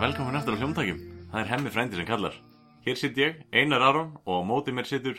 velkomin 0.00 0.34
eftir 0.34 0.54
á 0.54 0.58
hljómtækjum. 0.58 0.98
Það 1.30 1.40
er 1.40 1.50
hemmi 1.52 1.70
frændi 1.70 1.96
sem 1.96 2.06
kallar. 2.06 2.34
Hér 2.86 2.96
sitt 2.96 3.18
ég, 3.18 3.34
Einar 3.52 3.82
Aron 3.82 4.16
og 4.26 4.42
á 4.42 4.42
móti 4.42 4.72
mér 4.72 4.86
sittur 4.88 5.16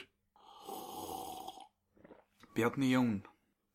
Bjarni 2.55 2.91
Jón 2.91 3.30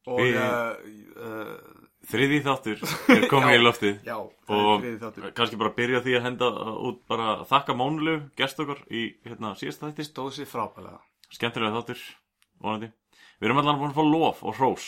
og 0.07 0.23
uh, 0.23 0.77
uh, 1.19 1.83
þriði 2.07 2.39
þáttur 2.47 2.87
er 3.17 3.27
komið 3.31 3.59
í 3.59 3.65
loftið. 3.65 3.99
já, 4.07 4.17
og 4.21 4.87
kannski 5.35 5.59
bara 5.59 5.75
byrja 5.77 6.05
því 6.05 6.17
að 6.21 6.27
henda 6.31 6.53
út 6.91 7.03
bara 7.11 7.41
þakka 7.51 7.77
Mónulegu, 7.79 8.25
gest 8.39 8.63
okkar 8.63 8.85
í 8.87 9.09
hérna 9.27 9.57
síðasta 9.59 9.91
þætti. 9.91 10.11
Stóð 10.11 10.33
sér 10.39 10.51
frábælega 10.51 11.03
skemmtilega 11.35 11.75
þáttur, 11.81 12.05
vonandi. 12.63 12.93
Við 13.41 13.49
erum 13.49 13.61
allan 13.63 13.81
búin 13.81 13.93
að 13.93 13.99
fá 13.99 14.05
lof 14.07 14.43
og 14.47 14.57
hrós. 14.59 14.87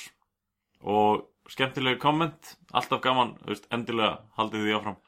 Og 0.87 1.27
skemmtilegu 1.51 2.01
komment 2.03 2.55
alltaf 2.77 3.03
gaman, 3.05 3.35
veist, 3.49 3.67
endilega 3.75 4.19
haldið 4.39 4.67
því 4.67 4.77
áfram 4.79 4.99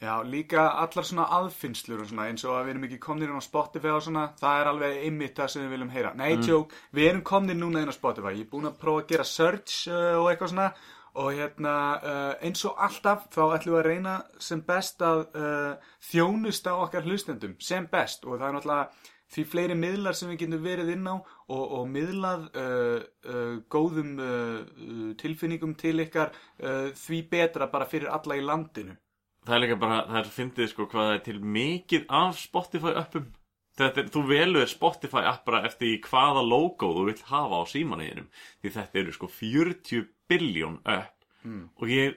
já, 0.00 0.14
líka 0.24 0.62
allar 0.82 1.04
svona 1.04 1.26
aðfinnslur 1.38 2.00
og 2.04 2.08
svona, 2.08 2.28
eins 2.30 2.44
og 2.46 2.54
að 2.56 2.64
við 2.68 2.72
erum 2.74 2.86
ekki 2.88 3.00
komnir 3.04 3.28
inn 3.32 3.40
á 3.42 3.44
Spotify 3.44 3.90
og 3.92 4.04
svona, 4.06 4.28
það 4.40 4.60
er 4.60 4.70
alveg 4.70 5.02
einmitt 5.04 5.36
það 5.36 5.50
sem 5.52 5.66
við 5.66 5.74
viljum 5.74 5.92
heyra, 5.96 6.14
nei, 6.16 6.36
Mm. 6.36 6.46
joke 6.48 6.74
við 6.96 7.10
erum 7.10 7.22
komnir 7.22 7.58
núna 7.60 7.82
inn 7.82 7.92
á 7.92 7.98
Spotify, 7.98 8.32
ég 8.38 8.46
er 8.46 8.50
búin 8.54 8.70
að 8.70 8.78
prófa 8.80 9.04
að 9.04 9.12
gera 9.12 9.24
search 9.24 9.88
uh, 9.88 10.16
og 10.22 10.30
eitthvað 10.32 10.52
svona 10.54 10.72
og 11.20 11.32
hérna, 11.34 11.74
uh, 12.06 12.34
eins 12.46 12.64
og 12.64 12.76
alltaf 12.78 13.24
þá 13.34 13.40
ætlum 13.58 13.74
við 13.74 13.80
að 13.80 13.86
reyna 13.90 14.12
sem 14.38 14.60
best 14.62 15.02
að 15.02 15.24
uh, 15.34 15.88
þjónusta 16.06 16.74
okkar 16.84 17.02
hlustendum 17.02 17.56
sem 17.58 17.88
best. 17.90 18.24
Og 18.24 18.38
það 18.38 18.46
er 18.46 18.54
náttúrulega 18.54 19.08
því 19.34 19.44
fleiri 19.50 19.74
miðlar 19.74 20.14
sem 20.14 20.30
við 20.30 20.38
getum 20.44 20.62
verið 20.62 20.92
inn 20.94 21.10
á 21.10 21.14
og, 21.18 21.64
og 21.80 21.84
miðlað 21.90 22.46
uh, 22.54 23.02
uh, 23.26 23.58
góðum 23.70 24.14
uh, 24.22 25.14
tilfinningum 25.18 25.74
til 25.74 25.98
ykkar 26.06 26.30
því 26.94 27.20
betra 27.30 27.66
bara 27.70 27.86
fyrir 27.90 28.10
alla 28.14 28.38
í 28.38 28.46
landinu 28.46 28.94
Það 29.50 29.56
er 29.56 29.62
líka 29.64 29.76
bara, 29.82 30.00
það 30.06 30.18
er 30.20 30.28
fyndið 30.30 30.68
sko 30.70 30.84
hvað 30.86 31.06
það 31.08 31.12
er 31.16 31.22
til 31.26 31.38
mikið 31.58 32.02
af 32.20 32.36
Spotify 32.38 32.90
appum. 33.00 33.24
Þetta 33.80 34.02
er, 34.02 34.10
þú 34.14 34.20
velur 34.28 34.68
Spotify 34.70 35.22
app 35.26 35.42
bara 35.48 35.64
eftir 35.66 35.96
hvaða 36.04 36.42
logo 36.46 36.90
þú 36.94 37.06
vill 37.08 37.22
hafa 37.30 37.58
á 37.58 37.64
símanniðinum 37.70 38.28
Því 38.60 38.72
þetta 38.76 39.00
eru 39.00 39.14
sko 39.16 39.30
40 39.32 40.04
biljón 40.30 40.76
app. 40.84 41.16
Og 41.80 41.90
ég, 41.90 42.14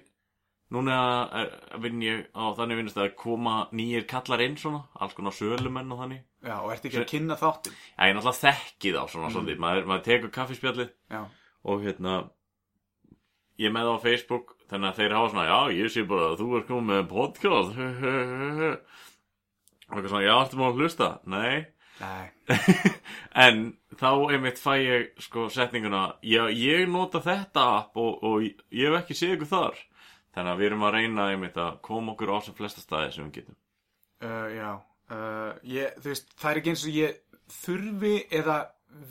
núna 0.75 0.99
er, 1.41 1.49
vinn 1.81 2.05
ég 2.05 2.25
á 2.37 2.53
þannig 2.57 2.81
vinnast 2.83 3.01
að 3.01 3.13
koma 3.23 3.55
nýjir 3.73 4.05
kallar 4.11 4.43
inn 4.45 4.59
svona 4.59 4.83
Alls 4.99 5.17
konar 5.17 5.33
sölumenn 5.33 5.89
og 5.95 6.03
þannig. 6.03 6.21
Já, 6.43 6.57
og 6.59 6.73
ertu 6.75 6.91
ekki 6.91 7.01
að 7.01 7.09
kynna 7.15 7.39
þáttin 7.39 7.73
Já, 7.73 8.03
ég 8.09 8.17
náttúrulega 8.17 8.41
þekki 8.43 8.93
þá 8.93 9.03
svona 9.09 9.33
svolítið. 9.33 9.63
Maður, 9.65 9.89
maður 9.89 10.05
tekur 10.11 10.35
kaffispjallið. 10.37 10.93
Og 11.63 11.85
hérna 11.87 12.17
ég 13.57 13.71
er 13.71 13.73
með 13.73 13.93
á 13.93 13.97
Facebook 14.03 14.52
þannig 14.73 14.89
að 14.89 14.99
þeir 14.99 15.13
hafa 15.13 15.29
svona, 15.29 15.45
já, 15.45 15.59
ég 15.77 15.91
sé 15.93 16.01
bara 16.09 16.31
að 16.31 16.39
þú 16.41 16.47
er 16.57 16.63
komið 16.65 16.87
með 16.89 17.03
podcast. 17.11 17.71
Og 19.93 19.99
eitthvað 19.99 20.09
svona, 20.09 20.25
já, 20.25 20.33
ertu 20.39 20.59
maður 20.59 20.73
að 20.73 20.79
hlusta? 20.81 21.07
Nei, 21.29 21.53
nei, 22.01 22.25
en 23.45 23.57
þá 23.99 24.09
einmitt 24.33 24.61
fæ 24.61 24.71
ég 24.81 25.11
sko 25.21 25.45
setninguna, 25.53 26.17
já, 26.25 26.47
ég 26.49 26.89
nota 26.89 27.21
þetta 27.21 27.61
app 27.75 27.99
og, 28.01 28.23
og 28.25 28.41
ég 28.47 28.89
hef 28.89 28.97
ekki 29.03 29.17
séð 29.19 29.35
ykkur 29.35 29.51
þar. 29.51 29.77
Þannig 30.33 30.51
að 30.55 30.59
við 30.63 30.67
erum 30.71 30.87
að 30.87 30.95
reyna 30.97 31.27
einmitt 31.29 31.57
að 31.61 31.77
koma 31.85 32.15
okkur 32.15 32.33
á 32.33 32.37
sem 32.41 32.57
flesta 32.57 32.81
staði 32.81 33.11
sem 33.13 33.27
við 33.27 33.35
getum. 33.37 33.57
Uh, 34.23 34.49
já. 34.55 34.71
Uh, 35.13 35.51
ég, 35.69 35.93
veist, 36.01 36.25
það 36.39 36.49
er 36.49 36.57
ekki 36.61 36.71
eins 36.73 36.85
og 36.87 36.93
ég 36.97 37.09
þurfi 37.59 38.15
eða 38.33 38.57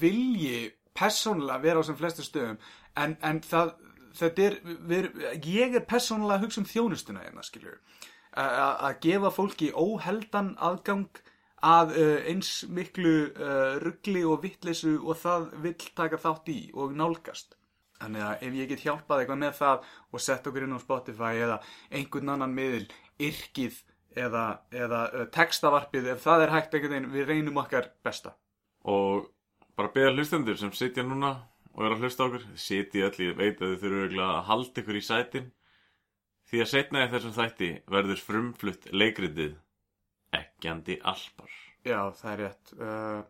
vilji 0.00 0.72
persónulega 0.98 1.62
vera 1.62 1.78
á 1.78 1.86
sem 1.86 1.96
flestu 2.00 2.22
stöðum. 2.26 2.58
En, 2.98 3.14
en 3.22 3.38
það, 3.46 3.70
þetta 4.18 4.46
er 4.46 4.58
við, 4.88 5.10
ég 5.46 5.76
er 5.78 5.86
persónulega 5.88 6.40
að 6.40 6.46
hugsa 6.46 6.62
um 6.62 6.70
þjónustuna 6.70 7.24
hérna, 7.26 7.44
skilju 7.46 7.76
að 8.32 8.94
gefa 9.04 9.30
fólki 9.34 9.68
óheldan 9.76 10.54
aðgang 10.56 11.20
að 11.62 11.92
uh, 11.94 12.14
eins 12.26 12.62
miklu 12.66 13.12
uh, 13.30 13.76
ruggli 13.82 14.24
og 14.26 14.40
vittleysu 14.42 14.96
og 14.98 15.18
það 15.20 15.50
vill 15.62 15.90
taka 15.94 16.18
þátt 16.18 16.48
í 16.50 16.60
og 16.74 16.96
nálgast 16.96 17.58
Þannig 18.02 18.24
að 18.26 18.40
ef 18.46 18.54
ég 18.58 18.70
get 18.72 18.82
hjálpað 18.82 19.22
eitthvað 19.22 19.40
með 19.44 19.52
það 19.60 19.90
og 20.10 20.22
sett 20.24 20.46
okkur 20.50 20.64
inn 20.66 20.74
á 20.74 20.80
Spotify 20.82 21.36
eða 21.38 21.58
einhvern 21.94 22.32
annan 22.34 22.56
miðil, 22.56 22.86
yrkið 23.22 23.76
eða, 24.18 24.46
eða 24.74 25.02
uh, 25.12 25.26
textavarpið, 25.32 26.08
ef 26.16 26.24
það 26.24 26.46
er 26.46 26.54
hægt 26.56 26.74
einhvern 26.74 26.96
veginn, 26.96 27.12
við 27.14 27.30
reynum 27.30 27.62
okkar 27.62 27.92
besta. 28.02 28.34
og 28.82 29.28
bara 29.78 29.92
beða 29.94 30.16
hlustendur 30.16 30.58
sem 30.58 30.72
sitja 30.74 31.04
núna 31.06 31.36
og 31.72 31.84
er 31.86 31.94
að 31.94 32.04
hlusta 32.04 32.26
okkur 32.28 32.46
sitja 32.60 33.08
öll, 33.08 33.18
ég 33.26 33.36
veit 33.38 33.60
að 33.62 33.76
þið 33.80 33.98
örugglega 33.98 34.30
að 34.38 34.48
halda 34.50 34.82
ykkur 34.82 34.98
í 34.98 35.04
sætin 35.06 35.50
því 36.50 36.62
að 36.64 36.72
setna 36.72 37.04
í 37.04 37.10
þessum 37.12 37.36
þætti 37.36 37.70
verður 37.94 38.24
frumflutt 38.28 38.88
leikritið 38.92 39.54
ekkjandi 40.36 40.98
alpar 41.02 41.60
Já, 41.82 41.98
það 42.14 42.32
er 42.32 42.40
rétt. 42.44 42.72
Uh, 42.78 43.22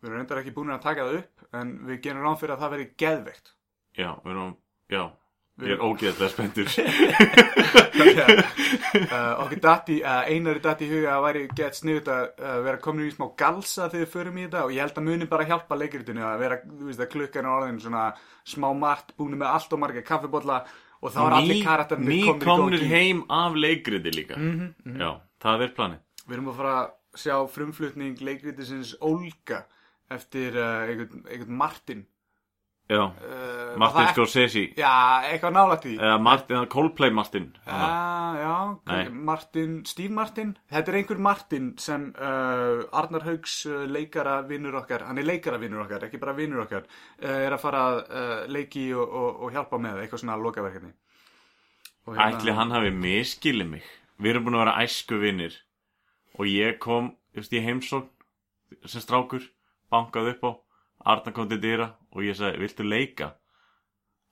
við 0.00 0.08
erum 0.08 0.18
reyndar 0.18 0.40
ekki 0.40 0.54
búin 0.56 0.74
að 0.74 0.80
taka 0.82 1.04
það 1.06 1.18
upp, 1.20 1.44
en 1.54 1.68
við 1.86 2.00
gerum 2.06 2.24
ráð 2.26 2.40
fyrir 2.40 2.54
að 2.56 2.64
það 2.64 2.72
veri 2.74 2.86
geðveikt. 3.02 3.52
já, 3.94 4.08
við 4.24 4.32
erum, 4.32 4.56
já 4.90 5.02
ég 5.62 5.74
er 5.74 5.82
ógeðlega 5.84 6.30
spenntur. 6.32 6.70
Uh, 8.94 9.42
okkur 9.42 9.58
datti, 9.62 9.96
uh, 10.02 10.26
einari 10.30 10.60
datti 10.62 10.86
í 10.86 10.90
huga 10.90 11.16
að 11.16 11.24
væri 11.24 11.40
gett 11.56 11.76
sniðut 11.78 12.08
að 12.10 12.24
uh, 12.38 12.56
vera 12.62 12.80
komin 12.82 13.08
í 13.08 13.12
smá 13.14 13.24
galsa 13.38 13.88
þegar 13.90 14.04
við 14.04 14.10
förum 14.12 14.38
í 14.38 14.44
þetta 14.44 14.62
og 14.66 14.74
ég 14.74 14.84
held 14.84 14.98
að 15.00 15.06
muni 15.08 15.28
bara 15.30 15.46
hjálpa 15.48 15.78
leikritinu 15.78 16.24
að 16.26 16.42
vera, 16.42 16.58
þú 16.62 16.88
veist 16.88 17.02
að 17.02 17.10
klukkan 17.14 17.48
er 17.48 17.54
orðin 17.54 17.80
svona 17.82 18.04
smá 18.54 18.68
margt, 18.78 19.14
búin 19.18 19.34
með 19.40 19.50
allt 19.50 19.74
og 19.74 19.82
marga 19.82 20.04
kaffibotla 20.06 20.60
og 21.00 21.14
þá 21.14 21.20
er 21.24 21.36
allir 21.40 21.62
karakterinn 21.66 22.10
ný 22.10 22.20
komnir 22.44 22.86
heim 22.90 23.24
af 23.34 23.58
leikriti 23.58 24.14
líka. 24.14 24.38
Mhm, 24.38 24.98
já, 25.02 25.10
það 25.42 25.66
er 25.66 25.74
planið. 25.78 26.02
Við 26.24 26.38
erum 26.38 26.50
að 26.52 26.60
fara 26.60 26.76
að 26.78 27.20
sjá 27.24 27.36
frumflutning 27.56 28.24
leikritisins 28.24 28.94
Olga 29.04 29.64
eftir 30.14 30.58
uh, 30.58 30.86
einhvern 30.86 31.58
Martin 31.58 32.06
já, 32.90 33.02
uh, 33.04 33.78
Martin 33.80 34.08
Scorsese. 34.12 34.64
Já, 34.78 34.92
eitthvað 35.30 35.54
nálægt 35.56 35.86
því. 35.86 35.94
Eða 35.98 36.18
Martin, 36.22 36.66
Coldplay 36.72 37.10
Martin. 37.10 37.46
Já, 37.66 37.88
já, 38.40 38.56
Nei. 38.90 39.08
Martin, 39.30 39.78
Steve 39.88 40.14
Martin. 40.14 40.52
Þetta 40.72 40.92
er 40.92 40.98
einhver 41.00 41.22
Martin 41.28 41.72
sem 41.80 42.06
uh, 42.18 42.84
Arnar 42.92 43.24
Haugs 43.28 43.56
uh, 43.70 43.84
leikara 43.88 44.40
vinnur 44.48 44.76
okkar 44.82 45.06
Hann 45.08 45.18
er 45.18 45.28
leikara 45.28 45.58
vinnur 45.62 45.84
okkar, 45.86 46.06
ekki 46.08 46.20
bara 46.22 46.36
vinnur 46.36 46.64
okkar 46.66 46.84
uh, 46.84 47.28
Er 47.30 47.56
að 47.56 47.62
fara 47.64 47.84
að 47.88 48.48
leiki 48.52 48.88
og, 48.94 49.04
og, 49.08 49.42
og 49.46 49.54
hjálpa 49.56 49.80
með 49.80 50.04
eitthvað 50.04 50.24
svona 50.24 50.40
lokaverkefni. 50.40 50.94
Hérna- 52.06 52.30
ætli 52.34 52.52
hann 52.52 52.74
hafi 52.74 52.90
miskilið 52.92 53.70
mig? 53.76 53.92
Við 54.20 54.34
erum 54.34 54.46
búin 54.46 54.58
að 54.58 54.66
vera 54.66 54.80
æsku 54.84 55.18
vinnir 55.22 55.56
og 56.38 56.46
ég 56.50 56.78
kom, 56.82 57.14
ég 57.34 57.64
heimsókn 57.64 58.10
sem 58.90 59.02
strákur, 59.02 59.42
bankað 59.90 60.34
upp 60.34 60.44
á 60.44 60.50
Arna 61.04 61.32
kom 61.36 61.48
til 61.50 61.60
dyra 61.62 61.90
og 62.14 62.22
ég 62.24 62.36
sagði, 62.38 62.60
viltu 62.64 62.86
leika? 62.86 63.34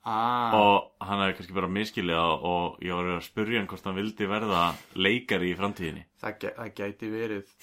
ah, 0.05 0.51
og 0.57 1.05
hann 1.07 1.21
hefði 1.21 1.35
kannski 1.37 1.53
bara 1.55 1.69
miskilið 1.71 2.17
og, 2.19 2.41
og 2.49 2.81
ég 2.83 2.91
var 2.97 3.11
að 3.13 3.21
spurja 3.23 3.59
hann 3.61 3.69
hvort 3.71 3.85
hann 3.87 3.95
vildi 3.95 4.27
verða 4.27 4.63
leikari 4.99 5.53
í 5.53 5.55
framtíðinni. 5.59 6.03
Það, 6.19 6.33
gæ, 6.41 6.49
það 6.57 6.73
gæti 6.79 7.11
verið. 7.13 7.53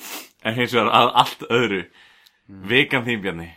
En 0.49 0.57
hins 0.57 0.73
vegar 0.73 0.89
að 0.97 1.11
allt 1.21 1.43
öðru. 1.53 1.83
Vikan 2.71 3.05
þín 3.05 3.21
Bjarni. 3.27 3.51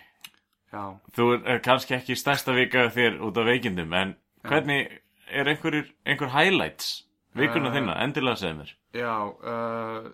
Já, 0.74 0.84
þú 1.16 1.30
er 1.46 1.62
kannski 1.64 1.96
ekki 1.96 2.18
stærsta 2.18 2.54
vika 2.58 2.88
þér 2.92 3.22
út 3.24 3.38
af 3.40 3.46
veikindum 3.48 3.94
en 3.94 4.16
hvernig 4.44 4.90
er 5.32 5.48
einhver 5.54 6.32
highlights 6.34 7.04
vikuna 7.38 7.70
Eh. 7.72 7.76
þinna, 7.78 7.96
endilega 8.04 8.36
segðu 8.42 8.58
mér. 8.60 8.72
Já 8.94 9.14
uh, 9.32 10.10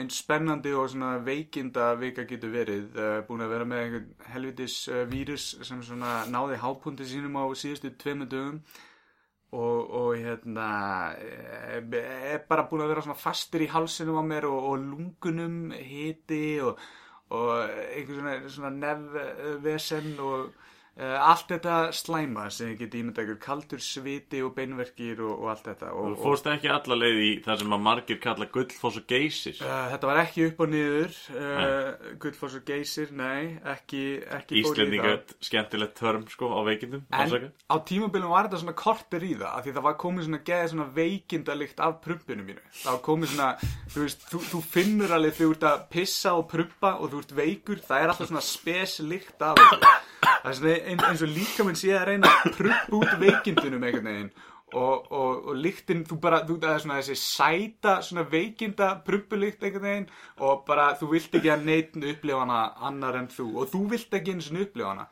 eins 0.00 0.18
spennandi 0.22 0.72
og 0.76 0.90
svona 0.92 1.16
veikinda 1.24 1.92
vika 2.00 2.26
getur 2.28 2.52
verið 2.54 2.98
uh, 2.98 3.20
búin 3.28 3.44
að 3.44 3.54
vera 3.54 3.68
með 3.68 3.82
einhvern 3.84 4.28
helvitis 4.34 4.76
uh, 4.92 5.04
vírus 5.10 5.46
sem 5.66 5.80
svona 5.84 6.18
náði 6.30 6.60
hápundi 6.62 7.06
sínum 7.08 7.38
á 7.40 7.44
síðustu 7.56 7.92
tveimur 8.00 8.30
dögum 8.32 8.60
og, 9.56 9.90
og 10.00 10.16
hérna 10.18 10.68
eh, 11.16 11.80
er 12.34 12.44
bara 12.48 12.66
búin 12.68 12.84
að 12.84 12.92
vera 12.92 13.04
svona 13.06 13.18
fastur 13.20 13.64
í 13.64 13.70
halsinum 13.70 14.20
á 14.20 14.24
mér 14.26 14.48
og, 14.50 14.70
og 14.70 14.86
lungunum 14.90 15.72
hiti 15.76 16.58
og, 16.64 16.80
og 17.30 17.52
einhver 17.66 18.20
svona, 18.20 18.36
svona 18.56 18.72
nefvesen 18.76 20.16
og 20.20 20.50
allt 20.96 21.50
þetta 21.50 21.76
slæma 21.92 22.46
sem 22.54 22.70
ég 22.72 22.78
geti 22.80 23.02
ímyndað 23.02 23.26
ykkur 23.26 23.40
kaldur 23.42 23.82
sviti 23.84 24.40
og 24.44 24.54
beinverkir 24.56 25.20
og, 25.20 25.34
og 25.42 25.50
allt 25.52 25.66
þetta 25.68 25.90
og, 25.92 26.14
Þú 26.14 26.22
fórst 26.22 26.48
ekki 26.48 26.70
alla 26.72 26.96
leið 26.96 27.18
í 27.20 27.30
það 27.44 27.60
sem 27.62 27.74
að 27.76 27.82
margir 27.84 28.20
kalla 28.22 28.48
gullfoss 28.54 29.00
og 29.02 29.08
geysir. 29.10 29.58
Uh, 29.60 29.82
þetta 29.92 30.08
var 30.08 30.20
ekki 30.22 30.46
upp 30.48 30.62
og 30.64 30.72
niður 30.72 31.18
uh, 31.36 32.14
Gullfoss 32.22 32.56
og 32.58 32.64
Geysir, 32.66 33.12
nei 33.16 33.56
ekki, 33.74 34.02
ekki 34.38 34.60
Íslendinga 34.62 35.12
skemmtilegt 35.44 35.96
törm 35.98 36.26
sko 36.30 36.50
á 36.52 36.60
veikindum 36.66 37.04
En 37.12 37.50
á 37.52 37.76
tímabilum 37.86 38.32
var 38.32 38.48
þetta 38.48 38.62
svona 38.62 38.76
kortir 38.78 39.26
í 39.26 39.34
það 39.36 39.50
af 39.52 39.66
því 39.66 39.74
það 39.76 39.86
var 39.88 39.98
komið 40.02 40.28
svona 40.28 40.42
geðið 40.48 40.72
svona 40.72 40.88
veikindalikt 40.96 41.82
af 41.86 41.98
prumpinu 42.04 42.46
mínu. 42.46 42.64
Það 42.80 42.92
var 42.96 43.02
komið 43.06 43.32
svona, 43.34 43.50
þú 43.92 44.04
veist, 44.04 44.26
þú, 44.32 44.42
þú 44.50 44.62
finnur 44.74 45.16
alveg 45.16 45.38
þú 45.38 45.50
ert 45.54 45.68
að 45.70 45.86
pissa 45.96 46.34
og 46.38 46.48
prumpa 46.50 46.94
og 47.00 47.12
þú 47.12 47.22
ert 47.24 47.36
veikur, 47.40 47.82
það 47.86 48.02
er 48.02 48.14
alltaf 48.14 48.30
svona 48.30 48.44
speslikt 48.46 49.46
af 49.46 49.62
þessu 50.46 50.66
eins 50.86 51.24
og 51.24 51.32
líka 51.32 51.64
minn 51.66 51.78
sé 51.78 51.94
að 51.96 52.06
reyna 52.10 52.30
að 52.30 52.58
prumpa 52.58 52.98
út 53.00 53.16
veikindunum 53.22 53.86
einhvern 53.86 54.10
veginn. 54.10 54.30
Og, 54.76 55.06
og, 55.14 55.46
og 55.50 55.58
lyktin, 55.62 56.02
þú 56.08 56.16
bara, 56.22 56.40
þú, 56.46 56.56
það 56.62 56.72
er 56.72 56.82
svona 56.82 56.98
þessi 56.98 57.16
sæta, 57.22 57.92
svona 58.02 58.24
veikinda 58.30 58.88
prumpulykt 59.06 59.62
einhvern 59.62 59.86
veginn. 59.86 60.08
Og 60.42 60.64
bara 60.66 60.88
þú 60.98 61.12
vilt 61.14 61.38
ekki 61.38 61.52
að 61.54 61.66
neitt 61.68 61.96
upplifa 61.96 62.42
hana 62.42 62.60
annar 62.88 63.20
en 63.20 63.30
þú. 63.32 63.48
Og 63.62 63.70
þú 63.72 63.82
vilt 63.94 64.18
ekki 64.18 64.34
eins 64.34 64.50
og 64.52 64.62
upplifa 64.66 64.92
hana. 64.92 65.08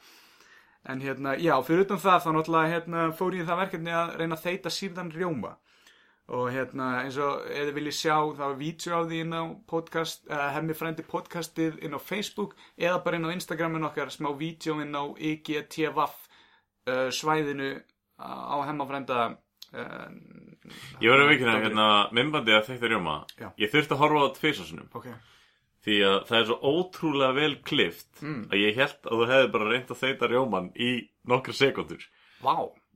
En 0.85 1.01
hérna, 1.01 1.37
já, 1.41 1.55
fyrir 1.65 1.87
utan 1.87 2.03
það 2.03 2.25
þá 2.25 2.31
náttúrulega 2.37 2.73
hérna, 2.75 3.05
fór 3.17 3.39
ég 3.39 3.47
það 3.49 3.63
verkefni 3.63 3.95
að 3.97 4.17
reyna 4.21 4.37
að 4.37 4.49
þeita 4.49 4.73
sírðan 4.75 5.15
rjóma 5.15 5.55
og 6.33 6.47
hérna 6.55 6.87
eins 7.03 7.19
og 7.21 7.43
ef 7.53 7.67
þið 7.69 7.75
viljið 7.77 7.97
sjá 7.99 8.15
þá 8.39 8.45
er 8.47 8.55
vídeo 8.61 8.97
á 8.97 9.01
því 9.05 9.19
inn 9.27 9.35
á 9.37 9.43
podcast 9.69 10.23
uh, 10.31 10.47
hemmi 10.57 10.73
frændi 10.79 11.05
podcastið 11.05 11.83
inn 11.85 11.93
á 11.97 12.01
Facebook 12.01 12.55
eða 12.81 13.03
bara 13.05 13.19
inn 13.21 13.27
á 13.29 13.35
Instagramin 13.35 13.85
okkar 13.85 14.09
smá 14.15 14.31
vídeo 14.39 14.79
inn 14.81 14.97
á 14.97 15.05
IGTVAF 15.21 16.15
uh, 16.89 17.11
svæðinu 17.13 17.75
á 18.17 18.57
hemmafrænda 18.65 19.19
uh, 19.77 20.09
Ég 21.05 21.11
var 21.13 21.21
að 21.21 21.29
veikina 21.35 21.59
hérna 21.61 21.87
mymbandi 22.17 22.55
að 22.57 22.71
þetta 22.71 22.89
rjóma. 22.89 23.19
Já. 23.37 23.51
Ég 23.61 23.69
þurfti 23.75 23.93
að 23.93 24.01
horfa 24.01 24.23
á 24.25 24.37
tvisasunum 24.39 24.89
ok, 24.97 25.09
Því 25.85 25.97
að 26.09 26.15
það 26.31 26.39
er 26.39 26.47
svo 26.49 26.57
ótrúlega 26.73 27.35
vel 27.37 27.55
klift 27.69 28.23
Mm. 28.25 28.47
að 28.49 28.63
ég 28.63 28.79
held 28.81 29.11
að 29.11 29.19
þú 29.21 29.27
hefði 29.29 29.51
bara 29.53 29.69
reynt 29.75 29.91
að 29.93 30.01
þeita 30.01 30.29
rjóman 30.33 30.71
í 30.81 30.91
nokkra 31.29 31.53
sekundur 31.53 32.07
vá, 32.41 32.55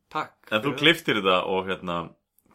takk 0.09 0.49
En 0.55 0.63
þú 0.65 0.73
kliftir 0.81 1.19
þetta 1.21 1.43
og 1.45 1.69
hérna 1.69 1.99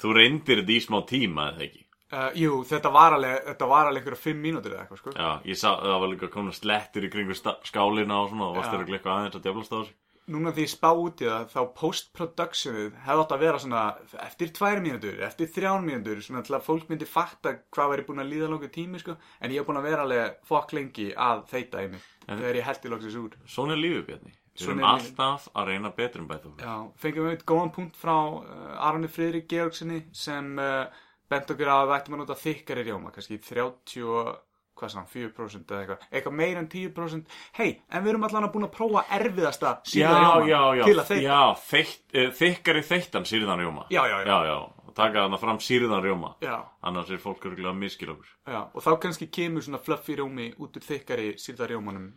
þú 0.03 0.13
reyndir 0.17 0.61
þetta 0.61 0.75
í 0.75 0.83
smá 0.83 0.99
tíma 1.09 1.49
eða 1.53 1.65
ekki? 1.67 1.83
Uh, 2.13 2.29
jú, 2.37 2.59
þetta 2.69 2.91
var 2.93 3.15
alveg 3.15 3.39
þetta 3.47 3.67
var 3.71 3.89
alveg 3.89 4.03
ykkur 4.03 4.19
fimm 4.21 4.43
mínútur 4.45 4.75
eða 4.75 4.83
eitthvað 4.83 4.99
sko. 5.01 5.13
Já, 5.17 5.29
ég 5.49 5.57
sá 5.57 5.69
það 5.71 5.99
var 6.03 6.11
líka 6.11 6.29
komin 6.33 6.53
slettur 6.53 7.07
í 7.07 7.09
kringu 7.09 7.37
skálina 7.39 8.19
og 8.21 8.29
svona 8.29 8.49
og 8.51 8.59
varst 8.59 8.69
Já. 8.69 8.75
þeirra 8.75 8.97
eitthvað 8.99 9.15
aðeins 9.15 9.37
að 9.39 9.47
djöflast 9.47 9.73
á 9.73 9.77
þessu. 9.79 9.95
Núna 10.33 10.53
því 10.55 10.63
ég 10.63 10.71
spá 10.71 10.87
út 10.95 11.23
í 11.23 11.25
það 11.27 11.47
þá 11.51 11.61
post-productionið 11.79 12.93
hefði 13.07 13.23
átt 13.23 13.33
að 13.35 13.41
vera 13.43 13.63
svona 13.63 13.81
eftir 14.23 14.53
tvær 14.55 14.83
mínútur, 14.85 15.17
eftir 15.25 15.49
þrjár 15.57 15.83
mínútur 15.83 16.21
svona 16.23 16.45
til 16.45 16.55
að 16.55 16.67
fólk 16.69 16.93
myndi 16.93 17.09
fatta 17.09 17.57
hvað 17.73 17.91
væri 17.95 18.05
búin 18.07 18.23
að 18.23 18.31
líða 18.31 18.51
langur 18.53 18.71
tími 18.71 19.01
sko. 19.01 19.17
En 19.41 19.51
ég 19.51 19.59
hef 19.59 19.67
búin 19.67 19.81
að 19.81 19.89
vera 19.89 20.05
alveg 20.05 20.37
fokk 20.47 20.77
lengi 20.77 21.09
að 21.17 21.43
þeita 21.49 21.83
í 21.83 21.91
mig 21.95 22.07
þegar 22.29 22.61
ég 22.61 22.69
heldi 22.69 22.93
loksins 22.93 23.19
úr 23.19 23.35
Svona 23.49 23.75
er 23.75 23.83
lífið 23.83 24.07
Bjarni 24.07 24.37
Við 24.53 24.67
erum 24.69 24.83
er 24.83 24.89
alltaf 24.91 25.47
að 25.57 25.69
reyna 25.71 25.89
betur 25.97 26.21
um 26.21 26.29
bæta 26.29 26.49
okkur 26.49 26.67
Já, 26.67 26.75
fengum 27.01 27.27
við 27.27 27.35
eitt 27.35 27.45
góðan 27.49 27.73
punkt 27.73 27.95
frá 27.97 28.15
uh, 28.15 28.87
Arni 28.89 29.09
Friðrik 29.09 29.47
Georgsinni 29.49 30.03
sem 30.13 30.51
uh, 30.61 30.85
bent 31.31 31.53
okkur 31.53 31.71
að 31.73 31.87
við 31.89 31.95
ættum 31.97 32.17
að 32.17 32.21
nota 32.21 32.37
þykkari 32.37 32.83
rjóma, 32.85 33.13
kannski 33.15 33.39
30 33.41 34.03
og 34.13 34.35
hvað 34.77 34.91
sann, 34.93 35.09
4% 35.09 35.73
eða 35.73 35.81
eitthvað 35.83 36.05
eitthvað 36.09 36.35
meira 36.37 36.61
en 36.61 36.69
10% 36.69 37.33
hei, 37.59 37.67
en 37.89 38.03
við 38.03 38.13
erum 38.13 38.27
allan 38.27 38.47
að 38.47 38.53
búin 38.55 38.67
að 38.67 38.71
prófa 38.73 39.03
erfiðasta 39.17 39.73
Já, 39.73 39.91
síða 39.93 40.13
rjóma 40.19 40.47
já, 40.49 40.61
já, 40.79 40.83
til 40.83 40.95
að 40.95 41.09
þeita 41.09 41.25
já 41.25 41.41
þeitt, 41.67 42.05
eh, 42.13 42.31
þykkari 42.39 42.85
þeittan 42.87 43.27
sýrðan 43.29 43.61
rjóma 43.63 43.85
Já, 43.93 44.01
já, 44.09 44.15
já. 44.21 44.29
já, 44.29 44.37
já. 44.49 44.93
taka 44.97 45.25
þarna 45.25 45.41
fram 45.41 45.59
sýrðan 45.67 46.05
rjóma 46.05 46.31
Já. 46.41 46.55
annars 46.89 47.11
er 47.13 47.21
fólk 47.21 47.45
örgulega 47.49 47.73
að 47.73 47.83
miskila 47.83 48.15
okkur 48.15 48.33
Já, 48.49 48.61
og 48.65 48.85
þá 48.85 48.91
kannski 49.05 49.29
kemur 49.33 49.65
svona 49.65 49.81
fluffy 49.81 50.17
rjómi 50.17 50.49
út 50.57 50.77
úr 50.77 50.87
þykkari 50.89 51.29
sýrðarjómanum 51.41 52.09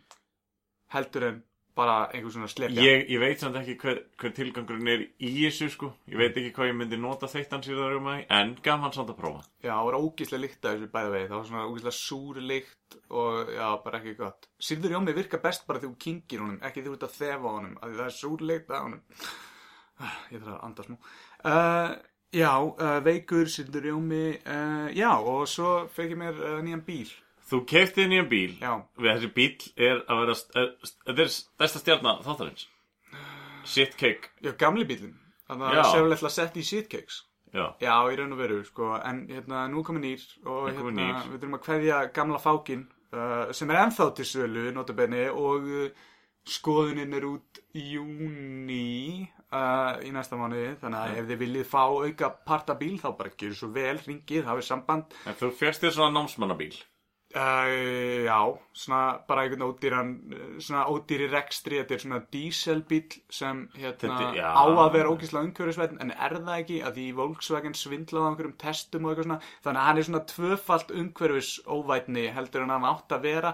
heldur 0.93 1.29
en 1.29 1.39
bara 1.77 1.97
einhver 2.09 2.33
svona 2.33 2.49
slepja. 2.51 2.81
ég, 2.83 3.05
ég 3.13 3.21
veit 3.21 3.39
samt 3.41 3.55
ekki 3.61 3.75
hver, 3.83 3.99
hver 4.17 4.33
tilgangurinn 4.35 4.89
er 4.95 5.03
í 5.21 5.31
þessu 5.37 5.69
sko 5.73 5.91
ég 6.09 6.17
veit 6.19 6.33
ekki 6.41 6.51
hvað 6.57 6.71
ég 6.71 6.77
myndi 6.81 6.97
nota 7.01 7.29
þeittan 7.31 7.61
rjóma 7.67 8.17
í 8.19 8.25
en 8.33 8.55
gaman 8.65 8.93
samt 8.95 9.13
að 9.13 9.19
prófa 9.21 9.43
Já, 9.61 9.73
það 9.75 9.85
var 9.89 9.99
ógíslega 10.01 10.41
lykt 10.43 10.65
af 10.65 10.75
þessu 10.77 10.89
bæða 10.97 11.13
vegi, 11.13 11.27
það 11.29 11.37
var 11.37 11.47
svona 11.51 11.67
ógíslega 11.69 11.97
súr 11.97 12.41
lykt 12.51 12.97
og 13.09 13.49
já, 13.51 13.67
bara 13.83 13.99
ekki 14.01 14.13
gott. 14.19 14.47
Sýrðarjómi 14.63 15.15
virkar 15.17 15.41
best 15.43 15.65
bara 15.67 15.81
þegar 15.81 15.93
þú 15.93 15.99
kingir 16.05 16.43
honum, 16.43 16.59
ekki 16.63 16.81
þegar 16.83 16.93
þú 16.93 16.97
ert 16.97 17.07
að 17.07 17.17
þefa 17.17 17.53
honum, 17.57 17.77
því 17.83 17.97
það 17.97 18.05
er 18.07 18.15
súr 18.17 18.43
lykt 18.51 18.71
af 18.71 18.85
honum. 18.85 19.01
Ah, 19.97 20.17
Ég 20.31 20.43
þarf 20.43 20.53
að 20.53 20.65
anda 20.67 20.85
smá. 20.85 20.97
Uh, 21.51 21.93
já, 22.37 22.51
uh, 22.63 22.97
veikur, 23.05 23.49
sýrðarjómi, 23.53 24.23
uh, 24.45 24.89
já, 24.95 25.09
og 25.17 25.47
svo 25.51 25.71
fekk 25.93 26.13
ég 26.15 26.21
mér 26.21 26.43
nýjan 26.65 26.83
bíl. 26.87 27.09
Þú 27.47 27.61
keftið 27.69 28.09
nýjan 28.11 28.27
bíl 28.31 28.57
Já. 28.61 28.73
við 28.99 29.11
þessi 29.13 29.29
bíl 29.37 29.53
er 29.87 30.01
að 30.07 30.19
vera 30.23 30.35
er, 30.61 30.73
þetta 31.07 31.23
er 31.25 31.31
stærsta 31.35 31.81
stjarnar 31.83 32.19
þáttarins 32.25 32.67
shit 33.67 33.95
cake 33.99 34.29
Já, 34.43 34.51
gamli 34.59 34.85
bílinn. 34.87 35.15
Þannig 35.47 35.73
Já. 35.77 35.79
að 35.81 35.89
sérlega 35.95 36.29
sett 36.31 36.57
í 36.59 36.63
shitcakes. 36.67 37.21
já, 37.55 37.65
Já, 37.79 37.93
í 38.11 38.17
raun 38.19 38.33
og 38.35 38.39
veru, 38.41 38.57
sko, 38.67 38.89
en 38.99 39.21
hérna, 39.31 39.61
nú 39.71 39.79
er 39.79 39.85
komin 39.87 40.03
nýr 40.03 40.23
og 40.43 40.51
Nú 40.51 40.67
er 40.67 40.73
hérna, 40.73 40.81
kominn 40.83 40.99
nýr. 40.99 41.21
við 41.31 41.37
þurfum 41.39 41.55
að 41.57 41.63
kveðja 41.67 41.99
gamla 42.17 42.39
fákin 42.43 42.81
uh, 43.15 43.53
sem 43.55 43.71
er 43.71 43.79
ennþá 43.85 44.07
til 44.17 44.25
sölu, 44.27 44.65
notabenni, 44.75 45.23
og 45.31 45.63
uh, 45.71 45.87
skoðunin 46.47 47.15
er 47.15 47.25
út 47.27 47.61
í 47.79 47.85
júni 47.95 49.29
uh, 49.51 49.95
í 50.03 50.11
næsta 50.15 50.35
mánuði, 50.39 50.75
þannig 50.81 50.99
að 50.99 51.17
ef 51.21 51.29
þið 51.31 51.41
viljið 51.45 51.69
fá 51.71 51.81
auka 51.87 52.29
partabíl, 52.47 52.97
þá 52.99 53.07
bara 53.19 53.31
gjöru 53.39 53.55
svo 53.61 53.71
vel, 53.75 53.97
ringið, 54.05 54.45
hafið 54.47 54.67
samband. 54.67 55.17
en 55.27 55.39
þú 55.39 55.51
fjast 55.59 55.83
þér 55.83 55.95
svona 55.97 56.15
námsmannabíl 56.19 56.75
Uh, 57.35 58.23
já, 58.23 58.39
svona 58.71 58.99
bara 59.27 59.41
einhvern 59.43 59.65
ódýran, 59.67 60.11
uh, 60.31 60.43
svona 60.63 60.85
ódýri 60.87 61.25
rekstri, 61.29 61.81
þetta 61.81 61.97
er 61.97 61.99
svona 62.05 62.19
díselbíl 62.31 63.17
sem 63.29 63.65
hérna 63.75 64.15
Þetta- 64.31 64.53
á 64.55 64.63
að 64.63 64.93
vera 64.95 65.11
ógeðslega 65.11 65.49
umhverfisvætn, 65.49 65.99
en 66.01 66.11
er 66.15 66.37
það 66.37 66.53
ekki 66.61 66.77
að 66.87 66.95
því 66.95 67.07
Volkswagen 67.19 67.75
svindlaði 67.75 68.23
á 68.23 68.29
einhverjum 68.31 68.55
testum 68.63 69.05
og 69.05 69.11
eitthvað 69.11 69.27
svona, 69.27 69.39
þannig 69.67 69.81
að 69.81 69.87
hann 69.89 69.97
er 69.97 70.07
svona 70.07 70.23
tvöfalt 70.31 70.95
umhverfisóvætni 71.01 72.25
heldur 72.33 72.63
en 72.63 72.73
hann 72.77 72.89
átt 72.93 73.11
að 73.17 73.21
vera, 73.27 73.53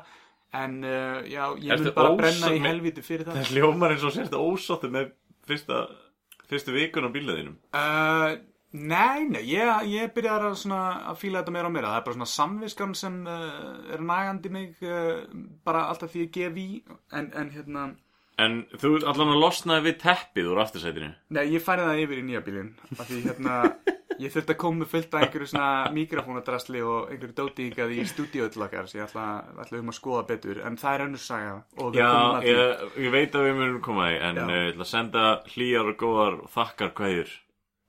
en 0.54 0.80
uh, 0.86 1.20
já, 1.26 1.44
ég 1.58 1.84
mun 1.84 1.94
bara 1.98 2.16
brenna 2.22 2.54
í 2.54 2.62
helviti 2.62 3.02
fyrir 3.02 3.26
það. 3.26 3.42
það 3.42 3.54
hljómar 3.58 3.96
eins 3.96 4.06
og 4.06 4.14
sérst 4.14 4.38
ósáttu 4.38 4.94
með 4.94 5.12
fyrsta, 5.50 5.88
fyrstu 6.48 6.78
vikun 6.78 7.10
á 7.10 7.16
bílaðinum 7.18 7.58
Uh, 7.74 8.38
nei, 8.74 9.26
nei, 9.30 9.42
ég, 9.48 9.70
ég 9.94 10.14
byrjar 10.16 10.48
að, 10.50 10.64
að 10.74 11.20
fíla 11.22 11.42
þetta 11.44 11.54
meira 11.56 11.70
og 11.70 11.76
meira. 11.76 11.92
Það 11.94 12.00
er 12.02 12.06
bara 12.08 12.18
svona 12.20 12.32
samviskan 12.34 12.96
sem 12.98 13.20
uh, 13.30 13.94
er 13.94 14.02
nagandi 14.06 14.50
mig 14.54 14.82
uh, 14.86 15.24
bara 15.66 15.88
alltaf 15.92 16.14
því 16.14 16.26
ég 16.26 16.34
gef 16.40 16.58
í. 16.58 16.68
En, 17.14 17.30
en 17.38 17.54
hérna, 17.54 17.92
En 18.42 18.64
þú 18.82 18.96
allan 19.06 19.30
að 19.36 19.44
losnaði 19.44 19.92
við 19.92 19.98
teppið 20.02 20.48
úr 20.50 20.60
aftursætinu 20.64 21.12
nei, 21.38 21.44
ég 21.54 21.62
færi 21.62 21.84
það 21.86 22.00
yfir 22.02 22.18
í 22.18 22.24
nýja 22.26 22.40
bílinn. 22.42 22.72
Af 22.98 23.04
því 23.06 23.20
hérna, 23.28 23.58
ég 24.18 24.34
þurfti 24.34 24.56
að 24.56 24.58
koma 24.64 24.80
með 24.82 24.90
fullt 24.96 25.14
af 25.14 25.22
einhverju 25.28 25.50
svona 25.52 25.92
mikrofónadrasli 25.94 26.82
og 26.82 27.12
einhverju 27.14 27.36
dóti 27.38 27.68
ykkar 27.70 27.94
í 27.94 28.02
stúdíóið 28.10 28.58
okkar. 28.66 28.90
Svo 28.90 29.04
ég 29.04 29.06
ætla, 29.06 29.28
ætla 29.62 29.84
um 29.84 29.94
að 29.94 29.98
skoða 30.00 30.24
betur. 30.34 30.64
En 30.66 30.80
það 30.82 30.98
er 30.98 31.06
önnur 31.06 31.22
saga. 31.28 31.54
Og 31.78 31.94
við 31.94 32.02
Já, 32.02 32.08
komum 32.10 32.40
að 32.40 32.42
því. 32.48 32.56
ég, 32.58 32.84
ég 33.06 33.14
veit 33.20 33.38
að 33.38 33.46
við 33.52 33.56
munum 33.62 33.80
koma 33.86 34.10
því 34.10 34.18
En 34.32 34.42
Já. 34.42 34.46
uh, 34.50 34.58
ég 34.58 34.74
ætla 34.74 34.88
að 34.88 34.92
senda 34.96 35.26
hlýjar 35.54 35.94
og 35.94 36.02
góðar 36.02 36.42
þakkar 36.58 36.94
kveðjur 36.98 37.36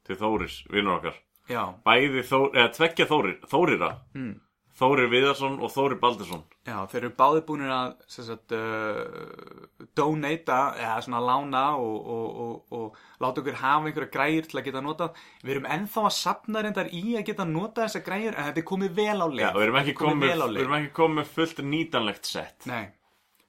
Til 0.04 0.18
Þóris, 0.20 0.62
vinnur 0.72 0.98
okkar. 0.98 1.20
Já, 1.50 1.62
Bæði 1.84 2.24
Þór, 2.24 2.50
eða 2.56 2.72
tveggja 2.78 3.06
Þórir, 3.10 3.38
Þórira. 3.50 3.92
Mm. 4.16 4.34
Þórir 4.74 5.06
Viðarsson 5.06 5.60
og 5.62 5.70
Þórir 5.70 6.00
Baldursson. 6.02 6.40
Já, 6.66 6.80
þeir 6.90 7.04
eru 7.04 7.10
báðir 7.14 7.44
búinir 7.46 7.70
að 7.70 7.92
sagt, 8.10 8.54
uh, 8.56 9.84
donata 9.94 10.58
eða 10.80 10.96
svona 11.04 11.20
lána 11.22 11.62
og, 11.78 12.08
og, 12.16 12.40
og, 12.44 12.74
og 12.74 13.22
láta 13.22 13.42
okkur 13.44 13.60
hafa 13.60 13.86
einhverja 13.86 14.10
græjur 14.16 14.48
til 14.50 14.58
að 14.58 14.66
geta 14.66 14.82
notað. 14.82 15.22
Við 15.44 15.54
erum 15.54 15.70
ennþá 15.76 16.06
að 16.08 16.16
sapna 16.18 16.64
reyndar 16.66 16.90
í 16.90 17.04
að 17.14 17.26
geta 17.30 17.46
notað 17.46 17.86
þessar 17.86 18.06
græjur 18.08 18.34
en 18.34 18.48
þetta 18.48 18.62
er 18.64 18.68
komið 18.72 18.98
vel 18.98 19.16
á 19.22 19.26
leið. 19.28 19.44
Já, 19.44 19.50
við 19.54 19.66
erum 19.68 19.80
ekki 19.84 19.96
komið, 20.00 20.44
ekki 20.80 20.92
komið 20.98 21.20
með 21.20 21.32
fullt 21.38 21.64
nýtanlegt 21.70 22.32
sett 22.32 22.66
Nei, 22.66 22.84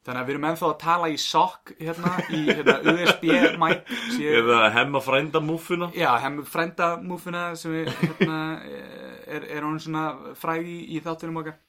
þannig 0.06 0.22
að 0.22 0.28
við 0.28 0.36
erum 0.36 0.48
ennþá 0.52 0.68
að 0.70 0.78
tala 0.84 1.10
í 1.10 1.18
sokk 1.22 1.74
hérna, 1.80 2.14
í 2.30 2.42
hérna, 2.50 2.76
USB 2.94 3.26
mic 3.62 3.92
sé, 4.14 4.32
Eða 4.40 4.60
hemma 4.76 5.02
frænda 5.04 5.42
múfuna 5.42 5.90
Já, 5.98 6.12
hemmum 6.24 6.48
frænda 6.50 6.92
múfuna 7.02 7.46
sem 7.60 7.74
við, 7.74 7.92
hérna, 8.04 8.40
er, 9.26 9.48
er 9.50 9.66
hún 9.66 9.80
svona 9.82 10.36
frægi 10.38 10.80
í 10.94 11.02
þáttunum 11.04 11.42
okkar. 11.42 11.60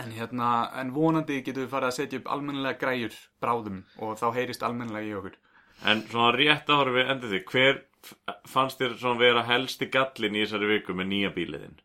En 0.00 0.12
hérna, 0.16 0.50
en 0.80 0.92
vonandi 0.94 1.42
getum 1.44 1.66
við 1.66 1.72
farið 1.74 1.90
að 1.90 1.96
setja 1.98 2.20
upp 2.22 2.28
almennilega 2.32 2.80
græjur 2.80 3.16
bráðum 3.44 3.82
og 4.00 4.16
þá 4.20 4.26
heyrist 4.38 4.64
almennilega 4.64 5.10
í 5.10 5.16
okkur. 5.18 5.38
En 5.84 6.04
svona 6.08 6.32
rétt 6.36 6.70
áður 6.70 6.94
við 6.96 7.10
endur 7.12 7.32
því 7.34 7.42
Hver 7.50 7.80
fannst 8.48 8.80
þér 8.80 8.96
svona 8.98 9.20
vera 9.20 9.44
helsti 9.46 9.88
gallin 9.92 10.38
í 10.38 10.44
þessari 10.46 10.70
viku 10.70 10.96
með 10.96 11.10
nýja 11.12 11.32
bíliðin? 11.36 11.76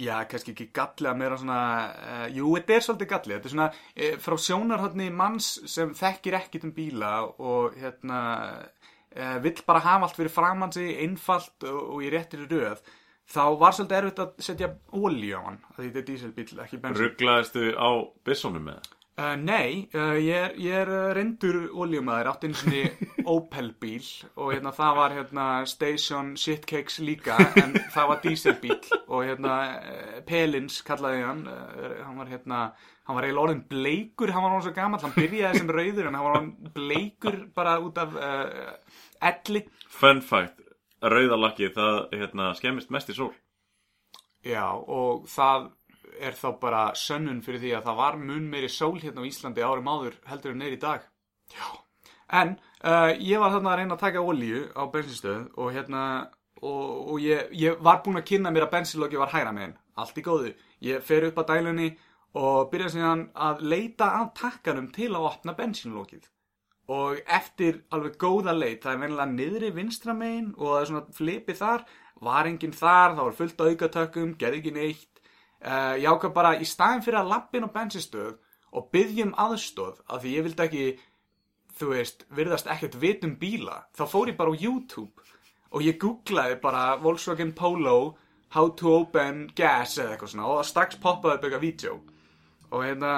Já, 0.00 0.22
kannski 0.28 0.54
ekki 0.54 0.70
galli 0.72 1.08
að 1.10 1.18
meira 1.20 1.36
svona, 1.36 1.58
uh, 1.92 2.24
jú, 2.32 2.54
þetta 2.56 2.74
er 2.76 2.84
svolítið 2.86 3.10
galli, 3.10 3.34
þetta 3.34 3.50
er 3.50 3.54
svona 3.54 3.66
uh, 3.72 4.14
frá 4.24 4.36
sjónarhóttni 4.46 5.08
manns 5.12 5.50
sem 5.68 5.92
þekkir 5.98 6.38
ekkit 6.38 6.64
um 6.68 6.72
bíla 6.76 7.12
og 7.28 7.76
hérna 7.76 8.22
uh, 8.62 9.36
vill 9.44 9.60
bara 9.66 9.84
hafa 9.84 10.08
allt 10.08 10.16
fyrir 10.16 10.32
framansi, 10.32 10.88
einfalt 11.04 11.68
og, 11.68 11.82
og 11.96 12.06
í 12.06 12.08
réttir 12.14 12.46
röð, 12.48 12.80
þá 13.28 13.44
var 13.60 13.76
svolítið 13.76 13.98
erfitt 13.98 14.24
að 14.24 14.42
setja 14.48 14.72
ólíu 14.96 15.36
á 15.36 15.42
hann, 15.50 15.60
því 15.76 15.86
þetta 15.90 16.02
er 16.02 16.08
díselbíl, 16.08 16.48
ekki 16.64 16.80
bensin. 16.80 17.04
Rugglaðistu 17.04 17.68
á 17.76 17.90
byssónum 18.24 18.68
með 18.70 18.80
það? 18.80 18.98
Uh, 19.22 19.36
nei, 19.38 19.84
uh, 19.94 20.16
ég 20.18 20.34
er, 20.34 20.54
ég 20.58 20.72
er 20.82 20.88
uh, 20.90 21.10
reyndur 21.14 21.68
oljumæður, 21.78 22.30
átt 22.32 22.46
einu 22.46 22.56
sinni 22.58 22.80
Opel 23.34 23.68
bíl 23.78 24.06
og 24.34 24.48
hérna 24.50 24.72
það 24.74 24.96
var 24.98 25.12
hérna 25.14 25.44
Station 25.70 26.32
Shitcakes 26.40 26.96
líka 27.04 27.36
en 27.60 27.76
það 27.94 28.08
var 28.10 28.22
dieselbíl 28.24 28.74
og 29.04 29.20
hérna 29.28 29.58
uh, 29.76 30.16
Pelins 30.26 30.80
kallaði 30.86 31.22
hann, 31.22 31.44
uh, 31.46 32.00
hann 32.00 32.18
var 32.18 32.32
hérna, 32.32 32.62
hann 33.06 33.18
var 33.20 33.28
eiginlega 33.28 33.44
orðin 33.44 33.62
bleikur, 33.70 34.32
hann 34.34 34.46
var 34.46 34.56
orðin 34.56 34.66
svo 34.66 34.74
gammal, 34.80 35.02
hann 35.04 35.14
byrjaði 35.14 35.62
sem 35.62 35.70
rauður 35.78 36.10
en 36.10 36.18
hann 36.18 36.26
var 36.26 36.40
orðin 36.40 36.74
bleikur 36.80 37.38
bara 37.54 37.76
út 37.84 38.02
af 38.02 38.18
uh, 38.18 38.98
elli. 39.30 39.62
Fun 40.00 40.24
fact, 40.32 40.66
rauðalakki 40.98 41.70
það 41.76 42.02
hérna, 42.16 42.50
skemmist 42.58 42.90
mest 42.90 43.14
í 43.14 43.18
sól. 43.20 43.30
Já, 44.42 44.66
og 44.74 45.28
það 45.30 45.70
er 46.22 46.36
þá 46.38 46.48
bara 46.62 46.82
sönnun 46.98 47.42
fyrir 47.44 47.62
því 47.62 47.72
að 47.78 47.88
það 47.88 47.98
var 48.02 48.20
mun 48.20 48.50
meiri 48.52 48.70
sól 48.72 48.94
hérna 49.00 49.24
á 49.24 49.28
Íslandi 49.28 49.64
árum 49.64 49.90
áður 49.90 50.20
heldur 50.30 50.54
en 50.54 50.62
neyri 50.62 50.78
í 50.78 50.82
dag. 50.82 51.08
Já. 51.52 51.66
En 52.32 52.54
uh, 52.86 53.10
ég 53.18 53.42
var 53.42 53.52
þarna 53.52 53.74
að 53.74 53.80
reyna 53.82 53.98
að 53.98 54.04
taka 54.06 54.22
olíu 54.24 54.62
á 54.72 54.82
bensinstöð 54.92 55.50
og 55.60 55.74
hérna 55.74 56.04
og, 56.62 57.12
og 57.12 57.20
ég, 57.20 57.50
ég 57.58 57.80
var 57.82 58.00
búinn 58.04 58.20
að 58.20 58.28
kynna 58.30 58.52
mér 58.54 58.68
að 58.68 58.74
bensinlokki 58.76 59.20
var 59.20 59.32
hægra 59.34 59.52
meginn. 59.56 59.76
Allt 59.98 60.18
í 60.18 60.24
góðu. 60.24 60.52
Ég 60.82 61.04
fer 61.04 61.26
upp 61.28 61.40
að 61.42 61.50
dælunni 61.52 61.88
og 62.38 62.70
byrja 62.72 62.92
síðan 62.94 63.26
að 63.36 63.64
leita 63.74 64.08
af 64.22 64.32
takkanum 64.38 64.88
til 64.94 65.10
að 65.12 65.28
opna 65.28 65.56
bensinlokkið. 65.58 66.28
Og 66.92 67.20
eftir 67.30 67.82
alveg 67.94 68.16
góða 68.20 68.54
leit, 68.56 68.80
það 68.82 68.94
er 68.94 69.02
venilega 69.04 69.28
niðri 69.32 69.70
vinstra 69.76 70.14
megin 70.16 70.50
og 70.56 70.72
það 70.72 70.80
er 70.80 70.88
svona 70.90 71.16
flipið 71.18 71.60
þar, 71.60 71.84
var 72.22 72.48
enginn 72.50 72.74
þar, 72.76 73.14
það 73.16 73.26
var 73.28 73.36
fullt 73.38 73.62
aukatökkum, 73.66 74.34
gerði 74.40 74.62
ekki 74.62 74.74
neitt. 74.76 75.11
Uh, 75.62 75.94
ég 76.00 76.08
ákvað 76.10 76.32
bara 76.34 76.56
í 76.58 76.66
staðin 76.66 77.04
fyrir 77.04 77.20
að 77.20 77.28
lappin 77.30 77.66
á 77.66 77.70
bensinstöð 77.70 78.32
og 78.74 78.88
byggjum 78.90 79.34
aðstóð 79.38 80.00
af 80.08 80.22
því 80.22 80.32
ég 80.34 80.46
vildi 80.46 80.64
ekki, 80.64 80.86
þú 81.78 81.90
veist, 81.92 82.24
virðast 82.34 82.70
ekkert 82.72 82.96
vit 82.98 83.26
um 83.28 83.36
bíla. 83.38 83.84
Þá 83.94 84.04
fór 84.10 84.32
ég 84.32 84.38
bara 84.40 84.50
á 84.50 84.58
YouTube 84.58 85.22
og 85.72 85.84
ég 85.86 86.00
googlaði 86.02 86.56
bara 86.62 86.96
Volkswagen 87.00 87.52
Polo, 87.56 88.16
how 88.52 88.72
to 88.76 88.90
open 88.96 89.46
gas 89.56 89.94
eða 90.00 90.16
eitthvað 90.16 90.34
svona 90.34 90.48
og 90.48 90.58
það 90.58 90.68
strax 90.72 90.98
poppaði 91.04 91.38
upp 91.38 91.46
eitthvað 91.46 91.64
vídeo. 91.64 91.94
Og 92.72 92.84
hérna, 92.84 93.12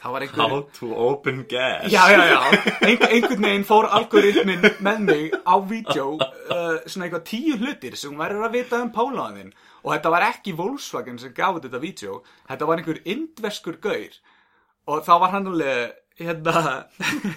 það 0.00 0.16
var 0.16 0.26
einhver... 0.26 0.54
How 0.54 0.64
to 0.78 0.90
open 1.10 1.44
gas. 1.50 1.86
Já, 1.92 2.02
já, 2.14 2.24
já, 2.30 2.40
Ein, 2.88 3.04
einhvern 3.10 3.46
veginn 3.50 3.68
fór 3.68 3.90
algoritmin 4.00 4.64
með 4.80 5.04
mig 5.10 5.36
á 5.44 5.54
vídeo 5.60 6.08
uh, 6.16 6.80
svona 6.86 7.06
eitthvað 7.10 7.28
tíu 7.30 7.60
hlutir 7.60 8.00
sem 8.00 8.16
verður 8.18 8.48
að 8.48 8.58
vita 8.58 8.82
um 8.82 8.90
Pólaðin 8.94 9.54
og 9.84 9.92
þetta 9.92 10.12
var 10.14 10.24
ekki 10.30 10.56
Volkswagen 10.56 11.18
sem 11.20 11.34
gaf 11.36 11.60
þetta 11.60 11.82
vídeo, 11.82 12.22
þetta 12.48 12.68
var 12.68 12.80
einhver 12.80 13.02
indverskur 13.04 13.76
gaur. 13.84 14.16
Og 14.88 15.04
þá 15.04 15.14
var 15.20 15.32
hann 15.32 15.52
alveg 15.52 15.92
hérna 16.20 16.84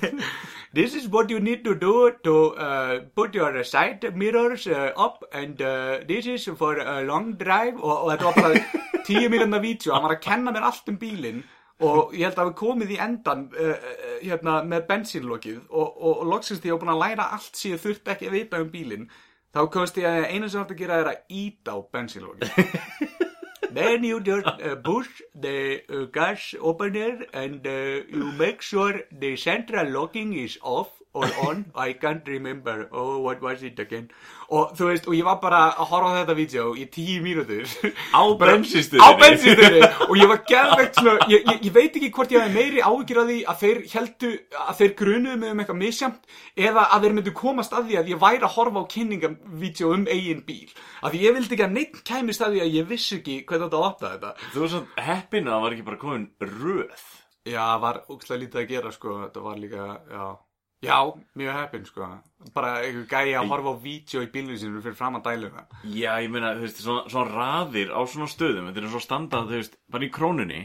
This 0.73 0.93
is 0.93 1.07
what 1.07 1.29
you 1.31 1.39
need 1.39 1.63
to 1.63 1.73
do 1.73 2.11
to 2.23 2.55
uh, 2.55 2.99
put 3.15 3.33
your 3.33 3.63
side 3.63 4.03
mirrors 4.15 4.67
uh, 4.67 4.91
up 4.95 5.23
and 5.33 5.61
uh, 5.61 5.99
this 6.07 6.27
is 6.27 6.47
for 6.57 6.77
a 6.77 7.01
long 7.03 7.33
drive. 7.37 7.79
Og, 7.81 8.03
og 8.03 8.11
þetta 8.11 8.25
var 8.25 8.35
bara 8.41 9.03
tíu 9.07 9.29
mínúna 9.31 9.61
vídeo, 9.63 9.93
hann 9.95 10.05
var 10.05 10.17
að 10.17 10.25
kenna 10.27 10.53
mér 10.53 10.67
allt 10.67 10.91
um 10.91 10.99
bílinn. 10.99 11.45
Og 11.87 12.13
ég 12.17 12.25
held 12.25 12.39
að 12.41 12.49
við 12.49 12.57
komið 12.59 12.91
í 12.95 12.99
endan 13.01 13.47
uh, 13.53 13.71
uh, 13.73 14.11
hérna, 14.21 14.59
með 14.65 14.85
bensínlokið. 14.91 15.63
Og, 15.69 15.87
og, 15.87 16.13
og 16.13 16.29
loksins 16.35 16.61
því 16.61 16.71
ég 16.71 16.77
var 16.77 16.83
búin 16.83 16.93
að 16.95 17.03
læra 17.05 17.29
allt 17.37 17.59
síðan 17.59 17.83
þurfti 17.85 18.13
ekki 18.13 18.29
að 18.29 18.37
vita 18.37 18.61
um 18.61 18.71
bílinn 18.73 19.09
þá 19.57 19.63
komst 19.73 19.97
ég 19.97 20.05
að 20.05 20.27
einu 20.29 20.49
sem 20.49 20.61
hægt 20.61 20.75
að 20.75 20.81
gera 20.83 20.97
er 21.01 21.07
að 21.13 21.31
íta 21.33 21.73
á 21.73 21.77
bensínlokið 21.95 22.51
then 23.77 24.03
you 24.05 24.19
just 24.21 24.47
uh, 24.61 24.75
push 24.85 25.21
the 25.33 25.81
uh, 25.89 26.05
gas 26.13 26.53
opener 26.61 27.25
and 27.33 27.65
uh, 27.65 28.05
you 28.13 28.31
make 28.37 28.61
sure 28.61 29.01
the 29.11 29.35
central 29.35 29.89
locking 29.89 30.35
is 30.37 30.59
off 30.61 30.96
or 31.17 31.29
on 31.47 31.65
I 31.75 31.93
can't 32.01 32.27
remember. 32.29 32.87
Oh 32.91 33.19
what 33.25 33.41
was 33.41 33.63
it 33.67 33.79
again? 33.83 34.07
Og 34.53 34.71
þú 34.77 34.89
veist 34.91 35.07
og 35.09 35.15
ég 35.17 35.25
var 35.27 35.39
bara 35.41 35.61
að 35.73 35.89
horfa 35.91 36.11
á 36.13 36.17
þetta 36.21 36.35
vídeo 36.37 36.67
í 36.77 36.85
tíu 36.93 37.19
mínútur. 37.25 37.65
Á 38.13 38.21
bensinstöðinni 38.41 39.81
og 40.07 40.15
ég 40.19 40.31
var 40.31 40.43
geðvegt 40.47 40.99
svona 41.01 41.27
ég, 41.31 41.43
ég, 41.43 41.59
ég 41.67 41.73
veit 41.75 41.97
ekki 41.99 42.11
hvort 42.15 42.31
ég 42.31 42.45
hafi 42.45 42.55
meiri 42.55 42.83
áhyggjur 42.85 43.21
af 43.23 43.27
því 43.31 43.37
að 43.51 43.59
þeir 43.63 43.81
heldu 43.93 44.31
að 44.63 44.79
þeir 44.81 44.95
grunuðu 45.01 45.41
mig 45.41 45.53
um 45.53 45.63
eitthvað 45.63 45.81
misjamt 45.81 46.31
eða 46.67 46.87
að 46.95 47.07
þeir 47.07 47.17
myndu 47.19 47.35
komast 47.41 47.75
að 47.75 47.89
því 47.91 47.99
að 48.01 48.11
ég 48.13 48.23
væri 48.23 48.41
að 48.47 48.55
horfa 48.55 48.83
á 48.85 48.91
kynningavídeó 48.95 49.93
um 49.97 50.07
eigin 50.07 50.43
bíl. 50.47 50.71
Af 51.01 51.13
því 51.13 51.23
ég 51.25 51.37
vildi 51.37 51.57
ekki 51.57 51.67
að 51.67 51.77
neitt 51.77 52.01
kæmist 52.07 52.43
að 52.45 52.57
því 52.57 52.65
að 52.65 52.75
ég 52.77 52.89
vissi 52.93 53.19
ekki 53.19 53.37
hvernig 53.49 53.67
þetta 53.67 53.85
átta 53.91 54.13
þetta. 54.15 54.33
Þú 54.53 54.63
var 54.63 54.73
svona 54.73 55.07
heppin 55.09 55.47
að 55.47 55.55
það 55.55 55.63
var 55.65 55.77
ekki 55.77 55.87
bara 55.91 56.03
komin 56.03 56.27
röð. 56.41 57.07
já, 57.47 57.63
var 57.79 58.03
ógstlega 58.11 58.41
lítið 58.43 58.61
að 58.61 58.69
gera 58.71 58.91
sko. 58.91 59.21
Þetta 59.25 59.43
var 59.45 59.59
líka, 59.61 59.85
já 60.11 60.25
já, 60.83 60.97
mjög 61.35 61.53
heppin 61.57 61.85
sko. 61.85 62.07
Bara 62.53 62.75
einhver 62.85 63.07
gæi 63.09 63.33
að 63.35 63.47
horfa 63.49 63.73
á 63.73 63.75
vídeo 63.81 64.21
í 64.23 64.29
bílunum 64.31 64.57
sinu 64.61 64.81
fyrir 64.83 64.95
fram 64.95 65.17
að 65.19 65.25
dæluna. 65.31 65.63
Já, 65.89 66.13
ég 66.21 66.29
meina, 66.31 66.53
þú 66.55 66.65
veist, 66.67 66.81
svona, 66.83 67.03
svona 67.09 67.33
raðir 67.33 67.89
á 67.93 68.01
svona 68.07 68.27
stöðum, 68.31 68.67
þetta 68.71 68.83
er 68.83 68.91
svo 68.93 69.01
standað, 69.03 69.47
þú 69.49 69.57
veist, 69.61 69.77
bara 69.91 70.05
í 70.07 70.11
krónunni, 70.13 70.61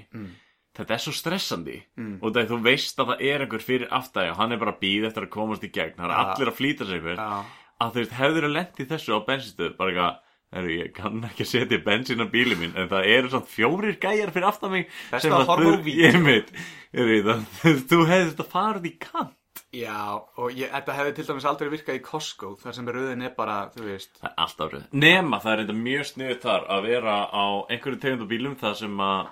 þetta 0.76 0.94
er 0.94 1.02
svo 1.06 1.12
stressandi. 1.16 1.78
Og 2.20 2.32
það 2.36 2.52
þú 2.52 2.60
veist 2.68 3.00
að 3.02 3.10
það 3.14 3.24
er 3.30 3.46
einhver 3.46 3.64
fyrir 3.64 3.88
aftæði 3.90 4.30
og 4.34 4.36
hann 4.42 4.52
er 4.52 4.60
bara 4.62 4.74
að 4.76 4.82
býða 4.84 5.08
eftir 5.10 5.26
að 5.26 5.32
komast 5.38 5.64
í 5.64 5.72
gegn, 5.72 5.96
það 5.96 6.04
er 6.04 6.14
Ja. 6.16 6.26
allir 6.36 6.52
að 6.52 6.58
flýta 6.60 6.86
sig 6.86 7.00
einhver, 7.00 7.16
já, 7.16 7.44
að 7.82 7.90
þú 7.96 8.02
veist, 8.02 8.12
hefur 8.20 8.44
að 8.48 8.54
lendi 8.58 8.86
þessu 8.92 9.16
á 9.16 9.20
bensinstöð, 9.26 9.76
bara 9.80 9.90
eitthvað, 9.90 10.20
Heru, 10.52 10.68
ég 10.68 10.90
kann 10.92 11.22
ekki 11.24 11.46
að 11.46 11.48
setja 11.48 11.78
bensín 11.80 12.20
á 12.20 12.28
bílið 12.28 12.58
minn 12.60 12.74
en 12.76 12.88
það 12.90 13.06
eru 13.08 13.28
svona 13.32 13.48
fjórir 13.48 13.94
gæjar 13.96 14.28
fyrir 14.34 14.44
aftan 14.50 14.70
mig 14.74 14.82
Best 15.10 15.24
sem 15.24 15.32
að 15.32 15.48
á 15.48 15.56
þú- 15.56 15.86
ég 15.88 17.24
að 17.24 17.46
þú 17.88 18.00
hefði 18.04 18.26
þetta 18.34 18.46
farið 18.52 18.84
í 18.90 18.92
kant 19.00 19.32
já 19.72 19.98
og 20.36 20.52
ég, 20.52 20.68
þetta 20.72 20.94
hefði 20.98 21.12
til 21.16 21.26
dæmis 21.30 21.46
aldrei 21.48 21.70
virkað 21.72 21.98
í 21.98 22.02
Costco 22.04 22.52
þar 22.60 22.74
sem 22.76 22.88
röðin 22.92 23.24
er 23.26 23.34
bara, 23.36 23.58
þú 23.74 23.86
veist 23.88 24.18
Það 24.20 24.30
er 24.30 24.38
alltaf 24.46 24.72
röð. 24.74 24.86
Nema 24.92 25.40
það 25.42 25.52
er 25.54 25.62
þetta 25.64 25.76
mjög 25.82 26.08
sniðið 26.12 26.40
þar 26.46 26.66
að 26.76 26.86
vera 26.90 27.16
á 27.32 27.44
einhverju 27.72 28.00
tegundu 28.04 28.28
bílum 28.30 28.56
þar 28.60 28.74
sem 28.82 29.00
að 29.08 29.30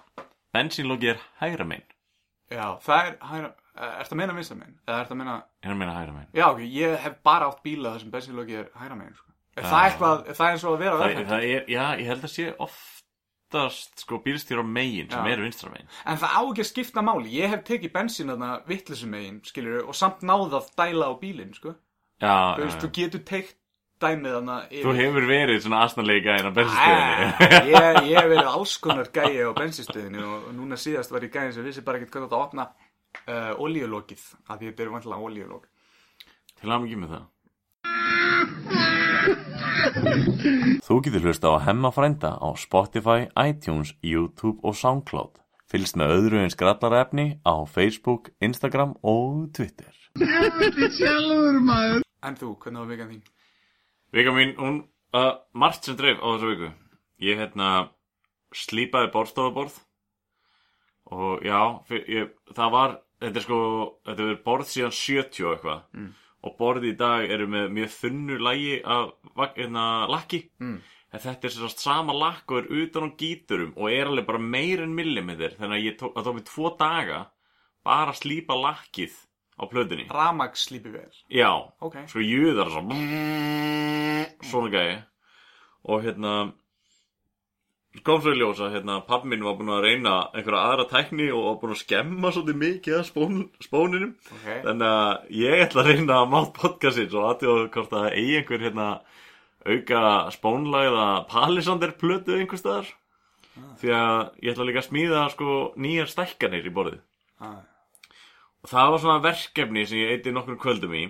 bensínlóki 0.57 1.11
er 1.15 1.21
hægra 1.43 1.67
megin. 1.69 1.89
Já, 2.51 2.65
það 2.83 3.11
er, 3.11 3.19
hægra, 3.31 3.51
ertu 4.01 4.15
að 4.17 4.21
meina 4.23 4.35
vinstra 4.41 4.57
megin? 4.59 4.79
Eða 4.89 5.03
ertu 5.05 5.15
að 5.15 5.21
meina, 5.21 5.35
Ég 5.63 5.71
er 5.71 5.77
meina 5.83 5.99
hægra 5.99 6.15
megin. 6.17 6.31
já, 6.41 6.47
ok, 6.51 6.63
ég 6.81 6.97
hef 7.05 7.21
bara 7.23 7.51
átt 7.53 7.61
bíla 7.63 7.93
þar 7.95 8.01
sem 8.07 8.11
bensinlóki 8.17 8.57
er 8.59 8.71
hægra 8.81 8.97
megin, 8.99 9.15
sko. 9.21 9.27
Er 9.61 9.67
það 9.67 9.85
eitthvað, 9.91 10.25
er 10.31 10.37
það 10.39 10.51
eins 10.55 10.65
og 10.65 10.73
að 10.75 10.83
vera 10.85 10.99
Það, 11.01 11.23
það 11.31 11.45
er, 11.53 11.65
já, 11.69 11.85
ég 12.01 12.07
held 12.11 12.25
að 12.27 12.33
sé 12.35 12.49
oftast 13.51 14.05
sko 14.05 14.21
bílstýr 14.23 14.63
á 14.63 14.65
megin 14.65 15.11
sem 15.11 15.25
Já. 15.27 15.33
eru 15.33 15.43
vinstra 15.43 15.71
megin. 15.71 15.89
En 16.07 16.17
það 16.17 16.35
á 16.39 16.41
ekki 16.47 16.63
að 16.63 16.69
skipta 16.71 17.03
máli, 17.03 17.33
ég 17.35 17.51
hef 17.51 17.65
tekið 17.67 17.93
bensin 17.93 18.29
þarna 18.31 18.51
vittlisum 18.69 19.11
megin, 19.11 19.41
skilur 19.45 19.89
og 19.91 19.95
samt 19.99 20.23
náð 20.23 20.55
að 20.61 20.69
dæla 20.79 21.09
á 21.11 21.15
bílinn, 21.19 21.55
sko. 21.55 21.75
Já, 22.21 22.55
Þú 22.57 22.63
veist, 22.63 22.77
já. 22.79 22.83
þú 22.85 22.91
getur 22.95 23.25
teikt 23.27 23.57
dæmið 24.01 24.37
þarna 24.37 24.57
Þú 24.71 24.93
hefur 25.01 25.27
verið 25.29 25.63
svona 25.65 25.81
aðstæðleika 25.85 26.37
inn 26.39 26.47
á 26.47 26.53
bensinstöðinni. 26.61 27.27
ég, 27.75 27.99
ég 28.07 28.17
hef 28.21 28.31
verið 28.31 28.51
alls 28.55 28.77
konar 28.79 29.11
gæi 29.11 29.35
á 29.43 29.51
bensinstöðinu 29.59 30.23
og 30.25 30.47
og 30.51 30.55
núna 30.55 30.79
síðast 30.79 31.11
var 31.11 31.27
ég 31.27 31.35
gæi 31.35 31.51
sem 31.53 31.65
vissi 31.67 31.83
bara 31.83 31.99
ekkert 31.99 32.13
hvernig 32.15 32.31
þetta 32.31 32.45
opna 32.47 32.69
uh, 33.27 33.53
olíulokið, 33.59 34.23
af 34.49 34.61
því 34.61 34.71
þetta 34.71 34.87
er 34.87 34.95
vantilega 34.95 35.27
olíulok. 35.27 35.67
Til 36.61 36.71
að 36.71 36.87
mikið 36.87 37.03
með 37.03 37.17
það. 37.17 37.27
Þú 40.87 40.97
getur 41.05 41.25
hlusta 41.27 41.53
á 41.55 41.63
Hemma 41.67 41.91
frænda 41.95 42.35
á 42.39 42.49
Spotify, 42.59 43.29
iTunes, 43.39 43.95
YouTube 44.03 44.61
og 44.67 44.75
Soundcloud. 44.79 45.39
Fylgst 45.71 45.97
með 46.01 46.15
öðru 46.17 46.41
eins 46.43 46.57
grallarefni 46.59 47.27
á 47.47 47.55
Facebook, 47.71 48.31
Instagram 48.43 48.97
og 49.07 49.51
Twitter. 49.55 49.93
Sjálfur 50.19 51.61
maður 51.63 52.03
En 52.27 52.35
þú, 52.37 52.51
hvernig 52.61 52.83
var 52.83 52.89
vikan 52.91 53.13
þín? 53.15 53.21
Vika 54.13 54.33
mín, 54.35 54.51
hún, 54.59 54.81
uh, 55.17 55.39
margt 55.57 55.87
sem 55.87 55.97
dreif 55.97 56.19
á 56.21 56.27
þessu 56.35 56.51
viku. 56.51 56.73
Ég, 57.25 57.39
hérna, 57.41 57.69
slípaði 58.53 59.09
borðstofaborð 59.15 59.79
og 61.17 61.47
já, 61.47 61.61
fyr, 61.89 62.03
ég, 62.11 62.35
það 62.57 62.75
var, 62.75 62.97
þetta 63.23 63.41
er 63.41 63.47
sko, 63.47 63.61
þetta 64.11 64.27
er 64.27 64.43
borð 64.45 64.69
síðan 64.75 64.95
70 64.99 65.47
og 65.47 65.55
eitthvað 65.55 65.81
Mm. 65.97 66.11
Og 66.47 66.57
borði 66.57 66.95
í 66.95 66.97
dag 66.97 67.31
eru 67.31 67.47
með 67.51 67.69
mjög 67.77 67.91
þunnu 67.99 68.39
lægi 68.41 68.77
af, 68.85 69.11
hérna, 69.57 69.85
lakki. 70.09 70.45
Mm. 70.63 70.79
En 71.11 71.23
þetta 71.25 71.49
er 71.49 71.55
sérst 71.57 71.83
sama 71.83 72.15
lakk 72.15 72.53
og 72.55 72.61
er 72.61 72.85
utan 72.85 73.11
á 73.11 73.17
gíturum 73.19 73.73
og 73.77 73.91
er 73.91 74.07
alveg 74.07 74.29
bara 74.29 74.39
meir 74.39 74.85
en 74.85 74.95
millimeter 74.95 75.57
þannig 75.59 75.81
að 75.81 75.87
ég 75.89 75.99
tók, 75.99 76.15
það 76.15 76.29
tók 76.29 76.37
mig 76.39 76.47
tvo 76.47 76.71
daga 76.79 77.19
bara 77.85 78.15
að 78.15 78.21
slípa 78.21 78.55
lakkið 78.55 79.17
á 79.61 79.63
plötunni. 79.69 80.07
Ramax 80.09 80.69
slípi 80.69 80.93
vel. 80.95 81.11
Já, 81.29 81.51
Ok. 81.83 81.97
svo 82.09 82.23
júðar 82.23 82.71
svo 82.71 82.85
svona 84.47 84.71
gæði 84.73 84.97
og 85.85 86.05
hérna 86.05 86.35
kom 88.07 88.21
svo 88.23 88.33
í 88.33 88.39
ljós 88.39 88.61
að 88.63 88.77
hérna, 88.77 89.01
pappi 89.07 89.29
minn 89.33 89.43
var 89.43 89.57
búin 89.59 89.73
að 89.75 89.83
reyna 89.89 90.13
einhverja 90.31 90.61
aðra 90.69 90.85
tækni 90.93 91.27
og 91.35 91.47
var 91.47 91.57
búin 91.63 91.75
að 91.75 91.81
skemma 91.81 92.31
svolítið 92.31 92.61
mikið 92.61 92.99
af 93.01 93.09
spón, 93.09 93.41
spóninum. 93.65 94.13
Ok. 94.37 94.47
þannig 94.67 94.87
að 94.87 95.33
ég 95.41 95.65
ætla 95.65 95.83
að 95.83 95.91
reyna 95.91 96.21
að 96.21 96.31
mátt 96.35 96.53
podcastins 96.61 97.17
og 97.19 97.27
aðtjóða 97.33 97.67
hvort 97.75 97.97
að 97.99 98.07
eigi 98.13 98.37
einhver 98.39 98.65
hérna 98.67 98.87
auka 99.67 100.05
spónlæða 100.37 101.09
palisander 101.31 101.97
plötu 101.99 102.39
einhver 102.39 102.63
staðar 102.63 102.95
því 103.81 103.93
að 103.97 104.15
ég 104.39 104.55
ætla 104.55 104.69
líka 104.69 104.81
að 104.85 104.89
smíða 104.89 105.25
sko 105.35 105.59
nýjar 105.77 106.09
stækkanir 106.15 106.71
í 106.71 106.75
borðið. 106.75 107.03
Ah. 107.41 107.61
og 108.61 108.69
það 108.69 108.91
var 108.93 109.03
svona 109.03 109.25
verkefni 109.25 109.85
sem 109.89 110.03
ég 110.03 110.15
eitti 110.15 110.33
nokkur 110.33 110.59
kvöldum 110.61 110.95
í. 110.95 111.05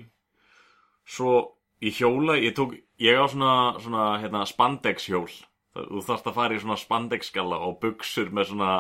Svo 1.05 1.59
ég 1.83 1.97
hjóla 1.99 2.39
ég 2.39 2.55
tók, 2.57 2.77
ég 3.03 3.19
á 3.19 3.27
svona, 3.29 3.55
svona 3.83 4.11
hérna, 4.23 4.47
spandex 4.47 5.11
hjól 5.11 5.29
þú 5.75 6.03
þarfst 6.03 6.27
að 6.27 6.35
fara 6.35 6.55
í 6.57 6.61
svona 6.61 6.77
spandex 6.81 7.31
skalla 7.31 7.59
og 7.67 7.79
buksur 7.81 8.31
með 8.35 8.49
svona 8.51 8.71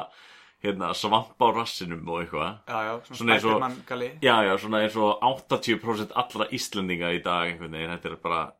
hérna, 0.62 0.90
svamp 0.94 1.38
á 1.40 1.46
rassinum 1.56 2.02
og 2.08 2.20
eitthvað 2.24 2.58
Já, 2.68 2.78
já, 2.84 2.94
Svona 3.14 3.36
og- 3.44 3.86
gali. 3.86 4.08
já, 4.20 4.36
já, 4.44 4.54
svona 4.58 4.82
eins 4.82 4.96
og 4.96 5.20
80% 5.22 6.12
allra 6.14 6.48
Íslendinga 6.52 7.12
í 7.16 7.22
dag 7.22 7.48
einhvern 7.48 7.72
veginn, 7.72 7.94
þetta 7.98 8.10
er 8.10 8.16
bara 8.16 8.52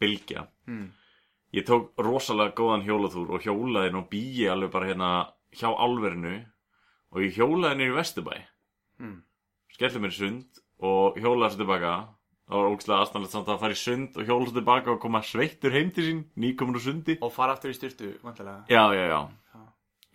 bylgja 0.00 0.46
Hmm. 0.66 0.88
ég 1.54 1.64
tók 1.66 1.90
rosalega 1.98 2.54
góðan 2.56 2.82
hjólatúr 2.84 3.30
og 3.30 3.40
hjólaði 3.42 3.92
nú 3.92 4.08
bíi 4.08 4.48
alveg 4.50 4.70
bara 4.72 4.86
hérna 4.86 5.32
hjá 5.54 5.70
álverinu 5.78 6.44
og 7.12 7.20
ég 7.22 7.36
hjólaði 7.36 7.76
niður 7.76 7.92
í 7.92 7.98
Vesturbæ 8.00 8.42
Hmm. 8.98 9.22
skelli 9.70 10.00
mér 10.00 10.12
sund 10.12 10.46
og 10.80 11.14
hjólaði 11.16 11.50
svo 11.50 11.58
tilbaka 11.58 12.08
það 12.48 12.58
var 12.60 12.70
ógæslega 12.74 12.98
aðstæðanlegt 13.04 13.32
samt 13.34 13.48
að 13.54 13.60
fara 13.62 13.76
í 13.76 13.80
sund 13.80 14.16
og 14.20 14.26
hjóla 14.28 14.52
tilbaka 14.54 14.92
og 14.94 15.00
koma 15.00 15.22
sveittur 15.24 15.72
heim 15.72 15.90
til 15.96 16.04
sín 16.08 16.20
nýkomin 16.36 16.76
úr 16.76 16.84
sundi 16.84 17.16
Og 17.24 17.32
fara 17.32 17.54
aftur 17.56 17.72
í 17.72 17.76
styrtu, 17.78 18.12
vantilega. 18.22 18.64
já, 18.68 18.84
já, 18.92 19.04
já 19.08 19.20
Já. 19.54 19.60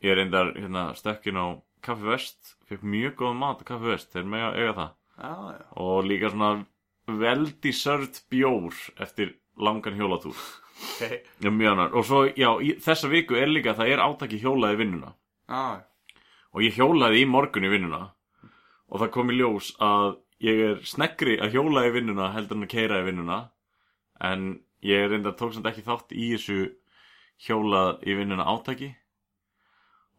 ég 0.03 0.11
er 0.11 0.15
reyndar 0.21 0.53
hérna 0.55 0.83
stökkin 0.95 1.37
á 1.41 1.45
Kaffi 1.81 2.03
Vest 2.05 2.55
fekk 2.69 2.83
mjög 2.83 3.15
góðan 3.17 3.39
mat 3.41 3.61
á 3.61 3.63
Kaffi 3.65 3.85
Vest 3.93 4.13
þeir 4.13 4.25
mega 4.29 4.51
eiga 4.55 4.73
það 4.77 4.91
Já, 5.19 5.33
já. 5.57 5.65
og 5.75 6.05
líka 6.05 6.29
svona 6.29 6.65
veldi 7.09 7.71
sörd 7.73 8.21
bjór 8.31 8.73
eftir 9.01 9.33
langan 9.57 9.97
hjólatúr 9.97 10.35
Ok. 10.79 11.09
já, 11.43 11.49
mjög 11.51 11.71
annar 11.73 11.91
og 11.97 12.05
svo, 12.07 12.21
já, 12.37 12.49
í, 12.63 12.77
þessa 12.79 13.09
viku 13.11 13.35
er 13.35 13.47
líka 13.51 13.73
það 13.75 13.89
er 13.91 13.99
átaki 14.05 14.37
hjólaði 14.39 14.77
vinnuna 14.79 15.09
Já, 15.49 15.81
og 16.53 16.61
ég 16.63 16.77
hjólaði 16.77 17.23
í 17.25 17.27
morgun 17.27 17.65
í 17.67 17.71
vinnuna 17.73 18.13
og 18.89 19.01
það 19.01 19.11
kom 19.17 19.31
í 19.33 19.35
ljós 19.41 19.73
að 19.83 20.15
ég 20.43 20.63
er 20.69 20.81
sneggri 20.87 21.37
að 21.43 21.57
hjóla 21.57 21.85
í 21.87 21.93
vinnuna 21.95 22.31
heldur 22.35 22.59
en 22.59 22.67
að 22.67 22.73
keira 22.73 23.01
í 23.01 23.07
vinnuna 23.09 23.39
en 24.29 24.49
ég 24.85 25.09
reyndar 25.11 25.35
tók 25.39 25.53
samt 25.55 25.67
ekki 25.71 25.85
þátt 25.87 26.15
í 26.15 26.31
þessu 26.35 26.59
hjólað 27.45 28.03
í 28.07 28.15
vinnuna 28.19 28.47
átaki 28.47 28.93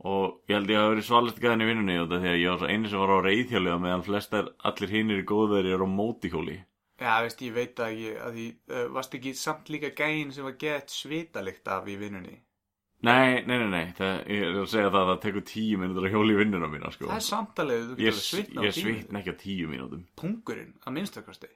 og 0.00 0.41
ég 0.49 0.57
held 0.57 0.73
ég 0.73 0.81
að 0.81 0.91
verið 0.95 1.07
svalist 1.09 1.41
gæðin 1.41 1.65
í 1.65 1.69
vinnunni 1.69 1.97
og 2.00 2.09
það 2.09 2.25
því 2.25 2.33
að 2.33 2.41
ég 2.41 2.50
var 2.53 2.61
svo 2.61 2.69
eini 2.73 2.91
sem 2.91 3.03
var 3.03 3.12
á 3.12 3.27
reyðhjóli 3.27 3.73
og 3.75 3.83
meðan 3.85 4.05
flestar 4.07 4.53
allir 4.71 4.95
hinnir 4.95 5.21
í 5.21 5.29
góðveri 5.29 5.75
eru 5.75 5.89
á 5.89 5.97
mótihjóli 5.97 6.57
Já, 7.00 7.23
veist, 7.25 7.41
ég 7.41 7.53
veit 7.57 7.81
að 7.81 7.95
ég, 7.97 8.17
að 8.21 8.35
því, 8.37 8.47
uh, 8.77 8.87
varst 8.93 9.15
ekki 9.17 9.31
samt 9.41 9.71
líka 9.73 9.89
gæinn 9.97 10.33
sem 10.37 10.45
var 10.45 10.57
gett 10.61 10.93
svitalikt 10.93 11.69
af 11.73 11.87
í 11.89 11.97
vinnunni? 11.97 12.35
Nei, 13.00 13.40
nei, 13.49 13.57
nei, 13.57 13.69
nei, 13.73 13.85
það, 13.97 14.19
ég 14.28 14.42
er 14.45 14.57
að 14.61 14.66
segja 14.69 14.90
það 14.90 14.99
að 15.00 15.11
það 15.11 15.21
tekur 15.23 15.45
tíu 15.49 15.78
mínútur 15.80 16.04
að 16.04 16.12
hjóla 16.12 16.33
í 16.35 16.37
vinnuna 16.37 16.69
mína 16.69 16.90
sko. 16.92 17.07
Það 17.09 17.16
er 17.16 17.25
samtalið, 17.25 17.85
þú 17.87 17.95
Ég, 17.95 18.00
getur 18.11 18.25
svitna 18.26 18.61
á 18.61 18.64
ég 18.66 18.75
tíu. 18.76 18.83
svitna 18.85 19.21
ekki 19.23 19.33
á 19.33 19.37
tíu 19.40 19.69
mínútum 19.71 20.02
Pungurinn, 20.21 20.75
að 20.85 20.97
minnstakosti. 20.99 21.49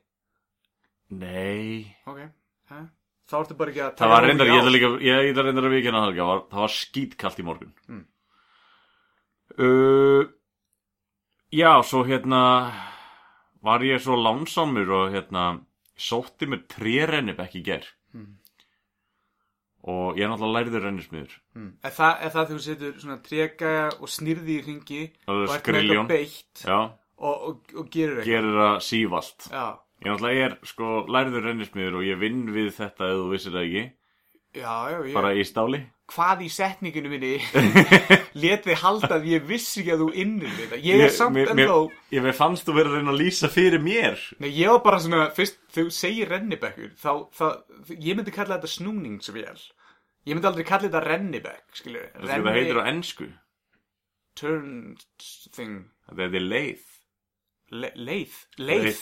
Nei 1.21 1.93
Ok, 2.09 2.23
hæ? 2.73 2.79
Þá 3.29 3.37
ertu 3.41 3.57
bara 3.61 3.73
ekki 3.73 3.83
að 3.85 3.93
Það 4.01 4.13
var 4.15 4.27
reyndar, 4.29 4.51
ég 4.53 4.63
ætla 4.63 4.73
líka, 4.73 4.91
ég 5.05 5.29
ætla 5.33 5.45
reyndar 5.47 5.69
að 5.69 5.75
vikina 5.77 6.01
það, 6.05 6.19
var, 6.29 6.41
það 6.51 6.65
var 6.65 6.73
skítkallt 6.79 7.39
í 7.41 7.47
morgun. 7.49 7.75
Mm. 7.89 8.03
Uh, 9.55 10.23
já, 11.55 11.71
svo 11.87 12.03
hérna 12.09 12.41
var 13.65 13.85
ég 13.87 14.03
svo 14.05 14.17
lánsamur 14.21 14.91
og 14.97 15.15
hérna 15.15 15.45
sótti 15.97 16.49
mér 16.51 16.65
trérennibekk 16.73 17.57
í 17.61 17.65
ger. 17.65 17.89
Mm. 18.17 18.35
Og 19.85 20.17
ég 20.17 20.25
er 20.25 20.31
náttúrulega 20.33 20.65
lærður 20.65 20.87
rennismiður. 20.87 21.33
Mm. 21.59 21.71
Er, 21.85 21.93
það, 21.93 22.23
það 22.33 22.51
þú 22.51 22.59
setur 22.65 22.93
svona 23.03 23.17
tregæja 23.27 23.89
og 23.99 24.09
snirði 24.09 24.55
í 24.55 24.63
ringi 24.65 25.01
og 25.29 25.43
ert 25.45 25.69
með 25.69 25.81
eitthvað 25.83 26.09
beitt 26.09 26.63
og, 26.65 27.35
og, 27.35 27.75
og 27.75 27.91
gerir 27.93 28.23
eitthvað? 28.23 28.31
gerir 28.31 28.57
það 28.63 28.79
sívalt. 28.89 29.49
Já, 29.53 29.67
Ég 30.05 30.11
náttúrulega 30.13 30.47
er 30.49 30.55
sko 30.69 30.89
lærður 31.09 31.47
rennismiður 31.49 31.95
og 32.01 32.03
ég 32.05 32.19
vinn 32.21 32.41
við 32.53 32.73
þetta 32.77 33.07
ef 33.09 33.21
þú 33.21 33.29
vissir 33.31 33.55
það 33.55 33.69
ekki. 33.69 33.85
Já, 34.55 34.75
já, 34.93 34.99
ég, 35.09 35.13
Bara 35.17 35.33
í 35.35 35.45
stáli. 35.47 35.81
hvað 36.15 36.43
í 36.45 36.49
setninginu 36.53 37.11
minni 37.11 37.31
let 38.39 38.65
þið 38.69 38.81
halda 38.83 39.09
að 39.19 39.29
ég 39.31 39.47
vissi 39.49 39.81
ekki 39.83 39.95
að 39.95 40.03
þú 40.05 40.09
innir 40.25 40.53
við 40.59 40.73
það 40.75 40.85
ég 40.89 41.05
er 41.07 41.15
samt 41.17 41.37
mér, 41.39 41.53
ennþá 41.55 41.79
ég 42.17 42.27
mér 42.27 42.37
fannst 42.39 42.67
þú 42.69 42.75
verið 42.77 42.99
að 43.01 43.09
að 43.15 43.21
lýsa 43.23 43.49
fyrir 43.53 43.81
mér. 43.83 44.21
Nei, 44.43 44.51
ég 44.59 44.69
var 44.75 44.83
bara 44.85 45.01
svona, 45.05 45.23
fyrst 45.37 45.59
þú 45.75 45.87
segir 45.97 46.29
rennibekkur 46.35 46.93
þá, 47.01 47.11
það, 47.39 47.55
ég 47.97 48.19
myndi 48.21 48.35
kalla 48.37 48.59
þetta 48.59 48.73
snúningsvél 48.75 49.65
ég 50.25 50.37
myndi 50.37 50.49
aldrei 50.51 50.67
kalla 50.69 50.89
þetta 50.91 51.05
rennibekk 51.09 51.81
skilju, 51.81 52.05
Það 52.21 52.51
heitir 52.59 52.81
á 52.81 52.85
ennsku. 52.93 53.31
turn 54.39 54.97
thing 55.55 55.85
Þetta 56.11 56.37
er 56.37 56.45
leið. 56.45 56.83
Le, 57.75 57.89
leið, 57.97 58.35
leið 58.61 58.83
Leið. 58.85 58.99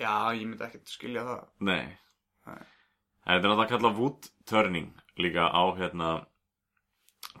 já, 0.00 0.12
ég 0.34 0.46
myndi 0.48 0.64
ekkert 0.66 0.88
skilja 0.88 1.24
það 1.28 1.42
Nei. 1.68 1.84
Nei. 2.48 2.62
Þetta 3.24 3.34
er 3.36 3.44
náttúrulega 3.44 3.70
kallað 3.74 3.98
wood 4.00 4.28
turning 4.50 4.90
líka 5.20 5.48
á 5.50 5.62
hérna 5.78 6.12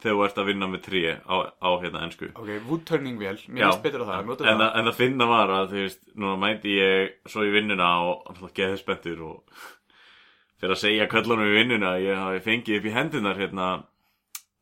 þegar 0.00 0.16
þú 0.16 0.24
ert 0.26 0.38
að 0.42 0.48
vinna 0.50 0.66
með 0.70 0.82
tré 0.86 1.02
á, 1.22 1.36
á 1.54 1.70
hérna 1.82 2.02
ennsku. 2.06 2.28
ok, 2.34 2.50
wood 2.68 2.84
turning 2.88 3.18
vél, 3.20 3.36
mér 3.48 3.68
finnst 3.70 3.82
betur 3.84 4.04
á 4.04 4.06
það, 4.10 4.26
notum 4.30 4.48
en, 4.50 4.58
það. 4.62 4.70
en 4.80 4.88
það 4.90 4.98
finna 5.00 5.26
var 5.30 5.52
að 5.54 5.66
þú 5.72 5.80
veist, 5.84 6.02
núna 6.14 6.36
mæti 6.42 6.74
ég 6.78 7.14
svo 7.30 7.44
í 7.46 7.52
vinnuna 7.54 7.88
og 8.10 8.50
geði 8.56 8.78
spenntur 8.80 9.22
og 9.28 9.64
fyrir 10.60 10.74
að 10.76 10.80
segja 10.82 11.08
köllunum 11.12 11.50
í 11.52 11.56
vinnuna 11.58 11.94
að 11.96 12.06
ég 12.08 12.20
hafi 12.24 12.42
fengið 12.48 12.78
upp 12.80 12.88
í 12.90 12.94
hendunar 12.98 13.40
hérna 13.42 13.68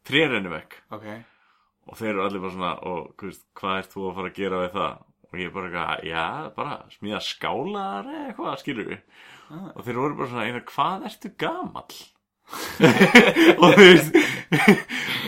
trérennivekk 0.09 0.77
ok, 0.99 1.07
og 1.89 1.99
þeir 2.01 2.13
eru 2.15 2.25
allir 2.27 2.43
bara 2.45 2.55
svona 2.57 2.75
og 2.91 3.23
veist, 3.23 3.47
hvað 3.59 3.79
ert 3.83 3.95
þú 3.95 4.07
að 4.11 4.17
fara 4.19 4.33
að 4.33 4.39
gera 4.43 4.63
við 4.67 4.77
það? 4.79 5.01
Og 5.33 5.39
ég 5.41 5.53
bara 5.55 5.69
eitthvað, 5.71 6.01
já, 6.11 6.25
bara 6.59 6.75
smíða 6.93 7.19
skálar 7.25 8.09
eða 8.11 8.25
eitthvað, 8.31 8.59
skilur 8.65 8.91
við 8.93 8.99
Ah. 9.53 9.69
og 9.77 9.83
þeir 9.85 9.99
voru 10.01 10.15
bara 10.17 10.29
svona, 10.31 10.61
hvað 10.65 11.03
ertu 11.11 11.31
gamall 11.37 11.97
og 13.63 13.75
þú 13.77 13.83
veist 13.83 14.17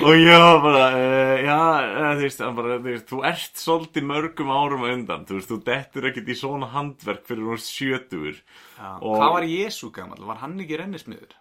og 0.05 0.17
ég 0.21 0.41
var 0.43 0.59
bara 0.65 0.83
uh, 0.93 1.37
já, 1.41 1.59
uh, 1.59 2.09
þú 2.19 2.25
veist, 2.27 2.43
bara, 2.59 2.79
þú 2.81 2.89
veist 2.91 3.13
þú 3.13 3.21
ert 3.31 3.63
svolítið 3.63 4.09
mörgum 4.11 4.53
árum 4.53 4.85
á 4.85 4.89
undan 4.93 5.25
þú 5.29 5.39
veist, 5.39 5.53
þú 5.53 5.61
dettur 5.69 6.09
ekkert 6.11 6.33
í 6.35 6.37
svona 6.39 6.69
handverk 6.75 7.25
fyrir 7.29 7.47
hún 7.49 7.63
sjötugur. 7.63 8.43
Já. 8.77 8.91
Og- 9.01 9.17
hvað 9.21 9.37
var 9.39 9.49
Jésu 9.49 9.93
gammal, 9.95 10.21
var 10.29 10.43
hann 10.43 10.59
ekki 10.61 10.81
rennismiður? 10.83 11.39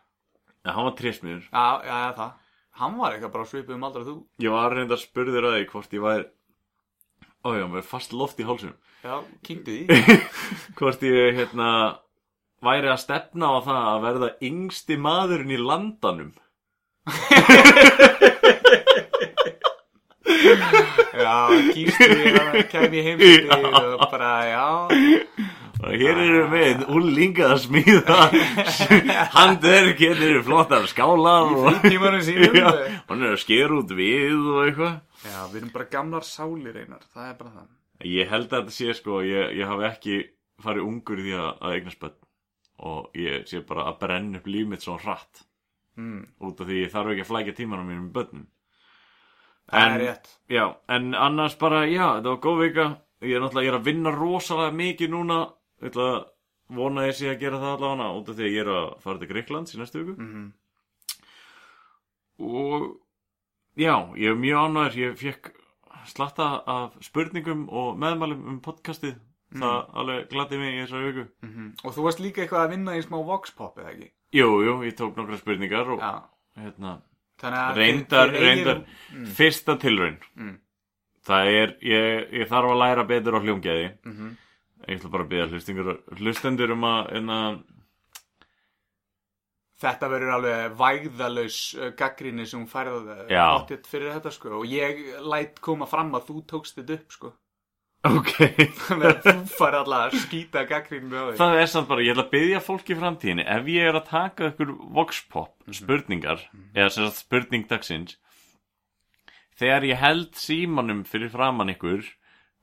En 0.64 0.78
hann 0.78 0.88
var 0.88 0.96
trésmiður. 1.00 1.44
Já, 1.50 1.66
já, 1.84 1.98
já, 2.06 2.14
það. 2.22 2.40
Hann 2.84 2.96
var 2.98 3.14
eitthvað 3.14 3.36
bara 3.36 3.50
svipið 3.52 3.76
um 3.76 3.84
aldrei 3.90 4.08
þú. 4.08 4.16
Ég 4.42 4.56
var 4.56 4.74
reynda 4.74 4.96
að 4.96 5.04
spurður 5.04 5.50
að 5.50 5.58
því 5.60 5.68
hvort 5.74 5.94
ég 6.00 6.06
væri 6.08 6.30
ójá, 7.44 7.66
með 7.68 7.84
fast 7.88 8.14
loft 8.16 8.40
í 8.40 8.46
hálsunum 8.48 8.78
já, 9.04 9.18
kynktu 9.44 9.74
því 9.76 10.18
hvort 10.80 11.04
ég 11.04 11.36
hérna 11.40 11.70
væri 12.66 12.92
að 12.94 13.02
stefna 13.04 13.52
á 13.54 13.58
það 13.68 13.90
að 13.94 14.04
verða 14.08 14.30
yngsti 14.50 14.98
maðurinn 15.08 15.54
í 15.56 15.60
landanum? 15.62 16.32
Já, 21.14 21.36
kýrstu 21.74 22.08
við 22.20 22.38
að 22.40 22.56
kæmi 22.72 23.04
heimsið 23.06 23.52
og 23.54 24.06
bara, 24.12 24.32
já, 24.48 24.66
og 25.84 25.94
hér 26.00 26.20
eru 26.24 26.42
við 26.52 26.84
úlinga 26.96 27.50
að 27.54 27.62
smíða. 27.66 28.20
Hér 30.00 30.22
eru 30.30 30.42
flottar 30.48 30.88
skálar 30.92 31.52
og 31.54 31.80
tímanum 31.84 32.24
sínum. 32.26 32.56
Já, 32.58 32.70
hann 33.10 33.24
er 33.24 33.36
að 33.36 33.42
skera 33.44 33.78
út 33.82 33.92
við 33.96 34.36
og 34.40 34.60
eitthvað. 34.68 34.96
Já, 35.28 35.40
við 35.52 35.60
erum 35.62 35.74
bara 35.76 35.90
gamlar 35.92 36.28
sálir 36.28 36.80
einar, 36.82 37.04
það 37.14 37.30
er 37.30 37.36
bara 37.40 37.52
það. 37.58 37.68
ég 38.14 38.32
held 38.34 38.50
að 38.52 38.58
þetta 38.64 38.76
sé 38.76 38.96
sko 38.98 39.22
ég, 39.24 39.54
ég 39.60 39.70
hafi 39.70 39.86
ekki 39.88 40.16
farið 40.64 40.88
ungur 40.90 41.22
í 41.22 41.28
því 41.28 41.36
að, 41.40 41.52
að 41.64 41.76
eignast 41.78 42.02
börn 42.02 42.18
og 42.84 43.14
ég 43.16 43.46
sé 43.50 43.62
bara 43.68 43.86
að 43.92 44.00
brenna 44.04 44.40
upp 44.42 44.48
líf 44.52 44.68
mitt 44.68 44.84
svo 44.84 44.98
hratt. 45.00 45.44
Mm, 45.98 46.24
út 46.42 46.60
af 46.62 46.68
því 46.68 46.80
ég 46.84 46.92
þarf 46.92 47.12
ekki 47.14 47.24
að 47.26 47.30
flækja 47.32 47.56
tímanum 47.60 47.88
mínum 47.88 48.08
með 48.10 48.14
börnum. 48.18 48.46
Það 49.72 49.84
En- 49.88 49.94
er 49.96 50.04
rétt. 50.08 50.30
Já, 50.50 50.66
en 50.90 51.14
annars 51.16 51.56
bara, 51.62 51.84
já, 51.88 52.08
þetta 52.18 52.32
var 52.34 52.42
góð 52.48 52.60
vika. 52.68 52.88
Ég 53.24 53.36
er 53.38 53.40
náttúrulega, 53.44 53.64
ég 53.64 53.74
er 53.74 53.80
að 53.80 53.86
vinna 53.88 54.12
rosalega 54.12 54.76
mikið 54.76 55.10
núna. 55.14 55.38
Ætla 55.82 56.08
vona 56.74 57.06
ég 57.08 57.14
sé 57.16 57.30
að 57.32 57.40
gera 57.40 57.58
það 57.62 57.78
allavega 57.78 58.18
út 58.20 58.30
af 58.30 58.36
því 58.36 58.44
að 58.48 58.54
ég 58.54 58.62
er 58.66 58.72
að 58.74 59.02
fara 59.04 59.20
til 59.20 59.28
Greiklands 59.28 59.76
í 59.76 59.80
næstu 59.80 60.04
viku. 60.04 60.16
Mm 60.20 60.54
Og 62.40 62.98
já, 63.78 63.94
ég 64.18 64.32
er 64.32 64.36
mjög 64.40 64.64
ánæður 64.68 64.96
Ég 64.98 65.18
fekk 65.22 65.52
slatta 66.10 66.48
af 66.68 66.96
spurningum 67.06 67.68
og 67.70 67.98
meðmælum 68.02 68.48
um 68.50 68.60
podcastið 68.62 69.20
Það 69.62 69.96
alveg 70.02 70.30
gladdi 70.30 70.58
mig 70.58 70.74
í 70.74 70.82
þessari 70.84 71.10
viku. 71.12 71.26
-hmm. 71.46 71.72
Og 71.84 71.94
þú 71.96 72.04
varst 72.08 72.20
líka 72.20 72.42
eitthvað 72.42 72.66
að 72.66 72.70
vinna 72.70 72.98
í 72.98 73.02
smá 73.06 73.18
voxpop, 73.26 73.78
eða 73.78 73.92
ekki? 73.94 74.12
Jú, 74.34 74.48
jú, 74.66 74.74
ég 74.84 74.96
tók 74.98 75.16
nokkra 75.18 75.38
spurningar 75.38 75.90
og 75.94 76.00
Já, 76.00 76.24
hérna, 76.58 77.02
Reyndar, 77.44 78.30
eigið- 78.30 78.42
reyndar 78.42 78.86
Fyrsta 79.36 79.76
tilraun. 79.78 80.18
Mm. 80.36 80.60
Það 81.26 81.46
er, 81.48 81.78
ég, 81.82 82.32
ég 82.34 82.48
þarf 82.50 82.72
að 82.72 82.80
læra 82.80 83.04
betur 83.08 83.36
á 83.36 83.40
hljómgæði. 83.44 83.92
Mhm. 84.06 84.38
Ég 84.88 85.00
ætla 85.00 85.12
bara 85.12 85.24
að 85.24 85.52
hlustingur 85.54 86.00
Hlustendur 86.18 86.72
um 86.72 86.84
að, 86.84 87.14
en 87.16 87.30
að 87.30 87.64
Þetta 89.84 90.08
verður 90.08 90.32
alveg 90.38 90.76
vægðalaus 90.80 91.76
uh, 91.76 91.90
gaggrinni 91.92 92.46
sem 92.48 92.66
færði 92.68 93.26
uh, 93.28 93.58
pottet 93.60 93.88
fyrir 93.88 94.14
þetta 94.14 94.32
sko. 94.32 94.60
Og 94.62 94.66
ég 94.66 95.20
læt 95.20 95.60
koma 95.60 95.86
fram 95.86 96.14
að 96.16 96.30
þú 96.30 96.44
tókst 96.48 96.78
þetta 96.80 96.94
upp 96.94 97.12
sko 97.12 97.34
Ok. 98.04 98.32
Þannig 98.88 99.08
að 99.10 99.20
þú 99.24 99.34
færði 99.54 99.80
alltaf 99.80 100.02
að 100.02 100.18
skýta 100.26 100.66
gaggrinni 100.68 101.16
á 101.16 101.24
því 101.30 101.38
Það 101.40 101.60
er 101.62 101.70
samt 101.72 101.90
bara, 101.92 102.04
ég 102.04 102.16
ætla 102.16 102.26
að 102.26 102.34
byggja 102.34 102.64
fólk 102.66 102.92
í 102.92 102.98
framtíðinni 103.00 103.48
Ef 103.56 103.72
ég 103.72 103.88
er 103.90 104.00
að 104.00 104.10
taka 104.10 104.50
ykkur 104.52 104.74
voxpop 104.98 105.74
spurningar 105.80 106.44
Eða 106.76 106.90
sem 106.92 107.08
sagt 107.08 107.24
spurning 107.24 107.70
dagsins 107.70 108.18
Þegar 109.60 109.88
ég 109.88 110.02
held 110.02 110.36
símanum 110.36 111.04
fyrir 111.08 111.32
framann 111.32 111.72
ykkur 111.72 112.04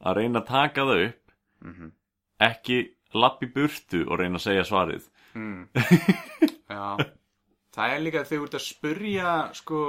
Að 0.05 0.21
reyna 0.21 0.43
að 0.43 0.51
taka 0.53 0.89
það 0.89 1.05
upp 1.09 1.37
Ekki 2.41 2.83
lappi 3.15 3.49
burtu 3.51 4.05
og 4.07 4.21
reyna 4.21 4.39
að 4.39 4.47
segja 4.47 4.67
svarið. 4.67 5.09
Mm. 5.35 5.67
Já. 6.71 7.11
Það 7.71 7.95
er 7.95 8.01
líka 8.03 8.23
þegar 8.27 8.41
þú 8.41 8.47
ert 8.47 8.57
að 8.59 8.65
spurja 8.65 9.33
sko, 9.55 9.81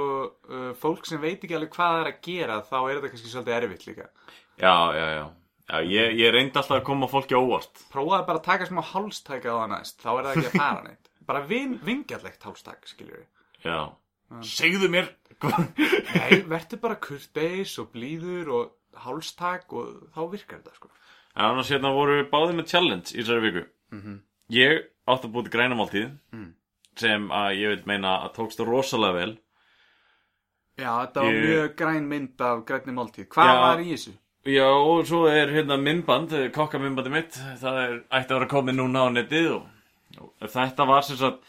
uh, 0.48 0.68
fólk 0.78 1.06
sem 1.08 1.20
veit 1.22 1.42
ekki 1.42 1.56
alveg 1.58 1.72
hvað 1.74 1.94
það 1.94 2.02
er 2.02 2.10
að 2.12 2.20
gera 2.26 2.58
þá 2.68 2.76
er 2.78 2.92
þetta 2.92 3.10
kannski 3.12 3.32
svolítið 3.32 3.56
erfitt 3.56 3.86
líka. 3.88 4.06
Já, 4.62 4.74
já, 4.94 5.06
já, 5.16 5.24
já 5.68 5.78
ég, 5.86 6.16
ég 6.18 6.32
reyndi 6.34 6.56
alltaf 6.58 6.78
að 6.80 6.84
koma 6.84 7.06
fólki 7.08 7.34
óvart. 7.38 7.84
Prófaði 7.92 8.26
bara 8.26 8.38
að 8.38 8.44
taka 8.48 8.66
smá 8.66 8.82
hálstæk 8.92 9.44
á 9.46 9.54
það 9.54 9.68
næst 9.72 10.00
þá 10.02 10.08
er 10.18 10.24
það 10.24 10.32
ekki 10.36 10.50
að 10.50 10.56
fara 10.60 10.82
neitt. 10.88 11.10
Bara 11.26 11.40
vin, 11.46 11.78
vingjallegt 11.86 12.42
hálstæk 12.42 12.86
skiljur 12.90 13.26
Já. 13.64 13.78
Segðu 14.42 14.88
mér. 14.88 15.10
Nei, 15.42 16.42
verður 16.48 16.80
bara 16.80 16.96
kurteis 16.96 17.74
og 17.78 17.90
blíður 17.92 18.48
og 18.56 18.72
hálstak 19.04 19.72
og 19.76 20.08
þá 20.14 20.20
virkar 20.32 20.58
þetta 20.62 20.74
sko. 20.78 20.88
En 21.36 21.44
annars 21.50 21.70
hérna 21.72 21.92
voru 21.94 22.18
við 22.22 22.30
báðið 22.32 22.56
með 22.58 22.66
challenge 22.72 23.12
í 23.14 23.20
þessari 23.22 23.44
viku. 23.46 23.62
Ég 24.52 24.82
átti 25.08 25.28
að 25.28 25.32
búið 25.36 25.50
grænamáltíð 25.54 26.10
Mm. 26.32 26.50
sem 26.96 27.28
að 27.28 27.50
ég 27.60 27.68
vil 27.72 27.82
meina 27.86 28.16
að 28.26 28.34
tókst 28.36 28.60
rosalega 28.66 29.12
vel. 29.20 29.38
Já, 30.80 30.90
þetta 31.06 31.20
var 31.22 31.32
Ég- 31.32 31.46
mjög 31.46 31.74
græn 31.76 32.08
mynd 32.08 32.40
af 32.40 32.64
grænni 32.64 32.92
máltíð. 32.96 33.28
Hvað 33.28 33.60
var 33.60 33.78
í 33.84 33.92
þessu? 33.92 34.12
Já, 34.42 34.66
og 34.74 35.04
svo 35.06 35.26
er 35.30 35.52
hérna 35.54 35.76
myndband, 35.78 36.32
kokkaminnbandi 36.54 37.10
mitt, 37.14 37.36
það 37.60 37.76
er, 37.82 37.92
ætti 38.10 38.32
að 38.34 38.38
vera 38.40 38.48
komið 38.50 38.74
núna 38.80 39.04
á 39.06 39.08
netið 39.14 39.50
og, 39.54 39.68
og 40.42 40.48
þetta 40.50 40.86
var 40.88 41.04
sem 41.06 41.18
sagt, 41.20 41.44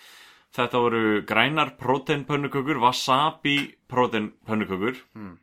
þetta 0.53 0.82
voru 0.84 1.01
grænar 1.25 1.71
próteinpönnukökur, 1.79 2.77
wasabi 2.84 3.56
próteinpönnukökur, 3.89 4.99
Mm. 5.15 5.39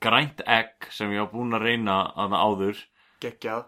grænt 0.00 0.40
egg 0.46 0.86
sem 0.94 1.10
ég 1.10 1.18
var 1.24 1.32
búinn 1.32 1.56
að 1.58 1.66
reyna 1.66 1.98
að 2.14 2.30
það 2.36 2.46
áður, 2.46 2.84
Geggjað. 3.20 3.64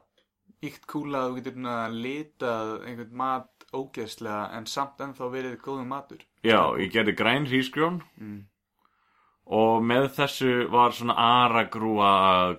Íkt 0.62 0.84
kúla 0.86 1.24
að 1.24 1.30
þú 1.30 1.36
getur 1.40 1.54
svona 1.56 1.76
litað 1.90 2.70
einhvern 2.86 3.16
mat 3.16 3.64
ógeðslega 3.74 4.42
en 4.58 4.66
samt 4.66 5.00
ennþá 5.00 5.30
verið 5.32 5.56
góðum 5.64 5.88
matur. 5.90 6.20
Já, 6.44 6.60
ég 6.78 6.92
gerði 6.92 7.14
græn 7.16 7.46
hrísgrjón. 7.48 8.02
Mm. 8.20 8.44
Og 9.50 9.84
með 9.84 10.08
þessu 10.18 10.50
var 10.72 10.94
svona 10.94 11.16
aragrúa 11.18 12.10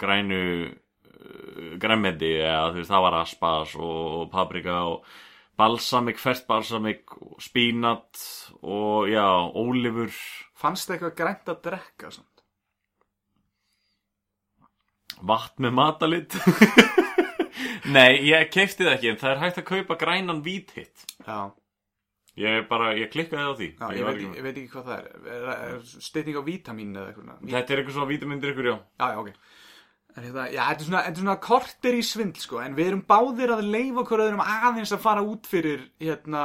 grænu 0.01 0.41
uh, 0.67 1.75
grænmeti, 1.81 2.33
eða 2.43 2.71
þú 2.71 2.81
veist, 2.81 2.91
það 2.91 3.05
var 3.07 3.19
aspas 3.21 3.75
og 3.79 4.25
paprika 4.33 4.81
og 4.89 5.05
balsamik, 5.59 6.19
ferskt 6.19 6.47
balsamik, 6.49 7.15
spínat 7.43 8.25
og 8.61 9.07
já, 9.11 9.27
ólifur 9.55 10.11
Fannst 10.61 10.89
það 10.89 10.95
eitthvað 10.97 11.17
grænt 11.17 11.49
að 11.49 11.63
drekka 11.69 12.11
samt? 12.13 12.31
vatn 15.21 15.67
með 15.67 15.75
matalit. 15.77 16.35
Nei, 17.95 18.21
ég 18.29 18.49
keipti 18.53 18.85
það 18.85 18.93
ekki 18.95 19.09
en 19.11 19.19
það 19.21 19.31
er 19.33 19.41
hægt 19.41 19.59
að 19.61 19.67
kaupa 19.67 19.97
grænan 19.99 20.39
víthitt 20.45 21.03
Já, 21.25 21.51
Ég 22.39 22.67
bara, 22.69 22.93
ég 22.95 23.09
klikkaði 23.11 23.43
á 23.43 23.53
því. 23.59 23.67
Já 23.75 23.87
Ég 23.91 23.97
ég, 23.99 24.05
veit, 24.05 24.15
ekki- 24.21 24.37
ég 24.37 24.43
veit 24.45 24.57
ekki 24.61 24.69
hvað 24.71 24.85
það 24.87 24.99
er, 24.99 25.07
er, 25.35 25.49
er 25.75 25.81
Stytning 26.07 26.37
á 26.39 26.43
vítamín 26.47 26.93
eða 26.95 27.09
eitthvað 27.11 27.49
Þetta 27.51 27.73
er 27.75 27.81
eitthvað 27.81 27.97
svona 27.97 28.11
vítamindir 28.13 28.53
ykkur, 28.53 28.69
já. 28.71 28.77
Já, 29.01 29.07
já, 29.11 29.19
ok. 29.19 29.33
En 30.11 30.23
hérna, 30.25 30.45
já, 30.51 30.61
þetta 30.67 30.81
er 30.81 30.87
svona, 30.87 31.01
þetta 31.05 31.11
er 31.19 31.21
svona 31.23 31.35
kortir 31.39 31.93
í 31.95 32.01
svindl, 32.03 32.39
sko, 32.43 32.57
en 32.63 32.73
við 32.75 32.87
erum 32.91 33.03
báðir 33.07 33.51
að 33.55 33.61
leifa 33.71 34.01
okkur 34.03 34.23
öðrum 34.25 34.41
aðeins 34.43 34.91
að 34.91 34.99
fara 35.03 35.21
út 35.23 35.47
fyrir, 35.47 35.85
hérna, 36.03 36.41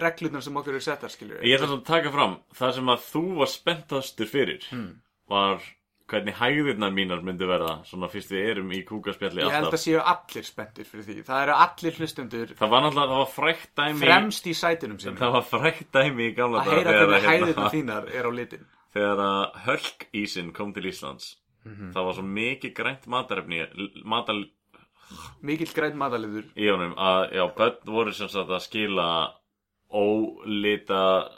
reglurnar 0.00 0.42
sem 0.44 0.56
okkur 0.56 0.76
eru 0.78 0.84
settar, 0.84 1.12
skilju. 1.12 1.40
Ég 1.44 1.58
ætla 1.60 1.76
að 1.76 1.84
taka 1.84 2.12
fram 2.14 2.38
Það 2.56 2.72
sem 2.78 2.92
að 2.94 3.04
þú 3.10 3.22
var 3.40 3.50
spenntastur 3.52 4.26
fyrir 4.32 4.64
Hmm. 4.70 4.94
var 5.28 5.60
hvernig 6.10 6.34
hægðirnar 6.40 6.90
mínar 6.96 7.20
myndi 7.22 7.46
verða 7.46 7.76
svona 7.86 8.08
fyrst 8.10 8.32
við 8.34 8.48
erum 8.50 8.72
í 8.74 8.80
kúkaspjalli 8.88 9.40
Ég 9.44 9.50
held 9.54 9.64
að 9.64 9.68
alltaf 9.70 9.80
séu 9.84 10.00
allir 10.02 10.46
spenntir 10.48 10.84
fyrir 10.90 11.04
því. 11.06 11.16
Það 11.28 11.42
eru 11.46 11.54
allir 11.64 11.98
hlustendur 12.00 12.54
Það 12.58 12.70
var 12.74 12.84
náttúrulega, 12.86 13.10
það 13.14 13.22
var 13.22 13.32
frækt 13.36 13.70
dæmi 13.80 14.04
fremst 14.04 14.46
í 14.50 14.54
sætunum 14.58 14.98
sínum. 15.02 15.18
Það 15.22 15.32
var 15.38 15.46
frækt 15.54 15.90
dæmi 15.94 16.28
í 16.30 16.34
gamla 16.36 16.60
Að 16.64 16.70
daga 16.70 16.76
heyra 16.80 16.96
hvernig 16.98 17.20
að, 17.20 17.28
hérna, 17.30 17.70
þínar 17.74 18.10
er 18.20 18.26
á 18.26 18.30
litin. 18.34 18.66
þegar 18.94 19.20
að 19.26 19.60
hölkísin 19.68 20.52
kom 20.52 20.72
til 20.74 20.82
Íslands 20.90 21.36
Mhm. 21.64 21.90
það 21.92 22.04
var 22.06 22.14
svo 22.16 22.22
mikið 22.24 22.72
grænt 22.74 23.06
matarefni 23.06 23.58
matal 24.04 24.46
Mikill 25.42 25.72
græn 25.74 25.96
mataliður. 25.98 26.44
í 26.56 26.70
honum 26.70 26.94
að 26.96 27.32
já, 27.36 27.44
börn 27.54 27.76
voru 27.84 28.12
sem 28.14 28.28
sagt 28.28 28.48
að 28.48 28.62
skila 28.64 29.08
ólita 29.92 31.28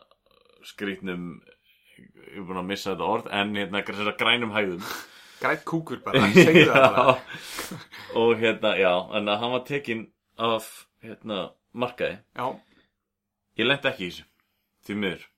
skrýtnum 0.65 1.41
ég 2.33 2.41
er 2.41 2.47
búin 2.49 2.61
að 2.63 2.69
missa 2.71 2.93
þetta 2.93 3.09
orð 3.15 3.31
en 3.39 3.57
hérna 3.59 3.83
grænum 4.19 4.55
hæðum. 4.55 4.85
Græn 5.43 5.65
kúkur 5.67 6.01
bara, 6.05 6.23
segðu 6.33 6.69
það 6.71 6.87
bara. 6.97 7.17
Og 8.23 8.33
hérna, 8.41 8.77
já, 8.79 8.93
en 9.19 9.29
að 9.33 9.41
hann 9.43 9.55
var 9.57 9.65
tekinn 9.69 10.05
af 10.39 10.69
hérna 11.03 11.41
markaði. 11.75 12.21
Já, 12.39 12.47
ég 13.61 13.69
lendi 13.69 13.91
ekki 13.91 14.07
í 14.07 14.11
þessu 14.13 14.29
því 14.87 14.99
miður. 15.03 15.29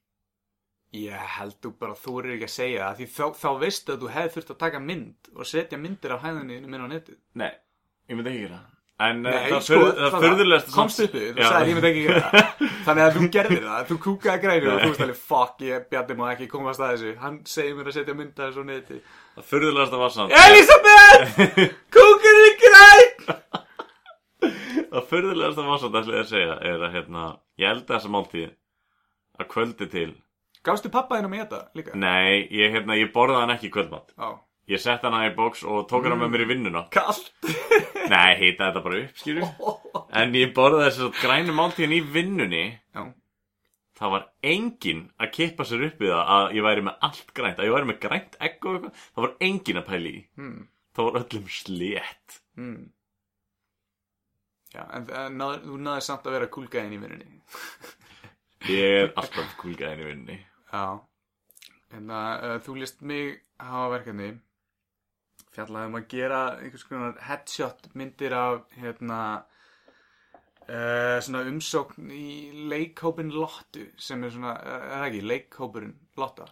Ég 0.94 1.24
held 1.38 1.57
þú 1.64 1.72
bara 1.80 1.98
þúrir 1.98 2.37
ekki 2.37 2.46
að 2.46 2.54
segja 2.54 2.85
það, 2.85 3.00
því 3.00 3.09
þá, 3.16 3.24
þá 3.40 3.48
veistu 3.64 3.94
að 3.94 4.04
þú 4.04 4.12
hefði 4.14 4.35
þurft 4.37 4.54
að 4.54 4.61
taka 4.62 4.83
mynd 4.85 5.33
og 5.35 5.50
setja 5.50 5.80
myndir 5.80 6.14
af 6.14 6.22
hæðinni 6.22 6.61
minn 6.68 6.87
á 6.87 6.88
netið. 6.92 7.18
nei, 7.40 7.50
ég 8.07 8.18
myndi 8.18 8.30
ekki 8.30 8.44
gera 8.44 8.61
það 8.61 8.73
en 9.02 9.22
Nei, 9.24 9.33
Nei, 9.35 9.48
það 9.50 9.62
sko, 9.66 9.78
það 9.90 10.11
það- 10.14 10.24
furðulegast 10.24 10.68
komst 10.74 11.00
upp 11.04 11.14
við, 11.18 11.24
þú 11.35 11.46
sagði 11.48 11.70
ég 11.72 11.78
myndi 11.78 11.88
ekki 11.90 12.02
gera 12.07 12.20
það. 12.30 12.50
Þannig 12.87 13.04
að 13.04 13.16
þú 13.16 13.28
gerðir 13.37 13.64
það, 13.66 13.87
þú 13.88 13.96
kúkaði 14.04 14.42
grænu 14.44 14.68
og 14.70 14.78
þú 14.85 14.90
veist 14.92 15.04
alveg, 15.07 15.18
fuck, 15.33 15.64
ég 15.66 15.87
bjarni 15.90 16.16
má 16.20 16.24
ekki 16.35 16.48
komast 16.52 16.85
að 16.85 16.92
þessu. 16.94 17.14
Hann 17.24 17.38
segir 17.50 17.74
mér 17.78 17.90
að 17.90 17.96
setja 17.98 18.14
mynda 18.20 18.46
þessu 18.48 18.62
á 18.62 18.66
neti. 18.70 19.00
Það 19.35 19.48
furðulegast 19.50 19.96
var 20.04 20.14
samt 20.14 20.37
Elisabeth, 20.44 21.40
kúkur 21.96 22.40
er 22.44 22.54
græn! 22.62 23.40
Það 24.94 25.09
fyrðulegast 25.11 25.59
að 25.59 25.68
var 25.72 25.80
ætla 26.04 26.14
ég 26.14 26.22
að 26.22 26.30
segja 26.30 26.54
er 26.70 26.83
að 26.87 26.94
hérna, 26.94 27.24
ég 27.59 27.70
elda 27.74 27.96
þessa 27.96 28.12
máltíð 28.14 28.50
að 29.42 29.48
kvöldi 29.50 29.88
til. 29.90 30.11
Gástu 30.64 30.88
pappa 30.92 31.18
þinn 31.18 31.26
að 31.28 31.33
með 31.35 31.40
þetta 31.44 31.59
líka? 31.76 31.96
Nei, 31.98 32.46
ég, 32.54 32.70
hérna, 32.72 32.94
ég 32.96 33.11
borðaði 33.12 33.42
hann 33.42 33.52
ekki 33.57 33.66
í 33.68 33.72
kvöldmatt 33.74 34.14
Já, 34.16 34.28
Ég 34.70 34.81
sett 34.81 35.03
hana 35.05 35.27
í 35.29 35.35
bóks 35.37 35.64
og 35.68 35.85
tók 35.90 36.07
hana 36.07 36.16
með 36.16 36.31
mér 36.33 36.44
í 36.46 36.48
vinnuna. 36.55 36.87
Kallt 36.94 37.33
Nei, 38.12 38.33
heita 38.40 38.70
þetta 38.70 38.85
bara 38.85 39.03
upp, 39.03 39.18
skýru 39.20 39.48
En 40.20 40.33
ég 40.38 40.55
borðaði 40.57 40.87
þess 40.88 41.05
að 41.05 41.20
grænu 41.20 41.57
máltíðin 41.57 41.96
í 41.98 42.00
vinnunni. 42.14 42.64
Já, 42.94 43.03
Það 43.94 44.11
var 44.11 44.24
enginn 44.50 45.03
að 45.22 45.31
kippa 45.37 45.64
sér 45.68 45.85
upp 45.87 46.00
við 46.03 46.11
það 46.11 46.31
að 46.35 46.57
ég 46.57 46.64
væri 46.66 46.83
með 46.87 47.05
allt 47.07 47.29
grænt. 47.37 47.61
Að 47.61 47.68
ég 47.68 47.74
væri 47.77 47.88
með 47.90 47.98
grænt 48.03 48.38
egg 48.42 48.57
og 48.66 48.79
eitthvað. 48.79 49.03
Það 49.14 49.24
var 49.24 49.35
enginn 49.48 49.81
að 49.81 49.87
pæli 49.90 50.12
í. 50.14 50.22
Hmm. 50.40 50.57
Það 50.94 51.09
var 51.09 51.18
öllum 51.20 51.46
slétt. 51.55 52.38
Hmm. 52.59 52.81
Já, 54.74 54.83
en, 54.83 55.07
en 55.20 55.38
náð, 55.38 55.55
þú 55.68 55.79
náður 55.87 56.07
samt 56.09 56.27
að 56.27 56.37
vera 56.38 56.50
kúlgæðin 56.57 56.96
í 56.96 57.00
vinnunni. 57.05 57.38
Ég 58.74 58.96
er 59.05 59.12
alltaf 59.20 59.55
kúlgæðin 59.61 60.03
í 60.03 60.09
vinnunni. 60.09 60.38
Já. 60.72 60.87
En 61.94 62.11
að 62.11 62.48
uh, 62.48 62.57
þú 62.66 62.77
list 62.81 63.07
mig 63.07 63.37
hafa 63.62 63.92
verkefni 63.92 64.33
fjallaði 65.54 65.90
um 65.90 65.98
að 66.00 66.08
gera 66.14 66.40
einhvers 66.58 66.86
konar 66.88 67.20
headshot 67.28 67.88
myndir 67.94 68.34
af 68.38 68.64
hérna 68.80 69.20
uh, 70.68 71.44
umsókn 71.44 72.10
í 72.14 72.66
leikhópin 72.72 73.32
Lottu 73.34 73.88
sem 73.96 74.24
er 74.24 74.34
svona, 74.34 74.58
er 74.58 74.90
það 74.96 75.08
ekki, 75.08 75.24
leikhópurinn 75.32 75.96
Lotta? 76.20 76.50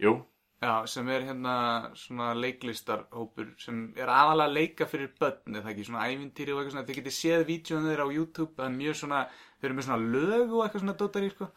Jú, 0.00 0.18
Já, 0.56 0.86
sem 0.88 1.08
er 1.12 1.24
hérna 1.28 1.54
svona 2.00 2.30
leiklistarhópur 2.32 3.50
sem 3.60 3.90
er 3.92 4.08
aðalega 4.08 4.48
að 4.48 4.54
leika 4.56 4.86
fyrir 4.88 5.10
börn 5.20 5.58
eða 5.58 5.68
ekki, 5.72 5.84
svona 5.84 6.06
ævintýri 6.08 6.54
og 6.54 6.62
eitthvað 6.62 6.72
svona 6.72 6.86
þið 6.88 6.98
getið 7.00 7.14
séð 7.16 7.44
vídjónu 7.50 7.90
þeirra 7.90 8.06
á 8.08 8.16
YouTube 8.16 8.64
er 8.64 8.72
mjög 8.72 8.96
svona, 9.02 9.18
þeir 9.60 9.68
eru 9.68 9.76
með 9.76 9.86
svona 9.88 10.14
lög 10.14 10.54
og 10.54 10.62
eitthvað 10.64 10.84
svona 10.84 10.96
dótar 11.02 11.26
í 11.26 11.30
sko. 11.34 11.50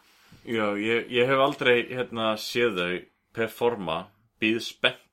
Já, 0.44 0.66
ég, 0.84 1.08
ég 1.16 1.32
hef 1.32 1.44
aldrei 1.46 1.76
hérna, 1.88 2.34
séð 2.44 2.82
þau 2.82 2.98
performa, 3.40 3.98
býð 4.44 4.60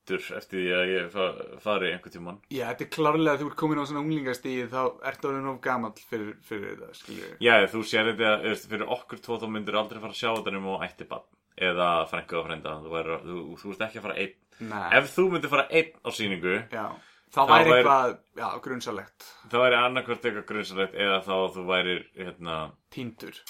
spenntur 0.06 0.36
eftir 0.38 0.60
því 0.62 0.72
að 0.76 0.90
ég 0.92 1.08
fa 1.10 1.24
fari 1.62 1.90
einhvern 1.92 2.12
tímann. 2.14 2.38
Já, 2.50 2.66
þetta 2.70 2.84
er 2.86 2.90
klárlega 2.94 3.32
að 3.34 3.40
þú 3.42 3.46
ert 3.50 3.56
komin 3.58 3.80
á 3.82 3.84
svona 3.86 4.02
unglingastíð 4.04 4.68
þá 4.70 4.82
ertu 5.10 5.28
orðin 5.30 5.48
of 5.50 5.58
gamall 5.64 5.92
fyrir, 6.10 6.36
fyrir 6.46 6.76
þetta, 6.76 6.94
skilju. 6.94 7.30
Já, 7.42 7.54
þú 7.72 7.82
sér 7.86 8.10
þetta, 8.12 8.54
fyrir 8.70 8.86
okkur 8.96 9.18
tvo 9.24 9.38
þá 9.42 9.46
myndir 9.50 9.78
aldrei 9.80 10.00
fara 10.00 10.14
að 10.14 10.20
sjá 10.20 10.30
þetta 10.36 10.54
nema 10.54 10.76
og 10.76 10.84
ætti 10.86 11.08
bann. 11.10 11.26
eða 11.56 11.88
frængu 12.10 12.36
og 12.36 12.44
frænda 12.46 12.72
þú, 12.84 12.90
væri, 12.92 13.14
þú, 13.24 13.36
þú 13.56 13.70
ert 13.72 13.84
ekki 13.86 13.98
að 13.98 14.02
fara 14.04 14.16
einn 14.20 14.34
Nei, 14.68 14.88
ef 14.98 15.06
þú 15.14 15.22
myndir 15.32 15.48
fara 15.48 15.62
einn 15.70 15.92
á 16.04 16.08
sýningu 16.12 16.56
já 16.68 16.84
Þá 17.32 17.38
væri 17.48 17.70
væri- 17.70 17.80
eitthvað, 17.80 18.58
grunnsalegt 18.66 19.24
þá 19.48 19.56
væri 19.62 19.78
annarkvort 19.80 20.24
eitthvað 20.28 20.44
grunnsalegt 20.50 20.94
eða 21.00 21.16
þá 21.24 21.32
þú 21.56 21.64
værir 21.70 22.02
hérna, 22.12 22.58
Tíndur 22.92 23.40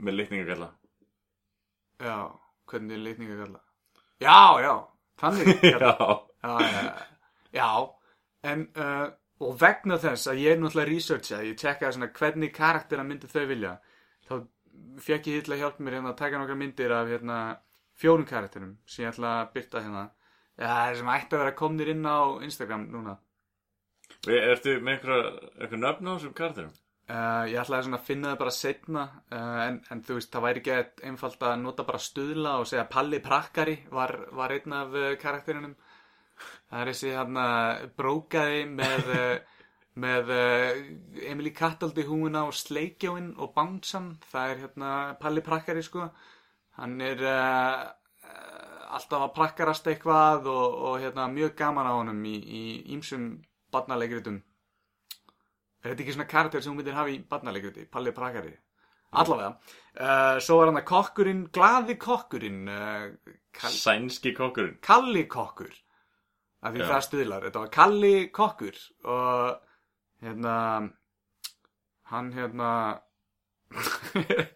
með 0.00 0.16
litningagalla 0.22 0.70
Já, 2.00 2.16
hvernig 2.72 2.96
er 2.96 3.04
litninga 3.04 3.36
kalla? 3.44 3.60
Já, 4.24 4.40
já, 4.64 4.72
þannig 5.20 5.60
kalla 5.74 5.90
já, 6.44 6.54
Já, 6.54 7.04
já, 7.54 7.68
en 8.50 8.66
uh, 8.76 9.06
og 9.44 9.54
vegna 9.60 9.98
þess 10.00 10.30
að 10.30 10.40
ég 10.44 10.54
er 10.54 10.60
náttúrulega 10.60 10.90
researcha, 10.90 11.42
ég 11.44 11.58
tjekkaði 11.60 11.96
svona 11.96 12.10
hvernig 12.18 12.52
karaktera 12.54 13.04
myndi 13.06 13.30
þau 13.30 13.44
vilja 13.50 13.78
þá 14.28 14.34
fekk 15.04 15.30
ég 15.30 15.40
hitla 15.40 15.58
hjálp 15.60 15.80
mér 15.82 15.98
hérna 15.98 16.12
að 16.12 16.20
taka 16.20 16.40
nokkar 16.40 16.58
myndir 16.58 16.94
af 16.94 17.10
hérna 17.10 17.38
fjórum 17.98 18.26
karakterum 18.28 18.76
sem 18.86 19.04
ég 19.04 19.12
ætla 19.12 19.32
að 19.40 19.52
byrta 19.56 19.82
hérna. 19.84 20.04
Ja, 20.58 20.74
sem 20.94 21.10
ætti 21.10 21.34
að 21.34 21.44
vera 21.44 21.56
komnir 21.58 21.90
inn 21.90 22.06
á 22.06 22.38
Instagram 22.46 22.86
núna. 22.92 23.16
Ertu 24.24 24.76
með 24.78 24.96
einhverja 24.96 25.30
einhver 25.58 25.80
nöfn 25.82 26.10
á 26.10 26.12
þessum 26.14 26.36
karakterum 26.38 26.74
uh, 27.10 27.44
ég 27.50 27.58
ætlaði 27.60 27.86
svona 27.86 28.00
að 28.00 28.06
finna 28.08 28.32
það 28.32 28.42
bara 28.42 28.54
setna 28.56 29.04
uh, 29.04 29.62
en, 29.66 29.80
en 29.92 30.02
þú 30.04 30.18
veist, 30.18 30.30
það 30.32 30.46
væri 30.46 30.62
ekki 30.62 31.08
einfalt 31.10 31.46
að 31.48 31.56
nota 31.62 31.86
bara 31.88 32.02
stuðla 32.02 32.58
og 32.60 32.68
segja 32.70 32.86
Palli 32.90 33.20
Prakkari 33.24 33.78
var, 33.94 34.14
var 34.36 34.54
einn 34.56 34.76
af 34.76 34.94
uh, 34.98 35.08
karakterinum 35.20 35.74
það 36.68 36.78
er 36.80 36.92
þessi 36.92 37.12
hann 37.14 37.42
brókaði 37.98 38.62
með 38.70 39.12
uh, 39.16 39.34
með 40.04 40.32
uh, 40.34 40.78
Emily 41.30 41.52
Kattaldi 41.54 42.06
húuna 42.08 42.46
og 42.48 42.56
Sleikjóin 42.58 43.34
og 43.38 43.52
Bouncean 43.54 44.14
það 44.30 44.54
er 44.54 44.64
hérna 44.64 44.94
Palli 45.20 45.44
Prakkari 45.44 45.84
sko. 45.86 46.08
Hann 46.74 46.96
er 47.06 47.20
alltaf 48.94 49.22
að 49.22 49.34
prakkarast 49.36 49.86
eitthvað 49.90 50.48
og, 50.50 50.74
og 50.88 50.96
hérna 51.02 51.28
mjög 51.30 51.54
gaman 51.60 51.86
á 51.86 51.94
honum 51.94 52.18
í, 52.26 52.34
ímsum 52.96 53.28
barnaleikritum 53.70 54.40
er 55.84 55.92
þetta 55.92 56.04
ekki 56.06 56.16
svona 56.16 56.30
karakter 56.30 56.64
sem 56.64 56.72
hún 56.72 56.80
myndir 56.80 56.96
hafa 56.96 57.12
í 57.12 57.18
barnaleikriti, 57.28 57.86
Palli 57.92 58.14
Prakari 58.16 58.54
allavega, 59.14 59.50
uh, 60.00 60.36
svo 60.42 60.58
var 60.58 60.70
hann 60.70 60.80
að 60.80 60.88
kokkurinn 60.88 61.42
glaði 61.54 61.96
kokkurinn 62.02 62.68
uh, 62.70 63.34
Kall, 63.54 63.70
sænski 63.70 64.32
kokkurinn. 64.34 64.80
Kalli 64.82 65.28
kokkur. 65.30 65.70
Af 66.64 66.74
því 66.74 66.80
Já. 66.82 66.88
það 66.90 67.04
stuðlar, 67.06 67.46
þetta 67.46 67.62
var 67.62 67.72
Kalli 67.76 68.14
kokkur 68.34 68.80
og 69.14 70.24
hérna 70.24 70.56
hann 72.10 72.32
hérna 72.34 72.70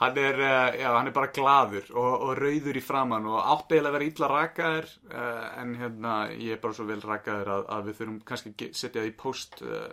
hann 0.00 0.18
er 0.20 0.40
uh, 0.42 0.74
já, 0.76 0.88
hann 0.92 1.08
er 1.08 1.14
bara 1.16 1.32
glaður 1.32 1.86
og, 1.96 2.24
og 2.26 2.32
rauður 2.36 2.76
í 2.76 2.84
framann 2.84 3.28
og 3.30 3.38
átt 3.40 3.70
eiginlega 3.72 3.88
að 3.88 3.96
vera 3.96 4.08
illa 4.10 4.28
rakaður 4.32 4.90
uh, 5.08 5.46
en 5.62 5.72
hérna 5.80 6.16
ég 6.34 6.56
er 6.56 6.60
bara 6.60 6.76
svo 6.76 6.88
vel 6.90 7.00
rakaður 7.00 7.52
að, 7.54 7.64
að 7.76 7.88
við 7.88 7.98
þurfum 8.00 8.20
kannski 8.28 8.70
setja 8.76 9.00
það 9.00 9.08
í 9.08 9.16
post 9.22 9.62
uh, 9.64 9.88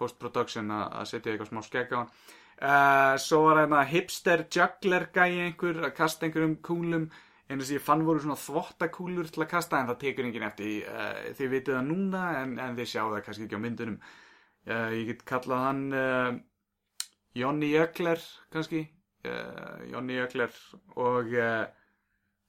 post-production 0.00 0.70
að, 0.74 1.00
setja 1.10 1.32
eitthvað 1.32 1.50
smá 1.50 1.62
skegg 1.66 1.90
á 1.92 1.98
hann. 2.00 2.12
Uh, 2.60 3.14
svo 3.20 3.42
var 3.46 3.62
hérna 3.62 3.86
hipster 3.88 4.44
juggler 4.52 5.06
gæi 5.14 5.46
einhver 5.46 5.80
að 5.86 5.96
kasta 5.96 6.26
einhverjum 6.26 6.58
kúlum 6.64 7.06
einu 7.50 7.64
sem 7.66 7.78
ég 7.78 7.84
fann 7.84 8.04
voru 8.06 8.22
svona 8.22 8.38
þvottakúlur 8.38 9.30
til 9.32 9.44
að 9.44 9.50
kasta 9.54 9.80
en 9.80 9.88
það 9.90 10.00
tekur 10.04 10.28
enginn 10.28 10.46
eftir 10.46 10.88
uh, 10.90 11.30
þið 11.38 11.54
vitið 11.54 11.78
það 11.78 11.88
núna 11.88 12.24
en, 12.42 12.54
en 12.62 12.78
þið 12.78 12.90
sjáu 12.92 13.08
það 13.14 13.24
kannski 13.28 13.46
ekki 13.46 13.60
á 13.60 13.64
myndunum. 13.64 13.98
Uh, 14.68 14.88
ég 14.98 15.12
get 15.12 15.26
kallað 15.28 15.66
hann 15.68 15.84
Johnny 17.38 17.70
Jökler 17.72 18.22
kannski 18.52 18.88
uh, 19.28 19.78
Johnny 19.90 20.16
Jökler 20.18 20.50
og 20.96 21.32
uh, 21.34 21.62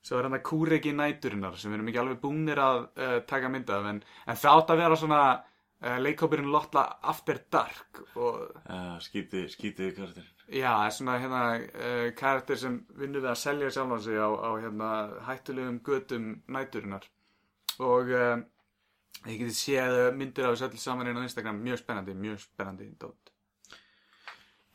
svo 0.02 0.18
er 0.18 0.28
hann 0.28 0.38
að 0.38 0.46
kúreki 0.48 0.94
næturinnar 0.98 1.58
sem 1.60 1.72
við 1.72 1.80
erum 1.80 1.92
ekki 1.92 2.02
alveg 2.04 2.20
búnir 2.24 2.62
að 2.62 2.84
uh, 2.90 3.16
taka 3.30 3.50
mynd 3.54 3.72
af 3.74 3.88
en, 3.92 4.04
en 4.26 4.40
það 4.44 4.60
átt 4.60 4.76
að 4.76 4.84
vera 4.86 5.00
svona 5.00 5.24
leikópurinn 5.82 6.52
Lotta 6.54 6.84
After 7.10 7.40
Dark 7.50 8.04
og 8.22 8.52
skítið 9.02 9.48
skítið 9.50 9.96
karakter. 9.96 10.28
Já, 10.54 10.76
er 10.86 10.94
svona 10.94 11.16
hérna 11.18 12.12
karakter 12.14 12.60
sem 12.62 12.76
vinnur 13.00 13.24
við 13.24 13.32
að 13.32 13.40
selja 13.42 13.72
sjálfan 13.74 14.04
sig 14.06 14.20
á, 14.22 14.30
á 14.30 14.50
hérna 14.62 14.92
hættulegum 15.26 15.80
götum 15.82 16.28
næturinnar. 16.54 17.10
Og 17.82 18.14
ég 18.14 19.42
geti 19.42 19.58
séð 19.58 19.98
myndir 20.22 20.52
af 20.52 20.54
þessu 20.54 20.70
öll 20.70 20.86
saman 20.86 21.10
inn 21.10 21.18
á 21.18 21.26
Instagram, 21.26 21.66
mjög 21.66 21.82
spennandi, 21.82 22.20
mjög 22.28 22.46
spennandi 22.46 22.92
dót. 23.02 23.31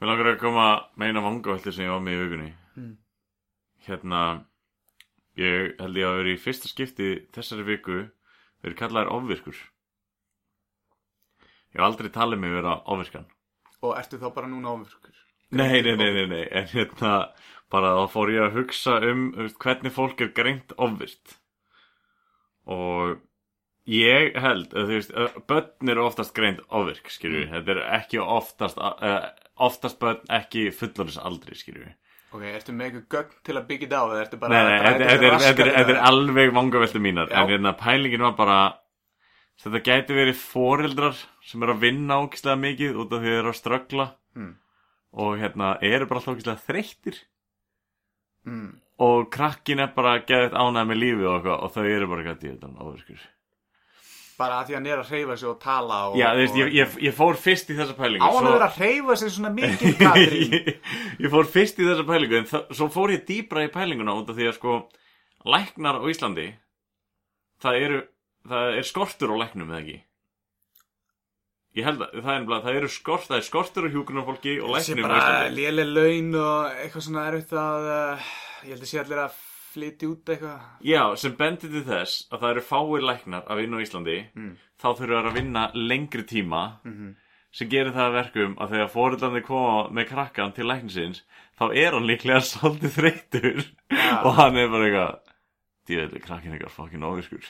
Mér 0.01 0.11
langar 0.11 0.29
að 0.35 0.41
koma 0.43 0.67
með 1.01 1.09
eina 1.13 1.23
vangavelti 1.25 1.73
sem 1.73 1.87
ég 1.87 1.95
var 1.95 2.05
með 2.05 2.17
í 2.19 2.23
vikunni 2.25 2.53
Mm. 2.77 2.97
Hérna 3.87 4.23
Ég 5.41 5.79
held 5.81 5.97
ég 5.97 6.05
að 6.09 6.19
vera 6.19 6.33
í 6.35 6.41
fyrsta 6.41 6.69
skipti 6.69 7.07
þessari 7.33 7.65
viku 7.65 7.95
verið 8.65 8.77
kallaðir 8.77 9.13
ofvirkur 9.17 9.57
Ég 11.73 11.79
hef 11.81 11.87
aldrei 11.87 12.11
talið 12.13 12.41
mig 12.43 12.53
vera 12.57 12.75
ofvirkan 12.93 13.25
Og 13.85 13.95
ertu 13.97 14.19
þá 14.21 14.29
bara 14.37 14.49
núna 14.51 14.75
ofurkur? 14.77 15.17
Nei, 15.57 15.81
nei, 15.85 15.95
nei, 15.97 16.11
nei, 16.17 16.27
nei, 16.27 16.45
en 16.59 16.67
hérna 16.73 17.13
bara 17.73 17.93
þá 17.97 18.05
fór 18.13 18.33
ég 18.35 18.45
að 18.45 18.57
hugsa 18.59 18.97
um 19.07 19.27
hvernig 19.63 19.93
fólk 19.95 20.21
er 20.25 20.33
greint 20.35 20.73
ofvirt 20.77 21.37
og 22.67 23.21
ég 23.87 24.35
held 24.43 24.73
þú 24.75 24.87
veist, 24.91 25.13
börn 25.47 25.93
eru 25.93 26.03
oftast 26.09 26.35
greint 26.35 26.61
ofvirk, 26.75 27.07
skilju 27.15 27.45
Mm. 27.47 27.53
þetta 27.55 27.77
er 27.77 27.83
ekki 28.01 28.19
oftast 28.23 28.81
uh, 28.83 29.29
oftast 29.57 29.99
börn 30.03 30.21
ekki 30.33 30.69
fullorins 30.75 31.19
aldri, 31.19 31.57
skilju 31.59 31.93
Ok, 32.35 32.43
ertu 32.51 32.75
með 32.75 32.89
eitthvað 32.91 33.07
gögn 33.15 33.37
til 33.47 33.55
að 33.57 33.69
byggja 33.69 33.87
þetta 33.87 34.01
á 34.03 34.05
eða 34.07 34.23
ertu 34.25 34.41
bara 34.41 34.57
Nei, 34.57 34.65
nei, 34.67 34.81
þetta 34.83 35.07
þetta 35.11 35.27
er, 35.29 35.39
þetta 35.47 35.65
er, 35.65 35.71
þetta 35.77 35.95
er 35.95 36.03
alveg 36.11 36.53
vangaveltu 36.57 37.01
mínar 37.01 37.31
Já. 37.31 37.37
en 37.41 37.53
hérna 37.53 37.73
pælingin 37.81 38.27
var 38.27 38.35
bara 38.37 38.59
þetta 39.63 39.83
gæti 39.87 40.17
verið 40.19 40.41
foreldrar 40.43 41.21
sem 41.47 41.63
eru 41.63 41.77
að 41.77 41.85
vinna 41.87 42.19
ógislega 42.21 42.59
mikið 42.61 42.99
út 43.01 43.15
af 43.15 43.23
því 43.23 43.31
þeir 43.31 43.41
eru 43.41 43.53
að 43.55 43.61
ströggla 43.61 44.09
Hmm. 44.37 44.59
og 45.17 45.39
hérna 45.41 45.79
eru 45.81 46.05
bara 46.11 46.21
alltaf 46.21 46.35
ógislega 46.35 46.61
þreyttir 46.67 47.23
mm. 48.45 48.67
og 49.01 49.31
krakkin 49.33 49.81
er 49.81 49.95
bara 49.97 50.19
geðið 50.29 50.53
ánægð 50.53 50.91
með 50.91 51.01
lífið 51.01 51.31
og, 51.31 51.49
og 51.55 51.73
þau 51.73 51.87
eru 51.87 52.09
bara 52.11 52.27
gætið 52.27 52.51
þetta 52.51 52.73
áverkur 52.77 53.23
Bara 54.37 54.59
að 54.61 54.67
því 54.69 54.75
að 54.75 54.77
hann 54.77 54.87
er 54.93 55.01
að 55.01 55.11
hreyfa 55.15 55.35
sig 55.41 55.49
og 55.49 55.55
tala 55.63 55.99
og, 56.11 56.17
Já, 56.21 56.27
þú 56.37 56.41
veist, 56.43 56.57
ég, 56.61 56.73
ég, 56.77 56.97
ég 57.07 57.15
fór 57.17 57.39
fyrst 57.41 57.71
í 57.73 57.77
þessa 57.79 57.95
pælingu 57.97 58.21
Á 58.21 58.29
hann 58.37 58.49
að 58.51 58.57
vera 58.59 58.67
að 58.69 58.75
hreyfa 58.83 59.15
sig 59.17 59.31
svona 59.33 59.53
mikið, 59.57 59.95
Katrín? 60.03 60.53
Ég, 60.53 60.67
ég 61.25 61.33
fór 61.33 61.49
fyrst 61.55 61.81
í 61.81 61.87
þessa 61.89 62.05
pælingu 62.11 62.37
en 62.43 62.51
það, 62.51 62.67
svo 62.77 62.89
fór 62.93 63.15
ég 63.17 63.23
dýbra 63.31 63.65
í 63.65 63.71
pælinguna 63.73 64.17
út 64.21 64.29
af 64.35 64.37
því 64.37 64.51
að 64.51 64.59
sko 64.59 64.75
læknar 65.57 66.03
á 66.03 66.05
Íslandi 66.13 66.47
það 67.65 67.81
eru 67.87 68.03
það 68.53 68.77
er 68.83 68.87
skortur 68.91 69.33
á 69.33 69.37
læknum 69.41 69.73
eða 69.73 69.81
ekki? 69.87 69.97
Ég 71.77 71.85
held 71.89 72.01
að 72.05 72.13
það 72.21 72.31
er, 72.33 72.39
nefnilega- 72.41 72.65
það 72.69 72.79
eru 72.83 72.89
skort, 72.93 73.27
það 73.29 73.37
er 73.41 73.45
skortur 73.49 73.89
á 73.89 73.93
hjúkunarfólki 73.97 74.55
og 74.65 74.77
sé 74.81 74.95
læknum 74.95 75.05
á 75.05 75.09
bara 75.09 75.25
Íslandi. 75.25 75.57
léleg 75.63 75.91
laun 75.97 76.31
og 76.45 76.79
eitthvað 76.85 77.05
svona 77.09 77.25
erfitt 77.33 77.53
að 77.65 77.89
uh, 77.97 78.31
ég 78.65 78.73
held 78.77 78.85
að 78.87 78.93
sé 78.93 79.01
allir 79.03 79.21
að 79.27 79.43
flytja 79.77 80.09
út 80.11 80.33
eitthvað 80.35 80.65
Já, 80.89 81.03
sem 81.21 81.37
bendir 81.39 81.71
til 81.77 81.85
þess 81.87 82.27
að 82.33 82.41
það 82.43 82.51
eru 82.57 82.65
fáir 82.73 83.07
læknar 83.11 83.45
að 83.47 83.61
vinna 83.63 83.77
á 83.79 83.85
Íslandi 83.85 84.19
Mm. 84.35 84.57
þá 84.81 84.89
þurfa 84.99 85.21
þær 85.21 85.31
að 85.31 85.39
vinna 85.41 85.65
lengri 85.75 86.25
tíma 86.33 86.65
Mhm. 86.85 87.15
sem 87.57 87.69
gerir 87.73 87.93
það 87.95 88.09
að 88.11 88.17
verkum 88.19 88.57
að 88.61 88.73
þegar 88.75 88.91
fórildandi 88.93 89.43
koma 89.47 89.77
með 89.89 90.09
krakkan 90.11 90.53
til 90.53 90.67
læknisins 90.69 91.23
þá 91.61 91.65
er 91.73 91.93
hann 91.97 92.05
líklega 92.09 92.43
svolítið 92.51 92.93
þreytur 92.99 93.63
Já. 93.93 94.25
og 94.25 94.35
hann 94.37 94.57
er 94.61 94.69
bara 94.69 94.85
eitthvað 94.91 95.15
dýðlega 95.89 96.27
krakkin 96.27 96.53
eitthvað 96.57 96.75
fokkin 96.77 97.07
ofiskur 97.07 97.47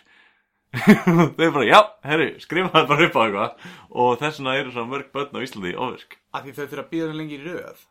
þau 0.77 1.41
er 1.41 1.51
bara, 1.55 1.65
já, 1.67 1.81
herri, 2.05 2.29
skrifa 2.43 2.69
það 2.75 2.89
bara 2.91 3.07
upp 3.09 3.17
á 3.17 3.23
eitthvað 3.25 3.69
og 4.03 4.19
þess 4.21 4.39
vegna 4.41 4.55
eru 4.61 4.73
svona 4.75 4.91
mörg 4.93 5.11
börn 5.15 5.33
á 5.39 5.41
Íslandi 5.47 5.73
ofirk 5.79 6.17
af 6.37 6.45
því 6.45 6.53
þau 6.59 6.67
þurfa 6.67 6.83
að 6.85 6.91
býða 6.93 7.07
svo 7.11 7.17
lengi 7.21 7.39
í 7.39 7.45
röð 7.47 7.85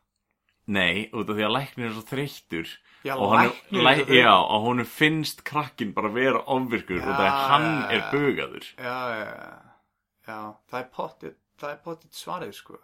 Nei, 0.67 1.09
út 1.13 1.29
af 1.29 1.37
því 1.37 1.43
að 1.45 1.53
læknir 1.55 1.85
er 1.89 1.93
svo 1.93 2.03
þreyttur 2.09 2.69
Já, 3.05 3.13
og 3.21 3.35
hann, 3.35 3.51
læknir 3.69 3.85
er 3.85 3.93
svo 3.99 4.05
þreyttur. 4.07 4.15
já, 4.17 4.31
og 4.33 4.63
honum 4.65 4.85
finnst 4.89 5.43
krakkin 5.45 5.93
bara 5.93 6.09
vera 6.15 6.41
ofvirkur 6.55 7.03
og 7.03 7.11
það 7.19 7.27
Já, 7.27 7.29
er 7.29 7.37
hann 7.51 7.67
já, 7.69 7.91
er 7.99 8.03
bugaður. 8.11 8.65
Já, 8.79 8.97
já, 9.13 9.29
já, 9.29 9.53
já, 10.27 10.39
það 10.71 10.79
er 10.81 10.89
pottit 10.97 11.37
það 11.61 11.69
er 11.75 11.79
pottit 11.85 12.17
svarið 12.17 12.55
sko. 12.57 12.79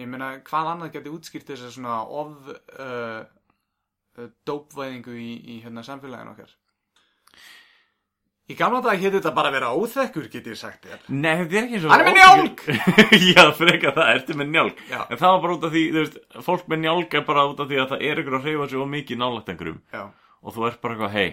Ég 0.00 0.08
meina, 0.08 0.30
hvað 0.46 0.70
annað 0.74 0.92
geti 0.94 1.10
útskýrt 1.12 1.50
þess 1.50 1.66
að 1.66 1.74
svona 1.74 1.96
of 2.22 2.46
uh, 2.48 3.24
uh, 4.16 4.30
dópvæðingu 4.48 5.16
í, 5.20 5.30
í 5.56 5.58
hérna 5.64 5.82
samfélaginu 5.84 6.32
okkar 6.36 6.54
Í 8.50 8.56
gamla 8.58 8.80
dag 8.82 8.98
hétt 8.98 9.14
þetta 9.14 9.30
bara 9.36 9.50
að 9.52 9.56
vera 9.58 9.70
óþekkur, 9.78 10.26
get 10.32 10.48
ég 10.50 10.58
sagt 10.58 10.86
þér. 10.88 11.02
Nei, 11.14 11.32
þetta 11.42 11.58
er 11.60 11.66
ekki 11.66 11.76
eins 11.78 11.84
og 11.86 11.92
Hann 11.94 12.02
er 12.02 12.08
með 12.08 12.18
njálk 12.18 12.64
Já, 13.30 13.44
freka 13.54 13.92
það, 13.94 14.10
ertu 14.16 14.36
með 14.40 14.50
njálk 14.56 14.82
Já. 14.90 14.98
En 15.06 15.20
það 15.20 15.34
var 15.34 15.44
bara 15.44 15.56
út 15.56 15.66
af 15.68 15.74
því, 15.76 15.84
þú 15.94 16.02
veist, 16.02 16.18
fólk 16.48 16.68
með 16.72 16.82
njálk 16.84 17.16
er 17.20 17.24
bara 17.30 17.46
út 17.52 17.62
af 17.62 17.70
því 17.70 17.80
að 17.84 17.94
það 17.94 18.04
er 18.10 18.22
ykkur 18.24 18.38
að 18.40 18.48
hreyfa 18.48 18.68
of 18.82 18.92
mikið 18.96 19.22
nálægt 19.22 19.54
einhverjum 19.54 19.80
Já. 19.94 20.02
Og 20.40 20.56
þú 20.56 20.66
ert 20.70 20.82
bara 20.82 20.96
eitthvað, 20.96 21.16
hei 21.16 21.30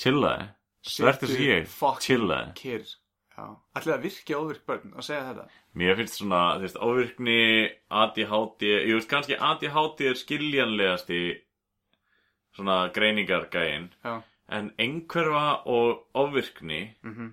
Chillaði, 0.00 0.50
sig 0.88 1.40
ég 1.44 1.78
Chillaði 2.04 2.54
Kyrr. 2.58 2.92
Já. 3.34 3.46
Ætlaði 3.74 3.96
að 3.96 4.04
virkja 4.06 4.38
óvirk 4.38 4.60
börn 4.68 4.92
og 4.94 5.02
segja 5.02 5.24
þetta. 5.26 5.44
Mér 5.74 5.96
finnst 5.98 6.20
svona, 6.20 6.42
þú 6.54 6.66
veist, 6.68 6.76
óvirkni 6.78 7.38
ADHD, 7.90 8.62
ég 8.70 8.92
veist 8.94 9.10
kannski 9.10 9.38
ADHD 9.42 10.04
er 10.06 10.20
skiljanlegasti 10.20 11.22
svona 12.54 12.76
greiningargæin 12.94 13.88
Já, 14.04 14.20
en 14.52 14.70
einhverfa 14.78 15.64
og 15.70 16.04
ofvirkni 16.20 16.82
mhm. 17.02 17.32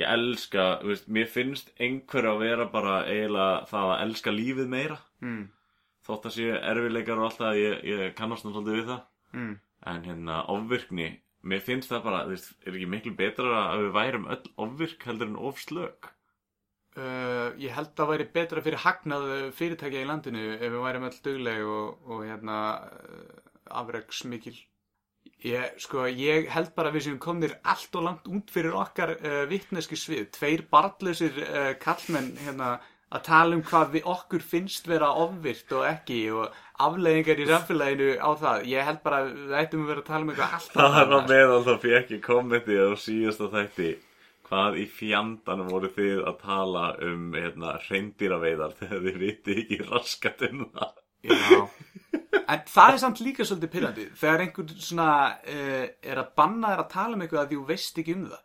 ég 0.00 0.10
elska, 0.10 0.64
veist, 0.84 1.08
mér 1.08 1.28
finnst 1.30 1.72
einhverfa 1.80 2.34
að 2.34 2.44
vera 2.44 2.68
bara 2.70 2.96
eiginlega 3.08 3.66
það 3.70 3.92
að 3.92 4.06
elska 4.06 4.34
lífið 4.34 4.72
meira. 4.72 4.98
Mm. 5.24 5.44
þótt 6.04 6.26
að 6.28 6.34
séu 6.34 6.56
erfileikar 6.58 7.20
og 7.20 7.28
allt 7.30 7.38
það 7.40 7.60
ég, 7.62 7.84
ég 7.88 8.16
kannast 8.18 8.44
svolítið 8.44 8.80
við 8.80 8.88
það. 8.90 9.04
Mm. 9.34 9.54
en 9.90 10.02
hérna 10.04 10.40
ofvirkni 10.52 11.06
mér 11.44 11.62
finnst 11.64 11.90
það 11.90 12.04
bara, 12.04 12.24
þú 12.24 12.34
veist, 12.34 12.52
er 12.64 12.76
ekki 12.76 12.90
miklu 12.92 13.14
betra 13.18 13.62
að 13.70 13.86
við 13.86 13.96
værum 13.96 14.28
öll 14.32 14.52
ofvirk 14.66 15.08
heldur 15.08 15.32
en 15.32 15.40
ofslög 15.50 16.12
Uh, 16.94 17.50
ég 17.58 17.72
held 17.74 17.98
að 17.98 18.10
væri 18.12 18.24
betra 18.30 18.60
fyrir 18.62 18.78
hagnað 18.84 19.24
fyrirtækja 19.58 20.04
í 20.04 20.06
landinu 20.06 20.44
ef 20.52 20.60
við 20.62 20.78
værim 20.78 21.06
öll 21.08 21.16
dugleg 21.24 21.62
og, 21.66 22.04
og 22.06 22.20
hérna 22.22 22.58
uh, 22.86 23.32
afregsmikil 23.80 24.54
ég, 25.44 25.76
sko, 25.82 26.06
ég 26.08 26.48
held 26.52 26.72
bara 26.76 26.90
að 26.90 26.98
við 26.98 27.06
séum 27.08 27.20
komnir 27.22 27.54
allt 27.62 27.94
og 27.98 28.06
langt 28.08 28.26
út 28.30 28.50
fyrir 28.52 28.76
okkar 28.80 29.14
uh, 29.18 29.44
vittneski 29.50 29.98
svið, 29.98 30.26
tveir 30.36 30.64
barnlausir 30.72 31.38
uh, 31.44 31.72
kallmenn 31.80 32.34
hérna 32.44 32.78
að 33.14 33.22
tala 33.28 33.56
um 33.56 33.62
hvað 33.62 33.92
við 33.94 34.08
okkur 34.10 34.42
finnst 34.42 34.88
vera 34.90 35.10
ofvirt 35.22 35.70
og 35.76 35.84
ekki 35.86 36.18
og 36.34 36.56
afleiðingar 36.82 37.42
í 37.42 37.46
samfélaginu 37.50 38.08
á 38.18 38.30
það. 38.40 38.64
Ég 38.72 38.88
held 38.88 39.04
bara 39.04 39.20
að 39.22 39.30
við 39.36 39.54
ættum 39.60 39.84
að 39.84 39.92
vera 39.92 40.02
að 40.02 40.08
tala 40.08 40.24
um 40.24 40.32
eitthvað 40.32 40.56
allt 40.58 40.74
það 40.74 40.88
er 40.88 40.96
á 40.96 40.98
annað. 41.04 41.30
meðal 41.30 41.60
þá 41.68 41.74
fekk 41.84 42.12
ég 42.16 42.24
kommentið 42.24 42.82
á 42.82 42.92
síðasta 43.04 43.50
þætti. 43.54 43.92
Hvað 44.44 44.76
í 44.82 44.88
fjandanum 44.92 45.70
voru 45.72 45.90
þið 45.94 46.18
að 46.28 46.42
tala 46.42 46.84
um 47.06 47.22
hérna, 47.38 47.76
reyndýraveiðar 47.86 48.76
þegar 48.80 49.06
þið 49.06 49.22
viti 49.22 49.58
ekki 49.62 49.80
raskat 49.88 50.46
um 50.50 50.66
það? 50.74 51.00
Já, 51.24 51.60
en 52.42 52.64
það 52.70 52.92
er 52.94 52.98
samt 53.02 53.20
líka 53.24 53.44
svolítið 53.46 53.70
pyrrandi 53.74 54.04
þegar 54.20 54.42
einhver 54.44 54.72
svona 54.88 55.08
uh, 55.36 55.84
er 56.02 56.20
að 56.22 56.32
banna 56.38 56.72
þér 56.74 56.82
að 56.84 56.90
tala 56.96 57.16
um 57.18 57.24
eitthvað 57.24 57.44
að 57.46 57.54
þú 57.54 57.62
veist 57.70 58.00
ekki 58.02 58.16
um 58.18 58.26
það. 58.32 58.42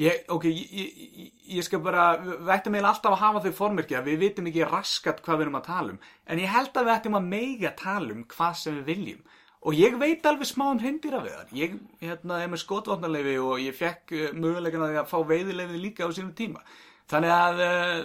Ég, 0.00 0.22
ok, 0.32 0.44
ég, 0.48 0.70
ég, 0.72 1.32
ég- 1.58 1.64
skal 1.66 1.82
bara 1.84 2.04
við 2.22 2.48
ættum 2.54 2.72
eiginlega 2.78 2.94
alltaf 2.94 3.12
að 3.12 3.20
hafa 3.26 3.42
þau 3.44 3.52
formerki 3.58 3.96
að 3.98 4.06
við 4.08 4.22
vitum 4.24 4.46
ekki 4.48 4.64
raskat 4.70 5.20
hvað 5.22 5.36
við 5.38 5.44
erum 5.46 5.58
að 5.60 5.66
tala 5.68 5.92
um. 5.92 5.98
En 6.32 6.40
ég 6.40 6.48
held 6.54 6.72
að 6.80 6.86
við 6.88 6.94
ættum 6.94 7.18
að 7.18 7.26
meiga 7.34 7.72
tala 7.76 8.14
um 8.16 8.22
hvað 8.32 8.54
sem 8.62 8.78
við 8.80 8.88
viljum. 8.88 9.20
Og 9.62 9.76
ég 9.78 9.98
veit 10.00 10.24
alveg 10.26 10.48
smá 10.48 10.64
um 10.72 10.80
hreindýra 10.80 11.20
við 11.22 11.36
það 11.36 11.52
ég 11.60 11.74
hérna, 12.00 12.40
er 12.42 12.48
með 12.50 12.62
skotvarnarleifi 12.64 13.36
og 13.44 13.60
ég 13.62 13.76
fekk 13.78 14.16
uh, 14.16 14.24
mögulegan 14.32 14.86
að 14.88 15.04
fá 15.12 15.18
veiðileifi 15.28 15.82
líka 15.84 16.08
á 16.08 16.10
sínum 16.16 16.32
tíma. 16.40 16.64
Þannig 17.12 17.34
að 17.36 17.62
uh, 17.68 18.00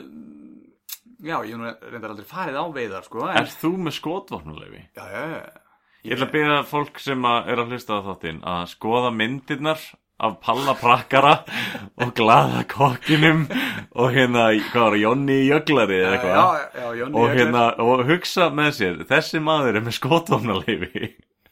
já, 1.23 1.37
ég 1.47 1.61
reyndar 1.91 2.13
aldrei 2.13 2.27
farið 2.29 2.59
á 2.61 2.65
veiðar 2.75 3.05
sko, 3.07 3.23
en, 3.27 3.37
Er 3.41 3.53
þú 3.61 3.71
með 3.87 3.95
skotvopnuleifi? 3.99 4.83
Já, 4.97 5.05
já, 5.13 5.23
já. 5.37 5.63
Ég 6.07 6.13
ætla 6.15 6.27
að 6.29 6.35
byrja 6.37 6.57
fólk 6.69 6.99
sem 7.03 7.25
að 7.27 7.47
er 7.51 7.61
að 7.63 7.71
hlusta 7.73 7.97
á 7.99 8.05
þáttinn 8.05 8.43
að 8.47 8.67
skoða 8.71 9.09
myndirnar 9.11 9.81
af 10.17 10.37
Palla 10.41 10.73
Prakkara 10.77 11.33
og 12.01 12.13
glaða 12.17 12.63
kokkinum 12.71 13.43
og 13.97 14.13
hérna, 14.15 14.47
hvað 14.71 14.81
var 14.81 14.93
það, 14.95 15.01
Jonni 15.03 15.37
Jöglari 15.45 15.97
eða 15.99 16.13
eitthvað 16.15 16.33
Já, 16.37 16.45
já, 16.57 16.81
já, 16.81 16.87
Jónni 17.01 17.19
og 17.19 17.27
Jöklar. 17.27 17.37
hérna, 17.41 17.65
og 17.85 18.03
hugsa 18.07 18.47
með 18.49 18.71
sér 18.79 19.03
þessi 19.11 19.41
maður 19.45 19.77
er 19.77 19.85
með 19.85 19.97
skotvopnuleifi 19.99 21.03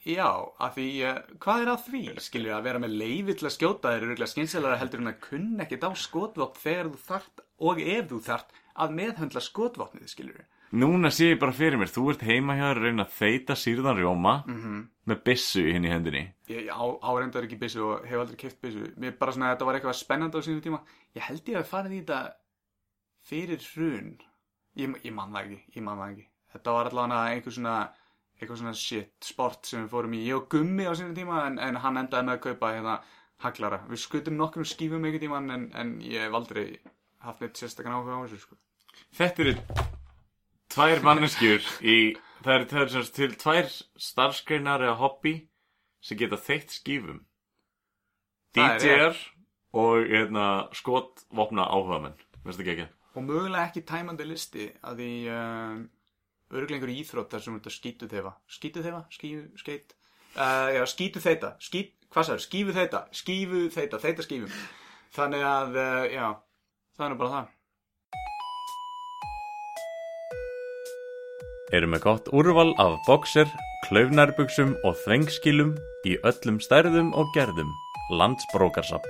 Já, 0.06 0.28
af 0.62 0.76
því, 0.78 0.88
uh, 1.02 1.16
hvað 1.42 1.62
er 1.64 1.70
að 1.72 1.86
því? 1.90 2.02
Skilur 2.22 2.54
að 2.54 2.66
vera 2.68 2.80
með 2.82 2.92
leifi 3.00 3.34
til 3.38 3.48
að 3.48 3.54
skjóta 3.56 3.90
þér 3.90 3.96
er 4.04 4.10
auðvitað 4.12 4.32
skynselara 4.32 4.78
heldur 4.78 5.02
en 5.02 5.10
að 5.10 5.16
kunna 5.24 5.64
ekkert 5.66 5.86
á 5.86 5.90
skotvopn 5.98 6.60
þegar 6.62 6.90
þú 6.92 7.00
þart 7.08 7.42
og 7.66 7.80
ef 7.82 8.06
þú 8.12 8.20
þart 8.28 8.60
að 8.78 8.94
meðhöndla 9.00 9.40
skotvopnið, 9.40 10.08
skilur 10.12 10.44
Núna 10.76 11.12
sé 11.14 11.28
ég 11.30 11.38
bara 11.38 11.52
fyrir 11.54 11.78
mér, 11.78 11.86
þú 11.94 12.08
ert 12.10 12.22
heima 12.26 12.56
hjá 12.58 12.64
að 12.72 12.80
reyna 12.82 13.04
að 13.06 13.12
þeita 13.20 13.54
sýrðan 13.56 14.00
rjóma 14.00 14.32
Mhm. 14.46 14.80
með 15.06 15.20
byssu 15.24 15.62
í 15.62 15.72
henni 15.76 15.88
hendinni 15.92 16.24
Ég 16.50 16.66
áreindar 16.74 17.44
ekki 17.46 17.58
byssu 17.60 17.84
og 17.86 18.04
hef 18.06 18.18
aldrei 18.18 18.36
keft 18.36 18.60
byssu. 18.60 18.88
Mér 18.98 19.14
bara 19.18 19.32
svona 19.32 19.52
að 19.52 19.56
þetta 19.56 19.66
var 19.66 19.74
eitthvað 19.78 19.94
spennandi 20.00 20.38
á 20.38 20.42
sínum 20.42 20.62
tíma. 20.62 20.80
Ég 21.14 21.22
held 21.22 21.44
ég 21.46 21.56
að 21.60 21.70
farið 21.70 21.92
í 21.94 22.00
þetta 22.02 22.32
fyrir 23.26 23.62
hrun. 23.74 24.10
Ég, 24.76 24.96
ég 25.06 25.14
man 25.14 25.32
það 25.32 25.46
ekki, 25.46 25.60
ég 25.76 25.82
man 25.86 25.98
það 26.02 26.10
ekki. 26.12 26.26
Þetta 26.56 26.74
var 26.76 26.90
allavega 26.90 27.20
einhver 27.32 27.54
svona, 27.56 27.76
eitthvað 28.40 28.60
svona 28.60 28.74
shit 28.74 29.14
sport 29.30 29.66
sem 29.66 29.84
við 29.86 29.90
fórum 29.94 30.14
í. 30.18 30.24
Ég 30.26 30.36
og 30.36 30.48
Gummi 30.52 30.84
á 30.86 30.92
sínum 30.98 31.14
tíma 31.16 31.46
en, 31.46 31.58
en 31.58 31.76
hann 31.82 31.96
endaði 32.02 32.26
með 32.28 32.36
að 32.38 32.44
kaupa 32.46 32.72
hérna 32.74 32.98
haglara. 33.46 33.80
Við 33.90 34.02
skutum 34.04 34.36
nokkrum 34.38 34.64
skífum 34.68 35.04
einhvern 35.06 35.24
tíman 35.26 35.50
en, 35.56 35.66
en 35.74 35.96
ég 36.04 36.26
hef 36.26 36.34
aldrei 36.38 36.78
haft 37.26 37.40
neitt 37.42 37.58
sérstakann 37.58 37.96
áhuga 37.96 38.18
á 38.18 38.24
þessu 38.26 38.42
sko. 38.44 38.56
Þetta 39.14 39.44
eru 39.44 39.54
tvær 40.74 41.02
manneskjur 41.06 41.62
í, 41.86 42.16
það 42.42 42.54
eru 42.56 42.68
það 42.72 42.82
er 42.82 42.92
sem 42.94 43.08
til 43.16 43.30
tvær 43.40 43.70
starfskreinar 44.08 44.84
eða 44.88 44.98
hobby 45.00 45.36
sem 46.02 46.18
geta 46.18 46.38
þeitt 46.40 46.74
skífum 46.74 47.22
DJ-ar 48.56 49.16
og 49.76 50.06
hérna, 50.08 50.46
skotvopna 50.76 51.66
áhugamenn 51.68 52.16
Veistu 52.46 52.62
ekki 52.62 52.74
ekki? 52.76 52.86
Og 53.16 53.24
mögulega 53.26 53.66
ekki 53.66 53.82
tæmandi 53.88 54.26
listi 54.28 54.68
að 54.86 55.00
því 55.00 55.10
uh, 55.32 55.78
örglengur 56.60 56.92
íþrótt 56.92 57.32
þar 57.32 57.42
sem 57.42 57.56
ert 57.58 57.68
að 57.70 57.74
skýtu 57.74 58.08
þefa. 58.10 58.32
Skýtu 58.56 58.82
þefa? 58.84 59.00
Skífu, 59.16 59.44
skeitt? 59.62 59.94
Uh, 60.36 60.68
já, 60.76 60.82
skýtu 60.92 61.22
þeita. 61.24 61.54
Skít, 61.64 61.94
hvað 62.12 62.28
sagður? 62.28 62.44
Skífu 62.44 62.76
þeita. 62.76 63.02
Skífu 63.16 63.62
þeita. 63.74 64.00
Þeita 64.04 64.26
skífum. 64.26 64.60
Þannig 65.16 65.46
að, 65.48 65.78
uh, 65.80 66.04
já, 66.12 66.26
það 66.98 67.08
er 67.08 67.18
bara 67.22 67.34
það. 67.34 67.55
Eru 71.74 71.88
með 71.90 72.04
gott 72.04 72.28
úrval 72.30 72.70
af 72.78 73.00
boxer, 73.08 73.48
klaufnærbuxum 73.88 74.76
og 74.86 74.94
þvengskilum 75.02 75.72
í 76.06 76.14
öllum 76.22 76.60
stærðum 76.62 77.10
og 77.18 77.32
gerðum. 77.34 77.72
Landsbrókarsap. 78.14 79.02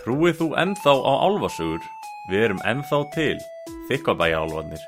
Trúið 0.00 0.40
þú 0.40 0.48
ennþá 0.58 0.96
á 0.98 1.12
álfasugur? 1.28 1.84
Við 2.32 2.48
erum 2.48 2.64
ennþá 2.66 3.00
til. 3.14 3.38
Þykkabæja 3.86 4.42
álfarnir. 4.42 4.82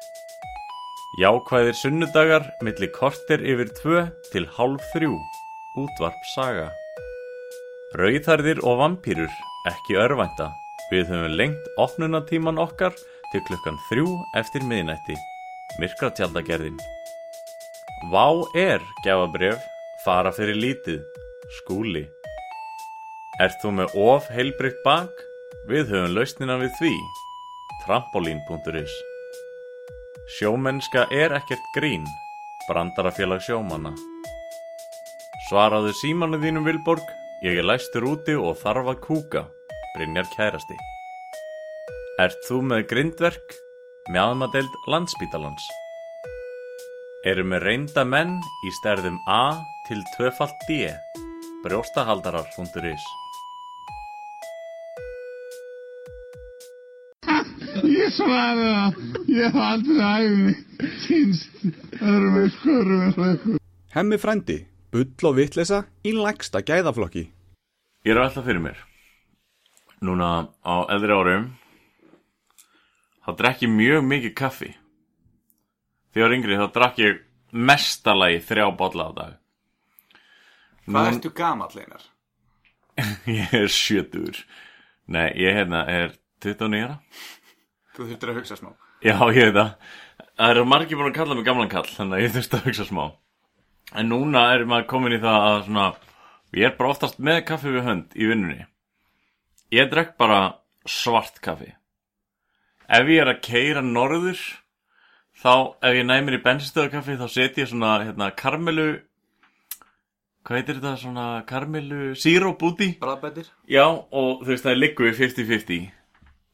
Jákvæðir 1.22 1.78
sunnudagar 1.78 2.50
milli 2.66 2.90
korter 2.98 3.46
yfir 3.46 3.70
tvö 3.78 4.04
til 4.34 4.46
hálf 4.58 4.82
þrjú. 4.90 5.14
Útvarp 5.78 6.28
saga. 6.34 6.68
Rauðarðir 7.94 8.58
og 8.66 8.82
vampýrur, 8.82 9.30
ekki 9.70 10.02
örvænta. 10.02 10.50
Við 10.90 11.10
höfum 11.14 11.38
lengt 11.38 11.74
opnunatíman 11.78 12.58
okkar 12.58 12.94
til 13.30 13.46
klukkan 13.46 13.78
þrjú 13.86 14.16
eftir 14.38 14.66
miðnætti. 14.66 15.14
Myrkratjaldagerðin. 15.78 16.78
Vá 18.11 18.26
er, 18.59 18.83
gjafabref, 19.04 19.61
fara 20.04 20.33
fyrir 20.35 20.59
lítið. 20.59 21.04
Skúli. 21.61 22.06
Ert 23.40 23.61
þú 23.62 23.74
með 23.78 23.94
of 24.00 24.26
heilbreytt 24.35 24.80
bak? 24.85 25.12
Við 25.70 25.92
höfum 25.92 26.16
lausnina 26.16 26.59
við 26.61 26.74
því. 26.80 26.94
Trampolín.is 27.85 28.96
Sjómennska 30.38 31.06
er 31.14 31.37
ekkert 31.38 31.70
grín. 31.76 32.04
Brandarafélag 32.66 33.42
sjómanna. 33.46 33.94
Svaraðu 35.48 35.94
símanu 36.02 36.38
þínum 36.42 36.66
Vilborg, 36.68 37.06
ég 37.42 37.59
er 37.59 37.66
læstur 37.66 38.06
úti 38.12 38.37
og 38.38 38.59
þarf 38.61 38.92
að 38.92 39.02
kúka. 39.06 39.46
Brynjar 39.96 40.28
kærasti. 40.37 40.76
Ert 42.22 42.38
þú 42.46 42.61
með 42.70 42.87
grindverk? 42.92 43.56
Mjadmadeild 44.08 44.72
landsbítalans. 44.88 45.60
Eru 47.28 47.44
með 47.44 47.66
reynda 47.66 48.04
menn 48.08 48.38
í 48.64 48.70
stærðum 48.78 49.18
A 49.28 49.60
til 49.84 50.00
2 50.16 50.30
D. 50.64 50.88
Brjóstahaldarar.is 51.66 53.04
Ég 57.84 58.08
svaraði 58.16 58.72
það. 58.72 58.98
Ég 59.28 59.44
hef 59.44 59.60
aldrei 59.68 60.00
æfni 60.08 60.90
kynst 61.04 61.64
öðrum 62.00 62.50
skörum 62.56 63.04
en 63.04 63.16
sveikur. 63.18 63.62
Hemmi 63.92 64.20
frændi, 64.22 64.60
bull 64.94 65.28
og 65.28 65.36
vitleysa 65.36 65.84
í 66.00 66.16
lægsta 66.16 66.64
gæðaflokki. 66.64 67.28
Ég 68.08 68.16
er 68.16 68.24
alltaf 68.24 68.48
fyrir 68.48 68.64
mér. 68.64 68.80
Núna 70.00 70.48
á 70.64 70.88
eldri 70.88 71.12
árum 71.12 71.50
þá 73.30 73.38
drekk 73.38 73.64
ég 73.66 73.74
mjög 73.74 74.06
mikið 74.10 74.34
kaffi. 74.38 74.70
Þegar 76.14 76.34
yngri 76.36 76.58
þá 76.58 76.66
drakk 76.74 76.98
ég 76.98 77.20
mestalagi 77.50 78.40
þrjá 78.46 78.66
bolla 78.78 79.06
á 79.06 79.12
dag. 79.14 79.36
Hvað 80.90 81.10
ertu 81.12 81.30
gamall 81.36 81.76
einar? 81.78 82.02
Ég 83.30 83.52
er 83.54 83.70
sjötur. 83.70 84.40
Nei, 85.10 85.31
ég 85.38 85.54
hérna 85.56 85.85
er 85.88 86.10
29 86.42 86.83
ára. 86.85 86.96
Þú 87.94 88.08
þurftir 88.10 88.33
að 88.33 88.40
hugsa 88.40 88.58
smá. 88.58 88.72
Já, 89.00 89.14
ég 89.33 89.48
veit 89.48 89.56
það. 89.56 89.70
Það 90.40 90.52
eru 90.52 90.64
margir 90.68 90.98
búin 91.00 91.08
að 91.08 91.16
kalla 91.16 91.37
mig 91.38 91.46
gamlan 91.46 91.70
kall, 91.72 91.87
þannig 91.88 92.18
að 92.18 92.24
ég 92.24 92.35
þurfti 92.35 92.58
að 92.58 92.66
hugsa 92.68 92.87
smá. 92.90 93.02
En 93.96 94.10
núna 94.12 94.44
er 94.54 94.66
maður 94.68 94.88
komin 94.92 95.16
í 95.16 95.22
það 95.22 95.46
að 95.46 95.62
svona, 95.68 95.87
ég 96.58 96.68
er 96.68 96.76
bara 96.76 96.92
oftast 96.92 97.22
með 97.31 97.40
kaffi 97.48 97.72
við 97.74 97.87
hönd 97.88 98.14
í 98.18 98.28
vinnunni. 98.31 98.68
Ég 99.74 99.90
drekk 99.94 100.14
bara 100.20 100.40
svart 100.85 101.40
kaffi. 101.42 101.72
Ef 102.90 103.06
ég 103.12 103.22
er 103.22 103.30
að 103.30 103.42
keira 103.46 103.82
norður, 103.86 104.40
þá 105.38 105.52
ef 105.86 105.94
ég 105.94 106.08
næmir 106.08 106.40
í 106.40 106.42
bensinstöðakaffi, 106.42 107.14
þá 107.20 107.28
seti 107.30 107.62
ég 107.62 107.70
svona 107.70 107.92
hérna, 108.02 108.32
karmelu 108.34 108.88
hvað 110.40 110.56
heitir 110.58 110.78
þetta 110.80 110.96
svona 110.98 111.24
karmelu 111.48 112.10
síróp 112.18 112.62
úti 112.66 112.94
Bræðbættir 113.00 113.50
já 113.70 113.84
og 113.86 114.40
þú 114.42 114.48
veist 114.50 114.64
það 114.66 114.72
er 114.72 114.80
liggu 114.80 115.08
við 115.08 115.18
50-50 115.20 115.88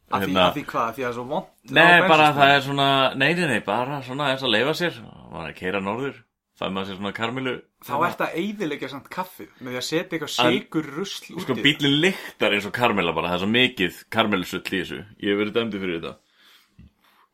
Af 0.06 0.22
því, 0.22 0.26
Hérna. 0.30 0.42
af 0.46 0.54
því 0.54 0.62
hvað? 0.70 0.82
Af 0.90 0.94
því 0.94 1.02
að 1.02 1.06
það 1.06 1.08
er 1.08 1.14
svo 1.16 1.24
vond 1.30 1.72
Nei, 1.74 2.00
bara 2.06 2.26
það 2.36 2.52
er 2.54 2.60
svona, 2.62 2.88
nei, 3.18 3.30
nei, 3.34 3.46
nei, 3.50 3.62
bara 3.66 3.96
svona 4.06 4.28
eins 4.30 4.44
að 4.46 4.52
leifa 4.54 4.74
sér. 4.78 5.00
Er 5.02 5.48
að 5.48 5.56
keira 5.58 5.80
norður 5.82 6.20
það 6.60 6.70
maður 6.76 6.86
sér 6.90 6.98
svona 7.00 7.12
karmelu. 7.16 7.54
Þá 7.86 7.94
ert 8.06 8.22
að 8.22 8.36
eyðilegja 8.42 8.90
samt 8.92 9.08
kaffið 9.16 9.48
með 9.58 9.72
því 9.72 9.80
að 9.80 9.86
setja 9.88 10.06
eitthvað 10.06 10.32
sigur 10.36 10.86
rusl 10.94 11.34
út 11.34 11.42
Sko 11.42 11.56
bílinn 11.58 11.98
lyktar 12.04 12.54
eins 12.54 12.68
og 12.70 12.76
karmela 12.78 13.16
bara, 13.16 13.32
það 13.32 13.40
er 13.40 13.42
svo 13.42 13.50
mikið 13.56 13.98
karmelusull 14.14 14.62
í 14.62 14.78
þessu. 14.78 15.00
Ég 15.26 15.34
hef 15.34 15.42
verið 15.42 15.58
dæmdi 15.58 15.82
fyrir 15.82 15.98
þetta 15.98 16.14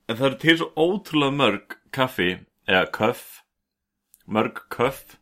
En 0.09 0.18
það 0.18 0.26
eru 0.28 0.40
til 0.42 0.57
svo 0.61 0.72
ótrúlega 0.76 1.36
mörg 1.38 1.78
kaffi, 1.94 2.32
eða 2.68 2.88
köff 2.94 3.42
Mörg 4.26 4.61
köff. 4.70 5.16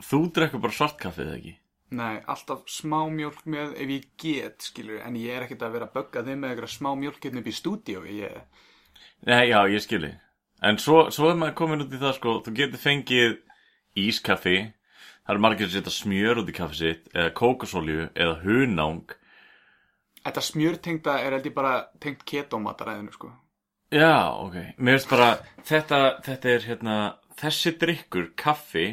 Þú 0.00 0.20
drekkur 0.34 0.62
bara 0.62 0.74
svart 0.74 0.96
kaffi, 1.00 1.26
eða 1.26 1.36
ekki? 1.36 1.52
Nei, 1.98 2.22
alltaf 2.30 2.64
smá 2.70 3.02
mjólk 3.12 3.44
með 3.50 3.74
ef 3.82 3.92
ég 3.92 4.06
get, 4.22 4.64
skilur, 4.64 5.00
en 5.04 5.18
ég 5.18 5.34
er 5.34 5.44
ekkert 5.44 5.64
að 5.66 5.74
vera 5.76 5.88
að 5.90 5.96
bögga 5.98 6.24
þeim 6.24 6.40
með 6.40 6.54
eitthvað 6.54 6.72
smá 6.72 6.90
mjólk 6.96 7.24
hérna 7.26 7.42
upp 7.42 7.50
í 7.50 7.54
stúdíu, 7.54 8.02
ég, 8.14 8.66
Nei, 9.28 9.50
já, 9.50 9.58
ég 9.68 9.84
skilji 9.84 10.14
En 10.64 10.78
svo, 10.80 11.06
svo 11.12 11.28
er 11.28 11.38
maður 11.40 11.56
komin 11.58 11.84
út 11.84 11.92
í 11.92 12.00
það, 12.00 12.14
sko 12.16 12.34
Þú 12.44 12.52
getur 12.56 12.80
fengið 12.80 13.36
ískaffi. 14.00 14.56
Það 15.24 15.34
eru 15.34 15.42
margir 15.44 15.68
sem 15.68 15.80
setja 15.80 15.92
smjör 15.92 16.40
út 16.40 16.52
í 16.52 16.56
kaffi 16.56 16.78
sitt 16.78 17.10
Eða 17.12 17.34
kókosolju, 17.36 18.08
eða 18.16 18.38
hunang 18.44 19.16
þetta 20.24 20.44
smjörtengda 20.44 21.18
er 21.20 21.36
held 21.36 21.48
ég 21.48 21.54
bara 21.56 21.74
tengt 22.02 22.24
ketómataræðinu, 22.28 23.14
sko. 23.16 23.32
Já, 23.90 24.30
ok. 24.38 24.56
Mér 24.78 24.98
finnst 24.98 25.10
bara, 25.10 25.30
þetta, 25.66 26.00
þetta 26.26 26.52
er 26.54 26.66
hérna, 26.68 26.98
þessi 27.40 27.74
drikkur, 27.80 28.30
kaffi, 28.38 28.86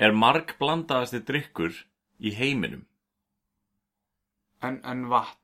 er 0.00 0.16
marg 0.16 0.54
blandaðasti 0.60 1.20
drikkur 1.28 1.74
í 2.20 2.32
heiminum. 2.36 2.86
En, 4.64 4.80
en 4.84 5.06
vatn, 5.08 5.40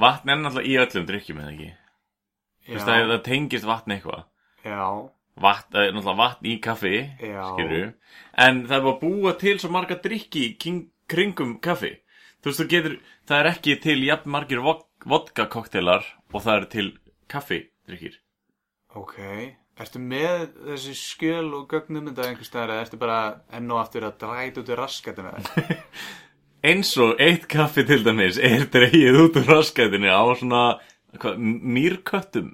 Vatn 0.00 0.30
er 0.32 0.38
náttúrulega 0.40 0.70
í 0.70 0.76
öllum 0.80 1.06
drikkjum, 1.08 1.40
eða 1.42 1.52
ekki? 1.54 1.70
Þú 2.66 2.76
veist 2.76 2.90
að 2.92 3.10
það 3.10 3.24
tengist 3.26 3.66
vatn 3.68 3.94
eitthvað. 3.96 4.22
já, 4.64 4.84
Vatn, 5.40 5.72
það 5.74 5.82
er 5.82 5.94
náttúrulega 5.96 6.20
vatn 6.20 6.48
í 6.48 6.54
kaffi, 6.64 7.00
skilju. 7.18 7.82
En 8.44 8.62
það 8.68 8.76
er 8.78 8.86
bara 8.86 9.00
búa 9.02 9.34
til 9.40 9.56
svo 9.60 9.70
marga 9.74 9.98
drikki 10.04 10.44
í 10.46 10.74
kringum 11.10 11.58
kaffi. 11.64 11.92
Þú 12.40 12.50
veist, 12.50 12.60
þú 12.60 12.68
getur, 12.72 12.96
það 13.28 13.38
er 13.42 13.48
ekki 13.50 13.76
til 13.84 13.98
jafn 14.06 14.32
margir 14.32 14.62
vodka 14.64 15.46
kokteilar 15.52 16.06
og 16.32 16.44
það 16.44 16.54
er 16.56 16.68
til 16.74 16.88
kaffidrykkir. 17.28 18.20
ok. 18.94 19.18
Ertu 19.80 20.00
með 20.02 20.42
þessi 20.66 20.92
skjöl 20.98 21.54
og 21.56 21.70
gögnum 21.72 22.10
þetta 22.10 22.26
einhvers 22.28 22.50
staðar 22.50 22.74
eða 22.74 22.82
ertu 22.84 22.98
bara 23.00 23.20
enn 23.56 23.70
og 23.72 23.78
aftur 23.80 24.04
að 24.04 24.18
dræta 24.20 24.60
út 24.60 24.68
í 24.68 24.76
með 24.76 25.46
það? 25.46 25.86
eins 26.68 26.90
og 27.00 27.20
eitt 27.22 27.46
kaffi 27.48 27.86
til 27.88 28.02
dæmis 28.04 28.36
er 28.36 28.66
dreigið 28.72 29.20
út 29.22 29.38
úr 29.40 29.48
raskæðinu 29.48 30.10
á 30.12 30.20
svona 30.36 30.64
hva, 31.16 31.32
mýrköttum 31.38 32.52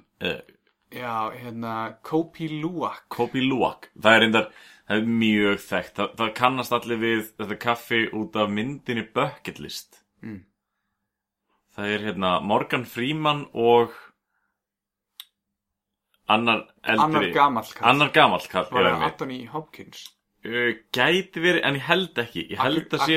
Já, 0.87 1.27
hérna, 1.35 1.97
Kopi 2.01 2.47
Luwak. 2.61 3.03
Kopi 3.11 3.43
Luwak 3.43 3.89
það 3.99 4.13
er 4.13 4.23
reyndar, 4.23 4.47
það 4.87 4.97
er 5.01 5.07
mjög 5.21 5.57
þekkt 5.67 5.95
það, 5.99 6.11
það 6.21 6.33
kannast 6.41 6.75
allir 6.77 6.99
við 7.01 7.23
þetta 7.37 7.57
kaffi 7.65 8.01
út 8.15 8.35
af 8.43 8.49
myndinni 8.49 9.07
Bucket 9.13 9.59
List 9.63 10.03
Mm. 10.23 10.39
það 11.77 11.91
er 11.93 12.05
hérna 12.07 12.29
Morgan 12.41 12.85
Freeman 12.89 13.43
og 13.53 13.91
annar 16.27 16.63
eldri 16.83 17.03
Annar 17.05 17.27
gamall 17.35 17.69
kall. 17.73 17.89
annar 17.91 18.09
gamall 18.15 18.47
kall 18.51 18.65
Var 18.71 18.81
já, 18.81 18.87
það 18.87 18.93
einmitt. 18.93 19.11
Anthony 19.11 19.45
Hopkins? 19.51 20.01
Uh, 20.47 20.73
gæti 20.93 21.41
verið, 21.43 21.61
en 21.65 21.75
ég 21.75 21.81
held 21.87 22.19
ekki 22.21 22.43
ég 22.51 22.59
held 22.61 22.91
að 22.93 23.01
sé 23.05 23.15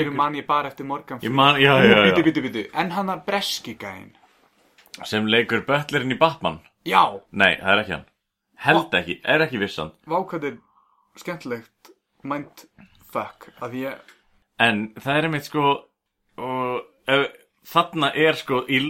býtu. 2.42 2.62
En 2.74 2.90
hann 2.96 3.10
að 3.12 3.24
breski 3.26 3.74
gæinn. 3.78 4.10
sem 5.04 5.26
leikur 5.26 5.62
butlerinn 5.66 6.12
í 6.12 6.18
Batman 6.18 6.60
Já, 6.84 7.20
Nei, 7.32 7.56
það 7.60 7.72
er 7.74 7.82
ekki 7.84 7.92
hann 7.96 8.06
Held 8.60 8.94
ekki, 8.94 9.20
er 9.24 9.40
ekki 9.46 9.58
vissan 9.62 9.92
vákvæðið 10.08 10.58
skemmtilegt 11.20 11.92
mindfuck 12.26 13.50
að 13.62 13.76
ég 13.84 14.16
En 14.60 14.90
það 15.00 15.16
er 15.16 15.28
einmitt 15.28 15.46
sko 15.48 15.66
og, 16.40 16.88
ef, 17.08 17.28
Þarna 17.70 18.08
er 18.16 18.38
sko 18.40 18.62
í, 18.72 18.80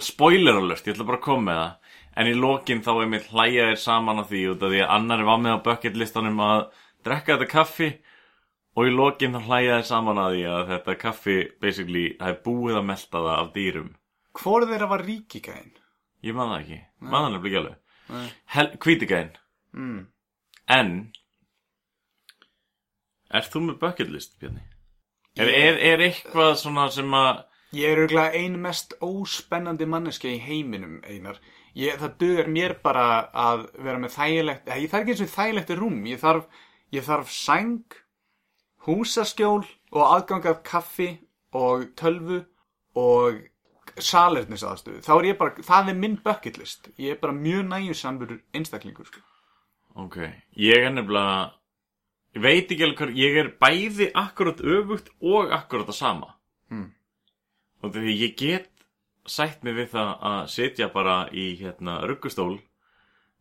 Spoiler 0.00 0.60
alert, 0.60 0.84
ég 0.86 0.94
ætla 0.94 1.06
bara 1.08 1.20
að 1.20 1.26
koma 1.26 1.46
með 1.48 1.60
það 1.60 1.96
En 2.20 2.28
í 2.30 2.36
lokin 2.36 2.82
þá 2.84 2.92
einmitt 2.98 3.28
hlæja 3.32 3.66
þér 3.70 3.80
saman 3.80 4.20
á 4.20 4.24
því 4.28 4.44
út 4.52 4.64
af 4.66 4.72
því 4.72 4.80
að 4.84 4.94
annar 4.96 5.26
var 5.28 5.42
með 5.42 5.56
á 5.56 5.64
bucket 5.66 5.98
listanum 6.00 6.40
að 6.44 6.62
drekka 7.06 7.36
þetta 7.36 7.50
kaffi 7.52 7.90
og 8.76 8.88
í 8.88 8.94
lokin 8.94 9.36
þá 9.36 9.46
hlæja 9.46 9.76
þér 9.78 9.86
saman 9.88 10.20
að 10.20 10.34
því 10.34 10.42
að 10.50 10.72
þetta 10.72 10.96
kaffi 11.04 11.36
basically, 11.62 12.04
það 12.18 12.32
er 12.32 12.40
búið 12.44 12.80
að 12.80 12.88
melta 12.90 13.22
það 13.22 13.30
af 13.36 13.52
dýrum. 13.54 13.92
Hvor 14.40 14.66
þeirra 14.68 14.88
var 14.90 15.04
ríki 15.06 15.40
gæinn? 15.46 15.72
Ég 16.26 16.36
man 16.36 16.50
það 16.52 16.64
ekki, 16.64 16.80
man 17.06 17.24
það 17.24 17.32
nefnilega 17.36 17.48
ekki 17.50 17.62
alveg. 17.62 18.76
Hvítigæn 18.84 19.32
Mm. 19.70 20.08
En 20.66 21.12
Ert 23.30 23.52
þú 23.52 23.62
með 23.68 23.78
bucket 23.84 24.10
list, 24.10 24.36
Bjarni? 24.40 24.64
Er, 25.38 25.48
er, 25.48 25.78
er 25.92 26.02
eitthvað 26.08 26.56
svona 26.58 26.88
sem 26.90 27.14
að 27.14 27.44
Ég 27.70 27.92
er 27.92 28.00
auðvitað 28.02 28.36
ein 28.40 28.54
mest 28.58 28.96
óspennandi 28.98 29.86
manneski 29.86 30.32
í 30.34 30.40
heiminum, 30.42 30.96
Einar. 31.06 31.36
Ég, 31.78 32.00
það 32.00 32.16
dugar 32.18 32.48
mér 32.50 32.72
bara 32.82 33.04
að 33.30 33.68
vera 33.78 34.00
með 34.02 34.16
þægilegt, 34.16 34.72
ég 34.74 34.90
þarf 34.90 35.04
ekki 35.04 35.14
eins 35.14 35.22
og 35.22 35.30
þægilegt 35.36 35.70
rúm. 35.78 36.00
Ég 36.10 36.18
þarf, 36.18 36.64
ég 36.90 37.06
þarf 37.06 37.30
sæng, 37.30 37.98
húsaskjól 38.88 39.62
og 39.62 40.02
aðgang 40.02 40.50
af 40.50 40.64
kaffi 40.66 41.08
og 41.54 41.86
tölvu 42.00 42.40
og 42.98 43.38
salernisaðstöðu. 44.02 45.04
Þá 45.06 45.14
er 45.14 45.30
ég 45.30 45.38
bara, 45.38 45.66
það 45.70 45.94
er 45.94 46.02
minn 46.02 46.18
bucket 46.26 46.58
list. 46.58 46.90
Ég 46.98 47.14
er 47.14 47.22
bara 47.22 47.38
mjög 47.38 47.70
næjusamur 47.70 48.34
einstaklingur, 48.50 49.06
sko. 49.06 49.22
Ok, 49.94 50.18
ég 50.58 50.88
er 50.88 50.90
nefnilega 50.94 51.52
Ég 52.36 52.42
veit 52.44 52.70
ekki 52.70 52.84
alveg 52.86 52.98
hvað 53.00 53.16
Ég 53.18 53.36
er 53.40 53.48
bæði 53.60 54.10
akkurat 54.14 54.60
öfugt 54.62 55.08
og 55.20 55.50
akkurat 55.52 55.88
það 55.90 55.98
sama 55.98 56.34
Hmm. 56.70 56.92
Og 57.82 57.90
því 57.94 58.12
ég 58.20 58.36
get 58.38 58.68
sætt 59.26 59.64
mig 59.64 59.74
við 59.74 59.88
það 59.90 60.10
að 60.22 60.42
setja 60.52 60.86
bara 60.94 61.16
í 61.32 61.56
hérna 61.58 61.96
ruggustól 62.06 62.60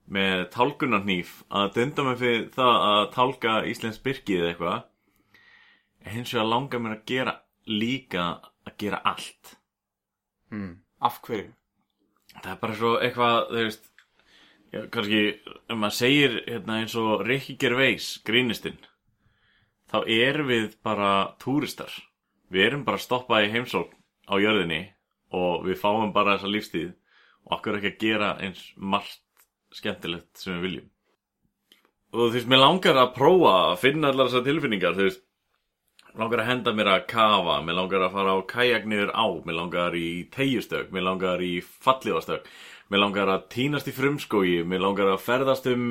með 0.10 0.48
tálgunarnýf 0.56 1.44
að 1.54 1.74
dunda 1.76 2.04
mig 2.08 2.18
fyrir 2.18 2.48
það 2.56 2.80
að 2.88 3.04
tálka 3.14 3.54
Íslands 3.70 4.00
byrkið 4.02 4.40
eða 4.42 4.50
eitthvað 4.54 6.14
hins 6.16 6.34
vegar 6.34 6.50
langar 6.50 6.82
mér 6.82 6.96
að 6.98 7.06
gera 7.14 7.36
líka 7.68 8.26
að 8.66 8.78
gera 8.78 9.02
allt 9.06 9.56
Mm. 10.52 10.80
Af 11.02 11.22
hverju? 11.22 11.52
það 12.42 12.52
er 12.52 12.60
bara 12.64 12.76
svo 12.76 12.96
eitthvað 12.98 13.36
þú 13.52 13.64
veist 13.68 13.89
já, 14.74 14.86
kannski, 14.94 15.24
ef 15.70 15.76
maður 15.76 15.98
segir 15.98 16.38
hérna, 16.46 16.80
eins 16.82 16.96
og 17.00 17.26
Ricky 17.26 17.58
Gervais 17.60 18.16
grínistinn 18.26 18.80
þá 19.90 20.04
erum 20.06 20.50
við 20.50 20.76
bara 20.86 21.12
túristar. 21.42 21.92
Við 22.50 22.66
erum 22.66 22.86
bara 22.86 23.00
að 23.00 23.06
stoppa 23.06 23.42
í 23.46 23.50
heimsókn 23.54 23.98
á 24.30 24.34
jörðinni 24.42 24.84
og 25.38 25.66
við 25.66 25.82
fáum 25.82 26.14
bara 26.14 26.38
þessa 26.38 26.54
lífstíð 26.54 26.92
og 27.46 27.58
okkur 27.58 27.80
ekki 27.80 27.92
að 27.94 28.04
gera 28.04 28.30
eins 28.42 28.62
margt 28.76 29.22
skemmtilegt 29.74 30.38
sem 30.38 30.58
við 30.58 30.66
viljum. 30.66 30.88
Og 32.10 32.22
þú 32.30 32.30
veist, 32.34 32.50
mér 32.50 32.64
langar 32.64 32.98
að 32.98 33.16
prófa 33.18 33.56
að 33.70 33.82
finna 33.84 34.10
allar 34.10 34.30
þessar 34.30 34.48
tilfinningar 34.48 34.96
þú 34.98 35.10
veist. 35.10 35.26
Langar 36.18 36.42
að 36.42 36.48
henda 36.50 36.72
mér 36.74 36.88
að 36.90 37.04
kafa, 37.12 37.60
mér 37.62 37.76
langar 37.78 38.04
að 38.08 38.16
fara 38.16 38.32
á 38.34 38.40
kajak 38.50 38.88
niður 38.90 39.12
á, 39.14 39.26
mér 39.46 39.58
langar 39.60 39.94
í 39.94 40.08
tegjustök, 40.34 40.90
mér 40.90 41.06
langar 41.06 41.44
í 41.46 41.60
falliðastök, 41.62 42.50
mér 42.90 43.04
langar 43.04 43.30
að 43.30 43.46
týnast 43.54 43.90
í 43.90 43.94
frumskógi, 43.94 44.64
mér 44.66 44.84
langar 44.84 45.12
að 45.14 45.22
ferðast 45.26 45.70
um 45.70 45.86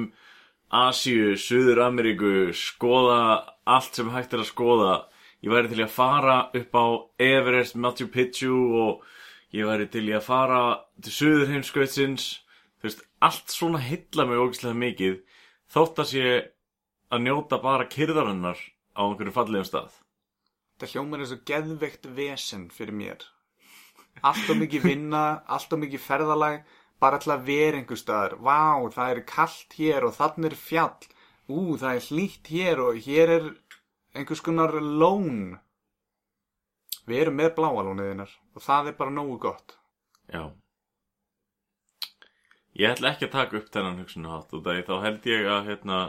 Asíu, 0.68 1.36
Suður 1.40 1.80
Ameríku, 1.86 2.51
skoða 2.53 3.20
allt 3.64 3.96
sem 3.96 4.11
hægt 4.12 4.34
er 4.36 4.42
að 4.42 4.51
skoða. 4.51 4.96
Ég 5.40 5.55
væri 5.55 5.70
til 5.70 5.84
að 5.84 5.94
fara 5.94 6.36
upp 6.59 6.74
á 6.76 6.86
Everest, 7.22 7.78
Machu 7.78 8.09
Picchu 8.12 8.53
og 8.76 9.07
ég 9.55 9.64
væri 9.64 9.86
til 9.88 10.05
að 10.12 10.26
fara 10.26 10.62
til 11.01 11.14
Suður 11.14 11.55
heimskautsins. 11.55 12.26
Þú 12.78 12.88
veist, 12.90 13.01
allt 13.24 13.55
svona 13.55 13.80
heilla 13.80 14.26
mig 14.28 14.42
ógislega 14.42 14.76
mikið 14.76 15.16
þótt 15.72 16.03
að 16.03 16.11
sé 16.12 16.26
að 17.09 17.24
njóta 17.24 17.59
bara 17.62 17.88
kyrðarinnar 17.88 18.61
á 18.92 19.01
einhverju 19.07 19.34
fallegum 19.34 19.66
stað. 19.66 19.94
Það 20.78 20.92
hljómar 20.94 21.22
eins 21.24 21.34
og 21.34 21.44
geðveikt 21.49 22.07
vesen 22.14 22.68
fyrir 22.74 22.94
mér. 22.94 23.24
Allt 24.26 24.51
og 24.51 24.59
mikið 24.61 24.84
vinna, 24.84 25.24
allt 25.46 25.72
og 25.72 25.80
mikið 25.82 26.03
ferðalag, 26.03 26.61
bara 27.01 27.20
að 27.20 27.46
vera 27.46 27.78
einhver 27.78 28.01
staðar. 28.01 28.36
Vá, 28.42 28.82
það 28.94 29.14
er 29.14 29.22
kallt 29.28 29.78
hér 29.78 30.07
og 30.09 30.14
þannig 30.16 30.53
er 30.53 30.59
fjall. 30.59 31.09
Ú, 31.49 31.78
það 31.80 31.96
er 31.96 32.07
hlýtt 32.11 32.53
hér 32.53 32.84
og 32.84 33.01
hér 33.07 33.34
er 33.38 33.51
einhvers 34.14 34.44
konar 34.44 34.74
lón. 34.78 35.59
Við 37.09 37.24
erum 37.24 37.38
með 37.40 37.55
bláalóniðinnar 37.57 38.32
og 38.55 38.64
það 38.64 38.90
er 38.90 38.96
bara 38.99 39.14
nógu 39.16 39.38
gott. 39.49 39.78
Já. 40.28 40.51
Ég 42.78 42.92
ætla 42.92 43.14
ekki 43.14 43.26
að 43.26 43.34
taka 43.34 43.59
upp 43.59 43.70
þennan 43.74 44.03
hugsunahátt 44.03 44.53
út 44.55 44.66
af 44.68 44.76
því 44.76 44.82
þá 44.86 44.96
held 45.07 45.30
ég 45.30 45.46
að 45.51 45.70
hérna, 45.72 46.01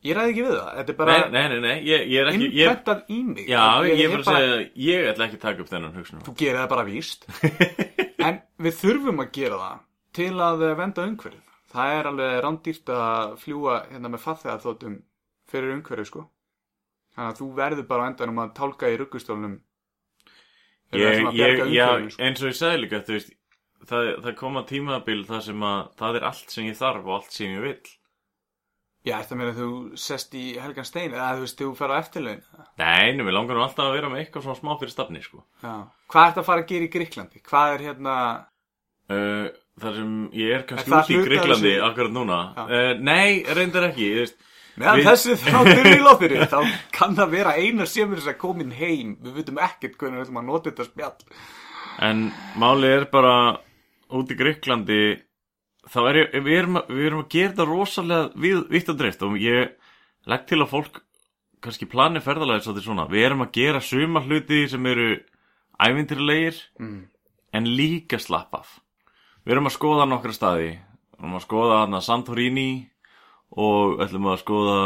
Ég 0.00 0.16
ræði 0.16 0.32
ekki 0.32 0.44
við 0.46 0.54
það, 0.56 0.68
þetta 0.78 0.92
er 0.92 0.96
bara 0.96 1.14
Nei, 1.28 1.42
nei, 1.52 1.58
nei, 1.60 1.74
ég, 1.84 2.04
ég 2.08 2.22
er 2.22 2.28
ekki 2.30 2.46
ég, 2.46 2.54
innprentað 2.70 3.10
í 3.12 3.18
mig 3.26 3.50
Já, 3.50 3.64
ég, 3.84 3.98
Ég 4.00 4.06
er 4.06 4.14
bara 4.14 4.22
að 4.22 4.46
segja 4.46 4.60
Ég 4.86 5.08
ætla 5.10 5.26
ekki 5.26 5.36
að 5.36 5.42
taka 5.42 5.60
upp 5.60 5.72
þennan 5.74 5.98
hugsunum 5.98 6.22
Þú 6.24 6.34
gerir 6.40 6.60
það 6.62 6.70
bara 6.72 6.84
víst 6.86 7.26
En 8.30 8.38
við 8.64 8.78
þurfum 8.78 9.20
að 9.20 9.32
gera 9.36 9.58
það 9.60 9.82
til 10.16 10.34
að 10.42 10.66
venda 10.78 11.06
umhverfið 11.06 11.46
Það 11.70 11.96
er 11.96 12.08
alveg 12.10 12.36
rándýrt 12.42 12.90
að 12.90 13.34
fljúa 13.38 13.74
hérna 13.92 14.10
með 14.10 14.22
fatþegar 14.24 14.62
þóttum 14.64 14.96
fyrir 15.50 15.74
umhverfið 15.76 16.08
sko 16.10 16.24
Þannig 17.14 17.28
að 17.30 17.40
þú 17.40 17.50
verður 17.58 17.86
bara 17.90 18.08
endanum 18.10 18.40
að 18.42 18.54
tálka 18.58 18.90
í 18.90 18.96
ruggustólnum 18.98 19.54
ég, 20.94 21.22
ég, 21.38 21.62
já, 21.74 21.86
eins 22.18 22.42
og 22.42 22.50
ég 22.50 22.58
sagði 22.58 22.82
líka 22.84 23.02
þú 23.06 23.16
veist, 23.16 23.32
það, 23.86 24.10
það 24.26 24.36
koma 24.40 24.66
tímabil 24.66 25.22
þar 25.28 25.46
sem 25.46 25.64
að 25.70 25.80
það 26.02 26.20
er 26.20 26.28
allt 26.30 26.54
sem 26.54 26.68
ég 26.70 26.78
þarf 26.78 27.06
og 27.06 27.16
allt 27.18 27.34
sem 27.36 27.56
ég 27.56 27.66
vill 27.66 27.96
Já, 29.00 29.14
þetta 29.22 29.36
meina 29.40 29.52
þú 29.56 29.66
sest 29.96 30.34
í 30.36 30.42
Helgan 30.60 30.84
Stein 30.84 31.14
eða 31.14 31.30
þú 31.38 31.44
veist, 31.46 31.60
þú 31.62 31.70
fer 31.78 31.92
á 31.94 32.00
eftirlaun 32.02 32.42
Nei, 32.82 33.14
nú, 33.16 33.24
við 33.24 33.36
langar 33.36 33.56
nú 33.56 33.62
alltaf 33.64 33.86
að 33.86 33.94
vera 33.96 34.10
með 34.12 34.24
eitthvað 34.24 34.44
svona 34.44 34.58
smá 34.58 34.72
fyrir 34.80 34.92
stafni 34.92 35.22
sko. 35.24 35.40
Já. 35.62 35.72
Hvað 36.12 36.28
ert 36.28 36.40
að 36.42 36.46
fara 36.50 36.64
að 36.64 36.68
gera 36.74 36.86
í 36.86 36.90
Gríklandi? 36.92 37.40
Hvað 37.46 37.76
er 37.76 37.84
hérna 37.86 38.16
uh, 39.08 39.46
þar 39.80 39.98
sem 39.98 40.14
ég 40.36 40.54
er 40.58 40.68
kannski 40.68 41.18
út 41.18 41.26
í 41.30 41.40
þessu? 41.40 41.74
akkurat 41.88 42.14
núna. 42.14 42.38
Uh, 42.60 42.92
Nei, 43.00 43.42
reyndar 43.48 43.90
ekki 43.90 44.12
Meðan 44.80 45.02
þessi 45.04 45.36
þáttur 45.40 45.88
í 45.90 45.96
lóttir 46.06 46.36
þá 46.48 46.60
kann 46.94 47.16
það 47.18 47.34
vera 47.34 47.56
eina 47.58 47.86
sem 47.88 48.12
þess 48.14 48.30
að 48.32 48.38
komin 48.40 48.70
heim. 48.76 49.16
Við 49.24 49.40
vitum 49.40 49.60
ekkert 49.60 49.98
hvernig 50.00 50.20
við 50.20 50.26
ætlum 50.26 50.40
að 50.40 50.46
nota 50.48 50.70
þetta 50.70 50.86
spjall. 50.88 51.40
En 52.06 52.22
málið 52.60 52.94
er 52.94 53.06
bara 53.12 53.34
út 54.16 54.32
í 54.32 54.38
Gríklandi 54.38 55.02
þá 55.90 56.00
er 56.06 56.20
ég, 56.22 56.34
við 56.46 56.58
erum, 56.62 56.80
við 56.88 57.06
erum 57.10 57.22
að 57.24 57.30
gera 57.34 57.52
þetta 57.52 57.68
rosalega 57.68 58.64
vitt 58.70 58.92
og 58.92 59.00
dreift 59.00 59.24
og 59.26 59.38
ég 59.40 59.74
legg 60.30 60.46
til 60.48 60.60
að 60.60 60.72
fólk 60.72 61.00
kannski 61.60 61.88
plani 61.90 62.22
ferðalagi 62.24 62.64
svolítið 62.64 62.86
svona. 62.86 63.08
Við 63.10 63.26
erum 63.28 63.44
að 63.44 63.54
gera 63.58 63.82
suma 63.84 64.22
hluti 64.24 64.62
sem 64.70 64.86
eru 64.88 65.10
ævintýrlegir 65.80 66.62
mm. 66.80 67.00
en 67.58 67.68
líka 67.76 68.20
slapp 68.22 68.56
af 68.56 68.78
við 69.44 69.54
erum 69.54 69.70
að 69.70 69.76
skoða 69.76 70.08
nokkra 70.10 70.34
staði. 70.36 70.72
Við 71.16 71.24
erum 71.24 71.38
að 71.38 71.46
skoða 71.46 71.78
hana 71.84 72.02
Santorini 72.04 72.70
og 73.56 74.02
ætlum 74.04 74.28
að 74.30 74.42
skoða 74.44 74.80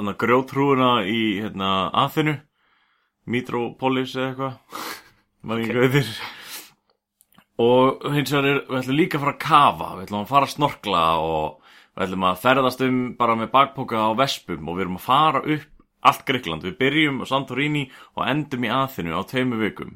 hana 0.00 0.16
grjótrúuna 0.20 0.92
í 1.08 1.20
hérna, 1.40 1.74
Aþenu. 2.04 2.38
Mitropolis 3.24 4.16
eða 4.16 4.30
eitthvað. 4.30 4.80
Maður 5.44 5.84
ekki 5.84 5.92
þér 5.98 6.16
og 7.60 8.06
hins 8.10 8.32
vegar 8.34 8.48
er, 8.50 8.56
við 8.66 8.80
ætlum 8.80 8.98
líka 8.98 9.18
að 9.18 9.24
fara 9.24 9.34
að 9.34 9.44
kafa. 9.44 9.90
Við 9.94 10.06
ætlum 10.06 10.20
að 10.20 10.32
fara 10.32 10.48
að 10.48 10.54
snorkla 10.54 11.04
og 11.22 11.70
við 11.94 12.06
ætlum 12.08 12.26
að 12.28 12.40
ferðast 12.42 12.82
um 12.86 12.98
bara 13.18 13.36
með 13.38 13.52
bakpoka 13.52 14.02
á 14.02 14.10
vespum 14.18 14.68
og 14.68 14.78
við 14.78 14.86
erum 14.86 14.98
að 14.98 15.06
fara 15.06 15.44
upp 15.44 15.70
allt 16.04 16.26
Gríkland, 16.28 16.66
við 16.66 16.76
byrjum 16.82 17.22
á 17.22 17.26
Santorini 17.30 17.86
og 18.18 18.26
endum 18.28 18.66
í 18.66 18.72
Aþenu 18.72 19.14
á 19.16 19.22
tveimu 19.24 19.60
vikum. 19.62 19.94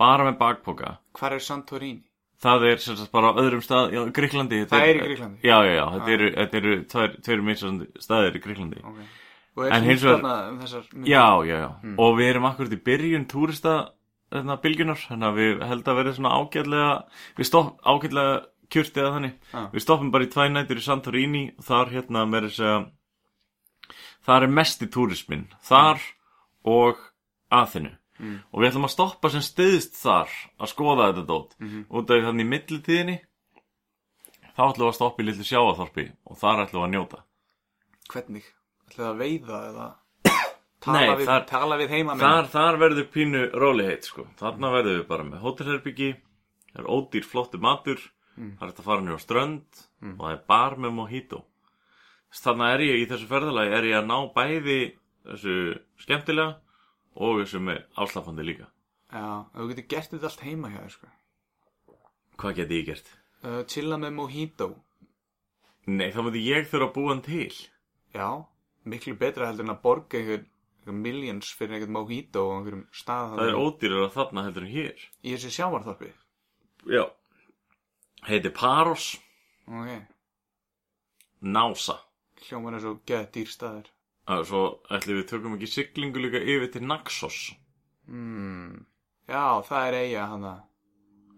Bara 0.00 0.24
með 0.30 0.38
bakpoka. 0.40 0.96
Hvar 1.18 1.36
er 1.36 1.44
Santorini? 1.44 2.06
Það 2.42 2.64
er 2.72 2.80
sem 2.82 2.96
sagt 2.98 3.12
bara 3.14 3.30
á 3.30 3.38
öðrum 3.42 3.62
stað 3.64 3.92
í 3.94 4.04
Gríklandi 4.16 4.62
Það 4.70 4.86
er 4.88 4.96
í 4.98 5.02
Grikklandi? 5.06 5.40
já, 5.46 5.56
já, 5.66 5.72
já, 5.78 5.84
þetta 5.96 6.14
eru, 6.16 6.30
þetta 6.36 6.60
eru 6.62 6.76
tveir, 6.92 7.16
tveir 7.26 7.42
misjandi 7.48 7.88
staðir 8.02 8.38
í 8.38 8.44
Gríklandi 8.46 8.80
Okay. 8.82 9.10
Og 9.52 9.66
er 9.66 9.72
En 9.76 9.82
hlýtt 9.84 9.90
hins 9.92 10.02
vegar- 10.06 10.22
þarna 10.22 10.48
um 10.48 10.60
þessar 10.62 10.84
myndir? 10.94 11.10
já, 11.12 11.24
já, 11.44 11.56
já, 11.60 11.68
og 12.00 12.14
við 12.16 12.28
erum 12.32 12.46
akkurat 12.48 12.72
í 12.72 12.78
byrjun 12.86 13.26
túrista 13.28 13.74
þarna, 14.32 14.56
bylgjunar 14.62 14.96
þannig 15.02 15.28
að 15.28 15.36
við 15.42 15.66
held 15.68 15.84
að 15.92 15.98
vera 16.00 16.14
svona 16.16 16.30
ágætlega 16.40 16.92
við 17.36 17.48
stopp, 17.50 17.74
ágætlega 17.84 18.38
kjurti 18.72 19.02
eða 19.02 19.10
þannig 19.18 19.34
Já. 19.52 19.60
við 19.74 19.84
stoppum 19.84 20.10
bara 20.14 20.24
í 20.24 20.30
tvæ 20.32 20.46
nætur 20.54 20.80
í 20.80 20.84
Santorini 20.86 21.42
og 21.58 21.64
þar 21.68 21.90
hérna 21.92 22.22
með 22.32 22.46
þess 22.48 22.60
að 22.64 22.86
þar 24.24 24.42
er 24.46 24.52
mesti 24.56 24.86
túrismin 24.88 25.44
þar 25.68 26.00
og 26.64 26.96
Aþenu 27.52 27.92
Mm. 28.20 28.38
og 28.52 28.60
við 28.60 28.68
ætlum 28.70 28.84
að 28.86 28.92
stoppa 28.92 29.30
sem 29.32 29.40
stiðst 29.40 29.94
þar 30.02 30.28
að 30.60 30.68
skoða 30.70 31.06
þetta 31.12 31.22
dót 31.26 31.54
Mhm. 31.58 31.86
út 31.90 32.10
af 32.12 32.22
þannig 32.26 32.44
í 32.44 32.50
millitíðinni 32.52 33.16
þá 34.52 34.62
ætlum 34.68 34.84
við 34.86 34.90
að 34.92 34.98
stoppa 34.98 35.22
í 35.22 35.26
litlu 35.26 35.46
sjáaþorpi 35.48 36.04
og 36.28 36.36
þar 36.38 36.62
ætlum 36.66 36.82
við 36.82 36.86
að 36.88 36.92
njóta 36.96 37.22
Hvernig? 38.12 38.44
Ætlaði 38.90 39.08
að 39.08 39.20
veiða 39.22 39.60
eða 39.70 39.86
Nei, 40.92 41.06
tala, 41.06 41.16
við, 41.16 41.26
þar- 41.30 41.46
tala 41.46 41.76
við 41.80 41.88
heima 41.96 42.16
þar, 42.20 42.48
þar 42.52 42.78
verður 42.82 43.08
pínu 43.14 43.42
róliheit 43.54 44.04
sko. 44.04 44.26
þarna 44.38 44.70
verður 44.76 44.98
við 45.00 45.06
bara 45.08 45.24
með 45.24 45.40
hótelherbyggi 45.46 46.10
það 46.72 46.82
er 46.84 46.90
ódýr 46.96 47.24
flottu 47.24 47.58
matur 47.62 48.00
Mm. 48.32 48.54
það 48.56 48.62
er 48.64 48.68
hægt 48.70 48.78
að 48.80 48.84
fara 48.88 49.02
nýja 49.04 49.16
á 49.20 49.24
strönd 49.24 49.80
og 50.02 50.20
það 50.24 50.30
er 50.32 50.38
bar 50.48 50.76
með 50.80 50.92
mojito 50.96 51.42
þannig 52.32 52.70
er 52.74 52.80
ég 52.80 53.00
í 53.02 53.08
þessu 53.10 53.26
ferðalagi 53.28 53.72
er 53.76 53.84
ég 53.90 53.96
að 53.98 54.06
ná 54.08 54.18
bæði 54.32 54.78
þessu 55.28 55.56
skemmtilega 56.00 56.54
og 57.16 57.40
þessu 57.42 57.60
með 57.60 57.82
áslafandi 58.00 58.46
líka. 58.46 58.68
Já, 59.12 59.44
þú 59.54 59.66
getur 59.72 59.88
gert 59.92 60.14
þetta 60.14 60.28
allt 60.30 60.44
heima 60.46 60.70
hjá 60.72 60.78
þér 60.84 60.94
sko. 60.94 61.10
hvað 62.40 62.56
geti 62.60 62.78
ég 62.80 62.86
gert? 62.88 63.10
uh, 63.44 63.62
Chilla 63.68 63.98
með 64.00 64.14
mojito. 64.16 64.70
Nei, 65.86 66.08
þá 66.14 66.20
myndi 66.22 66.44
ég 66.46 66.68
þurfa 66.70 66.88
að 66.88 66.94
búa 66.96 67.10
hann 67.12 67.22
til. 67.26 67.52
Já, 68.14 68.28
miklu 68.86 69.16
betra 69.18 69.48
heldur 69.50 69.66
en 69.66 69.74
að 69.74 69.82
borga 69.82 70.18
einhver, 70.18 70.44
einhver 70.80 70.98
millions 71.02 71.50
fyrir 71.58 71.76
einhvern 71.76 71.96
mojito 71.98 72.44
á 72.48 72.52
einhverjum 72.56 72.84
stað 72.94 73.34
það 73.36 73.50
er 73.50 73.58
ódýrar 73.60 74.06
að 74.06 74.14
þarna 74.16 74.44
heldur 74.46 74.66
en 74.68 74.72
hér. 74.76 75.04
Í 75.26 75.34
þessu 75.34 75.52
sjávarþorpi? 75.58 76.12
Já. 76.92 77.04
Heiti 78.28 78.50
Paros. 78.54 79.10
Ok, 79.66 80.08
Nása. 81.42 81.98
Hljómar 82.46 82.74
er 82.78 82.82
svo 82.82 82.96
geð 83.06 83.28
dýr 83.34 83.50
staður 83.50 83.91
og 84.30 84.46
svo 84.46 84.62
ætlum 84.92 85.18
við 85.18 85.28
tökum 85.32 85.56
ekki 85.56 85.70
siglingu 85.70 86.22
líka 86.22 86.38
yfir 86.38 86.70
til 86.72 86.86
Naxos 86.86 87.40
mm. 88.06 88.86
Já, 89.30 89.62
það 89.66 89.88
er 89.88 89.98
eiga 90.02 90.26
hana 90.30 90.54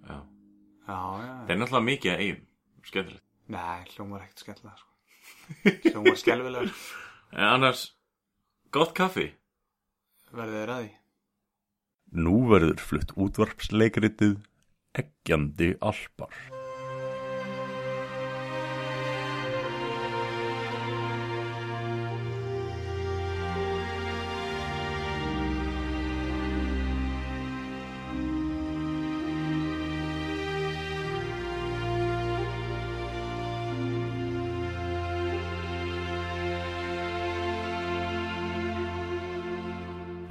já 0.05 0.19
Já, 0.85 0.97
já, 1.25 1.35
Það 1.47 1.53
er 1.55 1.61
náttúrulega 1.61 1.85
mikið 1.89 2.11
að 2.13 2.23
eigum, 2.25 2.41
skemmtilegt. 2.85 3.23
Nei, 3.55 3.85
hljómar 3.95 4.25
ekkert 4.27 4.43
skemmtilega 4.43 4.75
sko. 4.83 4.91
Hljómar 5.87 6.19
skelfilega 6.21 6.73
sko. 6.73 7.01
En 7.35 7.47
annars, 7.49 7.87
gott 8.71 8.93
kaffi. 8.95 9.31
Þér 10.29 10.43
að 10.75 10.85
því 10.85 10.91
Nú 12.25 12.35
verður 12.47 12.83
flutt 12.85 13.15
útvarpsleikritið 13.19 14.37
Eggjandi 15.01 15.73
Alpar. 15.83 16.54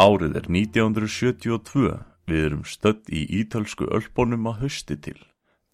Árið 0.03 0.33
er 0.35 0.47
1972. 0.51 1.91
Við 2.27 2.45
erum 2.49 2.63
stödd 2.67 3.07
í 3.07 3.21
ítölsku 3.39 3.85
ölpunum 3.87 4.49
að 4.51 4.65
hausti 4.65 4.97
til. 4.99 5.19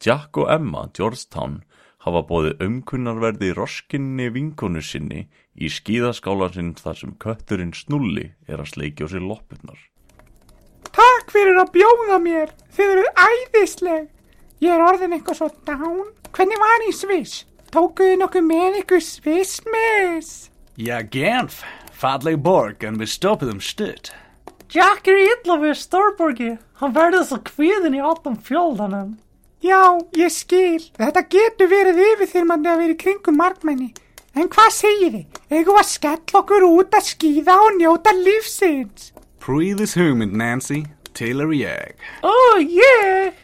Jack 0.05 0.37
og 0.37 0.51
Emma 0.53 0.83
Georgetown 0.93 1.63
hafa 2.05 2.21
bóðið 2.29 2.61
umkunnarverði 2.67 3.49
roskinni 3.57 4.27
vinkonu 4.35 4.83
sinni 4.85 5.23
í 5.57 5.71
skíðaskálan 5.73 6.53
sinn 6.53 6.69
þar 6.77 6.99
sem 6.99 7.15
kötturinn 7.25 7.73
Snulli 7.73 8.27
er 8.45 8.61
að 8.61 8.69
sleikja 8.75 9.09
á 9.09 9.11
sér 9.15 9.25
loppurnar. 9.25 9.81
Takk 10.93 11.33
fyrir 11.33 11.57
að 11.63 11.73
bjóða 11.79 12.21
mér. 12.21 12.53
Þið 12.77 12.93
eru 12.93 13.07
æðisleg. 13.25 14.07
Ég 14.61 14.75
er 14.75 14.85
orðin 14.91 15.17
eitthvað 15.17 15.41
svo 15.41 15.49
dán. 15.65 16.13
Hvernig 16.37 16.61
var 16.61 16.85
í 16.85 16.93
Sviss? 16.93 17.47
Tókuðu 17.73 18.21
nokkuð 18.21 18.45
með 18.45 18.81
ykkur 18.83 19.01
Svissmiss? 19.09 20.49
Ja, 20.77 21.01
Genf. 21.01 21.63
Falleg 21.99 22.37
borg 22.39 22.83
en 22.87 22.95
við 22.95 23.09
stoppuðum 23.11 23.57
stutt. 23.59 24.13
Jack 24.71 25.07
er 25.11 25.17
illa 25.19 25.57
við 25.59 25.73
Stórborgi. 25.81 26.53
Hann 26.79 26.93
verður 26.95 27.25
svo 27.27 27.39
kvíðin 27.43 27.97
í 27.97 27.99
allan 27.99 28.37
fjöldanum. 28.45 29.17
Já, 29.59 29.99
ég 30.15 30.31
skil. 30.31 30.85
Þetta 30.95 31.25
getur 31.33 31.67
verið 31.73 31.99
yfirþyrmandi 32.05 32.71
að 32.71 32.83
vera 32.83 32.95
í 32.95 32.99
kringum 33.01 33.39
markmenni. 33.41 33.89
En 34.37 34.47
hvað 34.53 34.69
segir 34.77 35.11
þið? 35.17 35.41
Við 35.51 35.73
að 35.73 35.89
skella 35.89 36.39
okkur 36.39 36.67
út 36.69 36.95
að 36.95 37.09
skýða 37.09 37.57
og 37.65 37.75
njóta 37.81 38.15
lífsins? 38.15 39.09
Prýðis 39.43 39.97
hugmynd, 39.99 40.37
Nancy. 40.39 40.85
Til 41.17 41.41
er 41.43 41.51
ég. 41.57 42.07
Oh 42.23 42.61
yeah! 42.63 43.35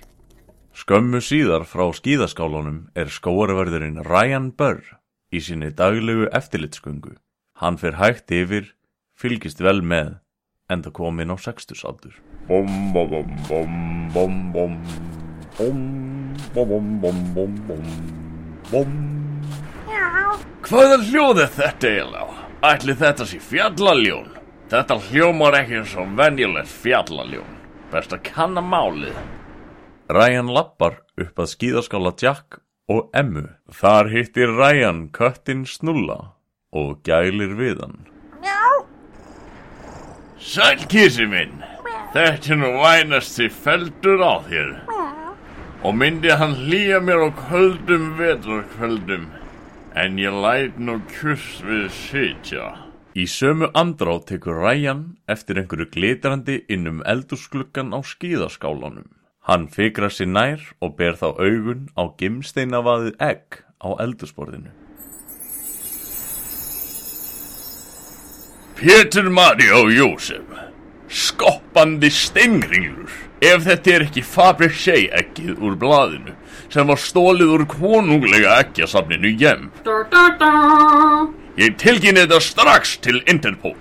Skömmu 0.71 1.19
síðar 1.19 1.67
frá 1.67 1.89
skíðaskálanum 1.97 2.85
er 2.95 3.11
skóarverðurinn 3.11 3.99
Ryan 4.05 4.53
Burr 4.55 4.95
í 5.33 5.43
sinni 5.43 5.73
daglegu 5.75 6.29
eftirlitsgöngu. 6.31 7.17
Hann 7.55 7.77
fer 7.79 7.95
hægt 7.95 8.33
yfir, 8.35 8.65
fylgist 9.15 9.61
vel 9.63 9.79
með, 9.79 10.17
enda 10.67 10.91
komin 10.91 11.31
á 11.31 11.39
sextusaldur. 11.39 12.17
Hvaða 20.65 20.99
hljóð 21.05 21.41
er 21.45 21.55
þetta 21.55 21.93
eiginlega? 21.93 22.37
Ætli 22.73 22.97
þetta 23.05 23.29
sé 23.31 23.39
fjallaljón? 23.39 24.29
Þetta 24.67 24.99
hljómar 25.07 25.59
ekki 25.61 25.79
eins 25.79 25.95
og 25.95 26.11
venjulegt 26.19 26.75
fjallaljón. 26.83 27.57
Best 27.93 28.11
að 28.11 28.25
kanna 28.33 28.59
málið. 28.59 29.15
Ryan 30.11 30.51
lappar 30.51 30.99
upp 31.15 31.39
að 31.39 31.53
skýðaskála 31.55 32.17
Jack 32.19 32.59
og 32.91 33.07
Emmu. 33.15 33.47
Þar 33.71 34.11
hittir 34.11 34.51
Ryan 34.59 35.05
köttin 35.15 35.63
Snulla 35.63 36.34
og 36.75 36.99
gælir 37.07 37.55
við 37.57 37.79
hann. 37.83 37.97
Sæl 40.45 40.83
kísi 40.91 41.25
minn, 41.25 41.55
þetta 42.13 42.53
er 42.53 42.59
nú 42.61 42.67
vænast 42.77 43.33
því 43.39 43.47
feldur 43.63 44.21
á 44.21 44.35
þér 44.45 44.69
og 45.85 45.95
myndi 45.97 46.33
hann 46.33 46.53
hlýja 46.59 46.99
mér 47.01 47.25
á 47.25 47.29
köldum 47.47 48.11
vetrarkvöldum 48.19 49.25
en 49.95 50.19
ég 50.21 50.37
læt 50.45 50.77
nú 50.77 50.99
kjurs 51.11 51.61
við 51.65 51.89
sitja. 51.97 52.71
Í 53.15 53.25
sömu 53.31 53.69
andrá 53.73 54.17
tekur 54.27 54.57
Ryan 54.59 55.03
eftir 55.31 55.61
einhverju 55.61 55.87
glitrandi 55.93 56.57
inn 56.69 56.89
um 56.91 57.03
eldúskluggan 57.07 57.93
á 57.95 58.03
skíðaskálanum. 58.03 59.07
Hann 59.47 59.69
fikrar 59.71 60.11
sér 60.11 60.29
nær 60.33 60.61
og 60.81 60.97
ber 60.97 61.15
þá 61.15 61.29
augun 61.37 61.87
á 61.95 62.03
gimsteinavaðið 62.19 63.21
egg 63.21 63.61
á 63.79 63.89
eldúsborðinu. 64.03 64.84
Pétur 68.75 69.29
Mari 69.31 69.69
og 69.71 69.87
Jósef, 69.87 70.43
skoppandi 71.07 72.09
steingringlur, 72.11 73.13
ef 73.39 73.63
þetta 73.63 73.93
er 73.93 74.03
ekki 74.03 74.23
Fabergé 74.27 74.97
ekkið 75.15 75.61
úr 75.63 75.77
blaðinu 75.79 76.33
sem 76.73 76.91
var 76.91 76.99
stólið 76.99 77.53
úr 77.55 77.63
konunglega 77.71 78.57
eggjasafninu 78.65 79.31
Jem. 79.39 79.69
Ég 81.55 81.79
tilkynni 81.79 82.25
þetta 82.25 82.41
strax 82.43 82.97
til 82.99 83.21
Interpol. 83.31 83.77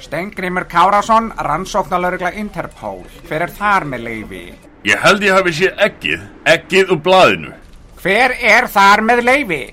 Stengrimur 0.00 0.64
Kárásson, 0.64 1.34
rannsóknalörgla 1.36 2.32
Interpol. 2.40 3.04
Hver 3.28 3.44
er 3.44 3.56
þar 3.60 3.90
með 3.92 4.08
leifi? 4.08 4.44
Ég 4.88 5.04
held 5.04 5.28
ég 5.28 5.36
hafi 5.36 5.58
séð 5.60 5.86
ekkið, 5.90 6.28
ekkið 6.48 6.96
úr 6.96 7.04
blaðinu. 7.04 7.56
Hver 8.00 8.38
er 8.40 8.72
þar 8.72 9.04
með 9.04 9.26
leifi? 9.28 9.64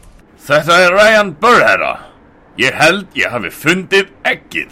Þetta 0.41 0.77
er 0.81 0.95
Ryan 0.95 1.35
Burr, 1.37 1.61
herra. 1.61 1.91
Ég 2.57 2.73
held 2.73 3.13
ég 3.13 3.29
hafi 3.29 3.51
fundið 3.53 4.07
ekkið. 4.25 4.71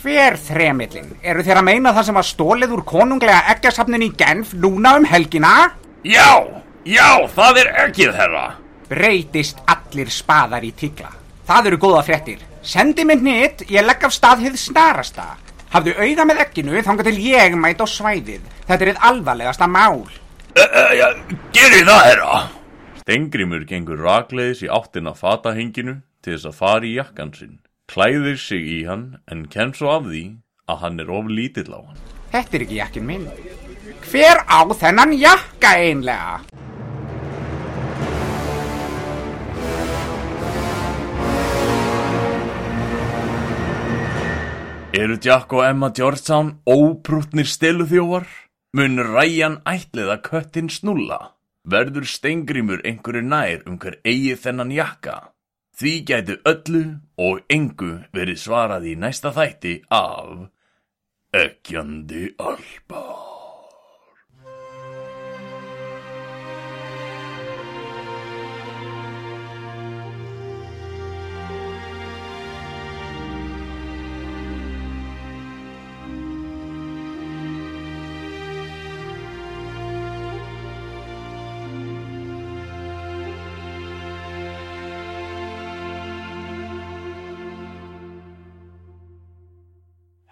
Hver 0.00 0.36
þremillin? 0.38 1.08
Eru 1.26 1.42
þér 1.44 1.58
að 1.60 1.66
meina 1.66 1.92
það 1.96 2.06
sem 2.06 2.18
var 2.20 2.28
stólið 2.28 2.74
úr 2.76 2.84
konunglega 2.86 3.40
eggjasafnin 3.52 4.06
í 4.06 4.12
Genf 4.16 4.52
núna 4.54 4.94
um 5.00 5.08
helgina? 5.10 5.72
Já, 6.06 6.38
já, 6.86 7.26
það 7.34 7.58
er 7.64 7.72
ekkið, 7.88 8.12
herra. 8.16 8.44
Breytist 8.90 9.58
allir 9.66 10.12
spaðar 10.14 10.64
í 10.64 10.70
tíkla. 10.78 11.10
Það 11.50 11.72
eru 11.72 11.80
góða 11.82 12.04
fréttir. 12.06 12.46
Sendi 12.62 13.04
mig 13.04 13.26
nýtt, 13.26 13.66
ég 13.66 13.84
legg 13.84 14.06
af 14.06 14.14
stað 14.14 14.46
hið 14.46 14.56
snarasta. 14.62 15.26
Hafðu 15.74 15.96
auða 15.98 16.28
með 16.30 16.44
egginu 16.46 16.86
þanga 16.86 17.08
til 17.10 17.18
ég 17.26 17.58
mæt 17.58 17.82
á 17.82 17.86
svæðið. 17.90 18.46
Þetta 18.70 18.80
er 18.86 18.92
hið 18.92 19.04
alvarlegasta 19.10 19.66
mál. 19.66 20.06
Uh, 20.54 20.62
uh, 20.62 20.90
ja, 20.94 21.12
Gerið 21.54 21.86
það, 21.90 22.02
herra. 22.06 22.40
Stengrimur 23.00 23.62
gengur 23.64 24.02
rakleiðis 24.04 24.60
í 24.66 24.68
áttina 24.68 25.14
fatahenginu 25.16 25.94
til 26.20 26.34
þess 26.34 26.48
að 26.50 26.56
fara 26.58 26.84
í 26.84 26.90
jakkan 26.98 27.30
sinn. 27.32 27.54
Klæðir 27.88 28.36
sig 28.36 28.66
í 28.68 28.80
hann 28.84 29.06
en 29.32 29.46
kenn 29.48 29.72
svo 29.74 29.88
af 29.94 30.04
því 30.04 30.24
að 30.68 30.82
hann 30.82 31.00
er 31.00 31.12
of 31.16 31.30
lítill 31.32 31.72
á 31.72 31.80
hann. 31.80 32.02
Þetta 32.34 32.58
er 32.58 32.64
ekki 32.66 32.76
jakkin 32.76 33.08
minn. 33.08 33.24
Hver 34.04 34.44
á 34.44 34.60
þennan 34.82 35.16
jakka 35.16 35.72
einlega? 35.80 36.42
Eru 44.92 45.16
Jack 45.24 45.52
og 45.56 45.64
Emma 45.64 45.88
Georgetown 45.96 46.58
óprútnir 46.68 47.48
stiluþjófar? 47.48 48.28
Mun 48.76 49.00
Ryan 49.00 49.62
ætliða 49.64 50.20
köttin 50.20 50.68
snulla? 50.68 51.39
Verður 51.64 52.06
stengrimur 52.08 52.80
einhverju 52.88 53.22
nær 53.26 53.66
um 53.68 53.76
hver 53.78 53.98
eigi 54.04 54.36
þennan 54.36 54.72
jakka? 54.72 55.32
Því 55.76 55.92
gætu 56.08 56.36
öllu 56.44 56.84
og 57.16 57.42
engu 57.52 57.92
verið 58.16 58.40
svarað 58.40 58.88
í 58.92 58.94
næsta 58.96 59.32
þætti 59.36 59.74
af 59.88 60.48
Ekkjandi 61.36 62.34
Alba. 62.38 63.29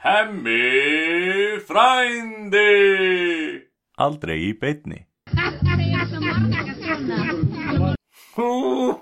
Hemmi 0.09 1.61
frændi! 1.69 2.69
Aldrei 4.01 4.39
í 4.47 4.53
beinni. 4.57 5.03
Hú, 8.39 8.47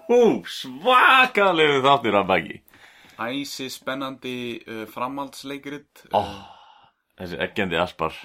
hú, 0.08 0.18
svakalegu 0.50 1.78
þáttir 1.84 2.18
að 2.18 2.26
baki. 2.32 2.58
Æsi 3.22 3.68
spennandi 3.70 4.34
uh, 4.66 4.82
framhaldsleikrit 4.90 6.08
Ó, 6.10 6.26
þessi 7.20 7.38
ekkjandi 7.46 7.78
aspar. 7.80 8.18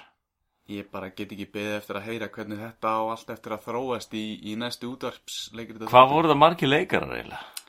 Ég 0.72 0.90
bara 0.90 1.12
get 1.14 1.30
ekki 1.36 1.46
beðið 1.54 1.78
eftir 1.78 2.00
að 2.00 2.08
heyra 2.10 2.32
hvernig 2.34 2.66
þetta 2.66 2.98
á 2.98 3.02
allt 3.14 3.30
eftir 3.36 3.54
að 3.54 3.66
þróast 3.68 4.18
í, 4.18 4.26
í 4.42 4.58
næstu 4.58 4.90
útvarpsleikrit 4.90 5.86
Hvað 5.86 6.14
voru 6.16 6.34
það 6.34 6.42
margir 6.42 6.74
leikarar 6.74 7.14
eiginlega? 7.14 7.61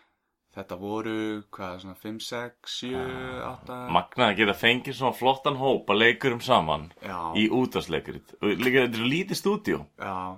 Þetta 0.54 0.76
voru, 0.78 1.14
hvað, 1.56 1.78
svona 1.82 1.96
5, 1.98 2.18
6, 2.28 2.74
7, 2.78 2.98
8 3.42 3.78
Magnað 3.96 4.28
að 4.28 4.36
geta 4.38 4.54
fengið 4.54 4.98
svona 5.00 5.18
flottan 5.18 5.56
hóp 5.58 5.90
að 5.90 6.02
leikurum 6.04 6.44
saman 6.46 6.92
Já. 7.02 7.18
í 7.42 7.48
útvarsleikurit. 7.50 8.36
Og 8.38 8.62
líka 8.62 8.84
þetta 8.84 9.00
er 9.00 9.10
lítið 9.16 9.40
stúdíó. 9.40 9.80
Já, 9.98 10.36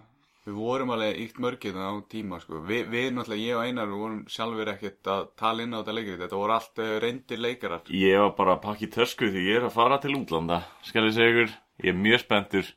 við 0.47 0.61
vorum 0.61 0.93
alveg 0.95 1.19
ykt 1.25 1.41
mörgir 1.43 1.75
á 1.75 1.91
tíma 2.07 2.39
sko. 2.39 2.61
Vi, 2.63 2.79
Við 2.93 3.09
náttúrulega, 3.17 3.43
ég 3.43 3.59
og 3.59 3.67
Einar, 3.67 3.91
við 3.91 4.05
vorum 4.05 4.23
sjálfur 4.37 4.71
ekkert 4.77 5.11
að 5.17 5.27
tala 5.43 5.67
inn 5.67 5.75
á 5.75 5.79
þetta 5.81 5.97
leikrit 5.99 6.23
Þetta 6.23 6.41
voru 6.45 6.57
allt 6.61 6.83
uh, 6.85 6.95
reyndir 7.03 7.43
leikarar 7.43 7.93
Ég 7.99 8.23
var 8.23 8.33
bara 8.39 8.55
að 8.55 8.63
pakka 8.69 8.87
í 8.87 8.91
tösku 8.95 9.31
því 9.35 9.45
ég 9.49 9.59
er 9.59 9.67
að 9.67 9.75
fara 9.75 9.99
til 9.99 10.15
útlanda. 10.15 10.63
Skal 10.87 11.09
ég 11.09 11.17
segja 11.19 11.35
ykkur, 11.35 11.55
ég 11.83 11.91
er 11.91 12.03
mjög 12.07 12.23
spenntur. 12.23 12.73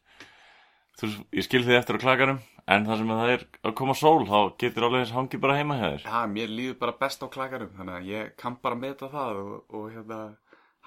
Þú, 0.98 1.14
ég 1.38 1.46
skil 1.46 1.62
þið 1.62 1.78
eftir 1.78 2.02
á 2.02 2.02
klaganum, 2.02 2.42
en 2.68 2.84
það 2.88 3.00
sem 3.00 3.12
það 3.14 3.32
er 3.34 3.44
að 3.64 3.76
koma 3.80 3.96
sól, 3.96 4.26
þá 4.28 4.38
getur 4.60 4.88
alveg 4.88 5.04
eins 5.04 5.14
hangi 5.16 5.40
bara 5.40 5.56
heima 5.58 5.78
hjá 5.78 5.86
þér. 5.86 6.04
Já, 6.04 6.18
mér 6.34 6.52
líður 6.52 6.78
bara 6.82 6.96
best 7.00 7.24
á 7.24 7.26
klakarum 7.32 7.72
Þannig 7.78 7.96
að 7.96 8.10
ég 8.12 8.34
kann 8.40 8.58
bara 8.62 8.78
meta 8.78 9.08
það 9.12 9.40
og, 9.44 9.54
og 9.72 9.88
hérna 9.94 10.20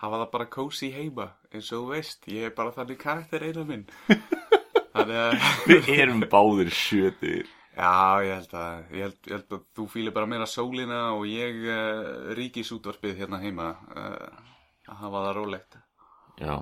hafa 0.02 0.22
það 0.24 0.30
bara 0.36 0.52
kósi 0.58 0.92
heima 0.94 1.32
eins 1.52 1.72
og 1.78 1.90
veist, 1.94 2.28
ég 2.30 2.50
er 2.50 2.54
bara 2.58 2.74
þannig 2.76 3.02
karakter 3.02 3.46
einu 3.48 3.66
minn 3.70 3.88
Þannig 4.94 5.18
að 5.24 5.50
Við 5.70 5.90
erum 5.96 6.24
báðir 6.32 6.72
sjötir. 6.76 7.50
Já, 7.72 8.20
ég 8.26 8.36
held 8.36 8.56
að, 8.60 8.80
ég 8.92 9.06
held, 9.06 9.20
ég 9.24 9.36
held 9.38 9.56
að 9.56 9.62
þú 9.78 9.86
fýlir 9.94 10.14
bara 10.16 10.28
meira 10.28 10.48
sólina 10.50 11.00
og 11.16 11.24
ég 11.30 11.62
uh, 11.64 12.34
ríkisútvarpið 12.36 13.22
hérna 13.22 13.40
heima 13.40 13.70
uh, 13.96 14.42
að 14.92 15.00
hafa 15.06 15.24
það 15.26 15.36
rólegt. 15.38 15.78
Já. 16.42 16.56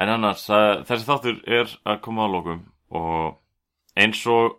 En 0.00 0.12
annars, 0.14 0.46
þessi 0.86 1.08
þáttur 1.08 1.40
er 1.50 1.72
að 1.82 1.98
koma 2.06 2.24
á 2.24 2.28
lokum 2.30 2.62
og 2.94 3.40
eins 3.98 4.22
og 4.30 4.58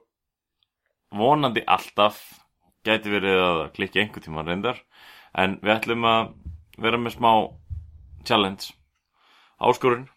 vonandi 1.12 1.64
alltaf 1.68 2.22
gæti 2.86 3.12
verið 3.14 3.42
að 3.46 3.60
klikka 3.76 4.02
einhver 4.02 4.24
tíma 4.24 4.46
reyndar 4.46 4.80
en 5.38 5.60
við 5.62 5.76
ætlum 5.76 6.08
að 6.08 6.32
vera 6.82 7.00
með 7.00 7.18
smá 7.18 7.32
challenge. 8.28 8.74
Áskorun 9.62 10.08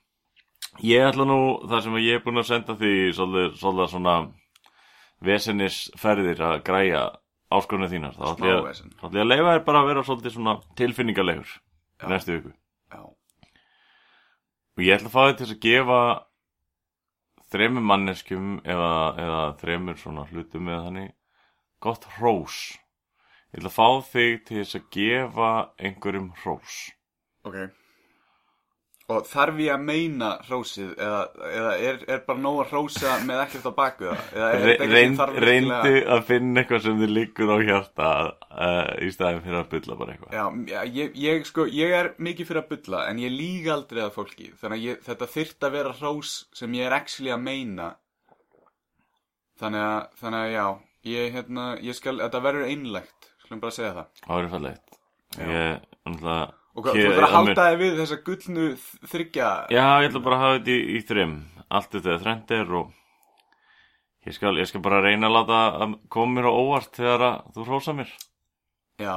ég 0.82 1.04
ætla 1.10 1.26
nú 1.28 1.38
þar 1.68 1.84
sem 1.84 1.98
ég 2.02 2.18
er 2.18 2.24
búin 2.24 2.40
að 2.40 2.50
senda 2.50 2.76
því 2.78 2.94
svolítið, 3.14 3.90
svona 3.92 4.16
vesennisferðir 5.24 6.42
að 6.44 6.62
græja 6.66 7.04
áskorunni 7.54 7.90
þínar. 7.92 8.16
Þá 8.16 8.26
ætla 8.32 8.50
ég, 8.50 8.82
ég 9.04 9.22
að 9.22 9.30
leifa 9.30 9.54
þér 9.54 9.64
bara 9.68 9.82
að 9.82 9.90
vera 9.92 10.06
svolítið 10.08 10.36
svona 10.36 10.56
tilfinningalegur 10.78 11.56
næstu 12.10 12.36
viku. 12.36 12.54
Já. 12.92 13.02
og 14.74 14.82
ég 14.82 14.96
ætla 14.96 15.10
að 15.10 15.14
fá 15.14 15.22
þig 15.28 15.38
til 15.40 15.50
að 15.50 15.60
gefa 15.64 16.00
þremur 17.54 17.86
manneskjum 17.90 18.48
eða, 18.64 18.92
eða 19.24 19.42
þremur 19.62 20.00
svona 20.00 20.26
hlutum 20.30 20.70
eða 20.72 20.86
þannig 20.88 21.12
gott 21.86 22.08
hrós 22.16 22.58
ég 23.54 23.60
ætla 23.62 23.70
að 23.70 23.78
fá 23.78 23.88
þig 24.10 24.44
til 24.48 24.60
þess 24.60 24.78
að 24.80 24.90
gefa 24.98 25.50
einhverjum 25.78 26.30
hrós 26.42 26.78
Ok. 27.44 27.58
Og 29.12 29.26
þarf 29.28 29.58
ég 29.60 29.68
að 29.68 29.82
meina 29.84 30.28
hrósið 30.46 30.94
eða, 30.96 31.18
eða 31.44 31.72
er, 31.76 31.98
er 32.14 32.20
bara 32.24 32.40
nóg 32.40 32.62
að 32.62 32.70
hrósa 32.70 33.18
með 33.28 33.42
ekkert 33.42 33.66
á 33.68 33.72
baku 33.76 34.06
það? 34.08 34.70
Reynd, 34.94 35.20
reyndu 35.44 35.92
að 36.14 36.22
finna 36.30 36.62
eitthvað 36.62 36.86
sem 36.86 37.02
þið 37.02 37.12
liggur 37.18 37.52
á 37.52 37.56
hjarta 37.60 38.12
uh, 38.30 38.94
í 39.04 39.10
staðin 39.12 39.42
fyrir 39.44 39.58
að 39.60 39.68
bylla 39.74 39.98
bara 40.00 40.14
eitthvað. 40.14 40.38
Já, 40.38 40.80
ég, 40.96 41.20
ég, 41.20 41.44
sko, 41.50 41.68
ég 41.68 41.92
er 41.98 42.10
mikið 42.16 42.48
fyrir 42.48 42.62
að 42.62 42.72
bulla 42.72 43.04
en 43.10 43.20
ég 43.20 43.36
lík 43.36 43.68
aldrei 43.76 44.02
að 44.06 44.16
fólki 44.16 44.48
þannig 44.62 44.78
að 44.78 44.88
ég, 44.88 45.04
þetta 45.10 45.30
þyrft 45.36 45.68
að 45.68 45.76
vera 45.76 45.94
hrós 46.00 46.34
sem 46.56 46.80
ég 46.80 46.88
er 46.88 46.98
actually 47.02 47.36
að 47.36 47.44
meina. 47.44 47.92
Þannig 49.60 49.88
að, 49.90 50.18
þannig 50.24 50.40
að 50.40 50.52
já 50.56 50.66
ég, 51.12 51.30
hérna, 51.36 51.70
ég 51.84 52.00
skal, 52.00 52.18
þetta 52.24 52.44
verður 52.48 52.72
einlegt 52.72 53.32
skulum 53.44 53.64
bara 53.68 53.80
segja 53.82 53.96
það. 54.00 54.20
Það 54.24 54.36
verður 54.40 54.54
fallegt 54.56 55.00
Ég, 55.34 55.88
náttúrulega 56.06 56.63
og 56.74 56.84
hvað, 56.84 56.96
þú 56.98 57.06
ætlar 57.12 57.26
að 57.28 57.34
halda 57.38 57.64
þig 57.70 57.78
við 57.84 57.96
þessa 58.02 58.18
gullnu 58.26 58.64
þ- 58.74 59.08
þriggja 59.14 59.50
Já, 59.70 59.84
ég 60.02 60.08
ætla 60.10 60.22
bara 60.24 60.36
að 60.38 60.44
hafa 60.44 60.58
þetta 60.58 60.74
í, 60.74 60.80
í 60.98 61.00
þrim 61.08 61.34
Allt 61.74 61.96
þetta 61.96 62.58
er 62.60 62.74
og 62.80 62.92
ég 64.26 64.34
skal, 64.36 64.54
ég 64.60 64.68
skal 64.70 64.80
bara 64.84 65.00
reyna 65.04 65.28
að 65.28 65.34
láta 65.38 65.60
að 65.84 65.94
koma 66.12 66.38
mér 66.38 66.48
á 66.48 66.52
óvart 66.54 66.96
þegar 66.96 67.24
að 67.28 67.40
þú 67.56 67.64
hrósa 67.68 67.94
mér. 67.96 68.12
Já, 69.02 69.16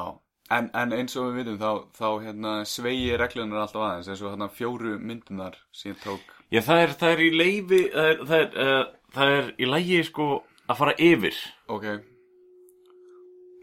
en, 0.52 0.70
en 0.76 0.96
eins 0.98 1.16
og 1.20 1.30
við 1.30 1.38
vitum 1.46 1.60
þá, 1.62 1.70
þá 1.96 2.08
hérna, 2.26 2.54
svegi 2.68 3.14
reglunar 3.20 3.62
alltaf 3.64 3.86
aðeins 3.88 4.10
eins 4.12 4.24
og 4.26 4.34
hérna 4.34 4.50
fjóru 4.52 4.98
myndunar 5.00 5.56
sem 5.72 5.94
ég 5.94 6.02
tók. 6.04 6.34
Já, 6.52 6.60
það 6.66 6.82
er, 6.84 6.94
það 7.00 7.14
er 7.14 7.24
í 7.24 7.30
leifi 7.38 7.82
það 7.94 8.10
er, 8.12 8.22
það, 8.32 8.42
er, 8.42 8.52
uh, 8.68 9.12
það 9.16 9.34
er 9.38 9.50
í 9.64 9.70
lægi 9.72 10.02
sko 10.10 10.28
að 10.68 10.80
fara 10.82 10.96
yfir. 11.08 11.40
Ok 11.72 11.88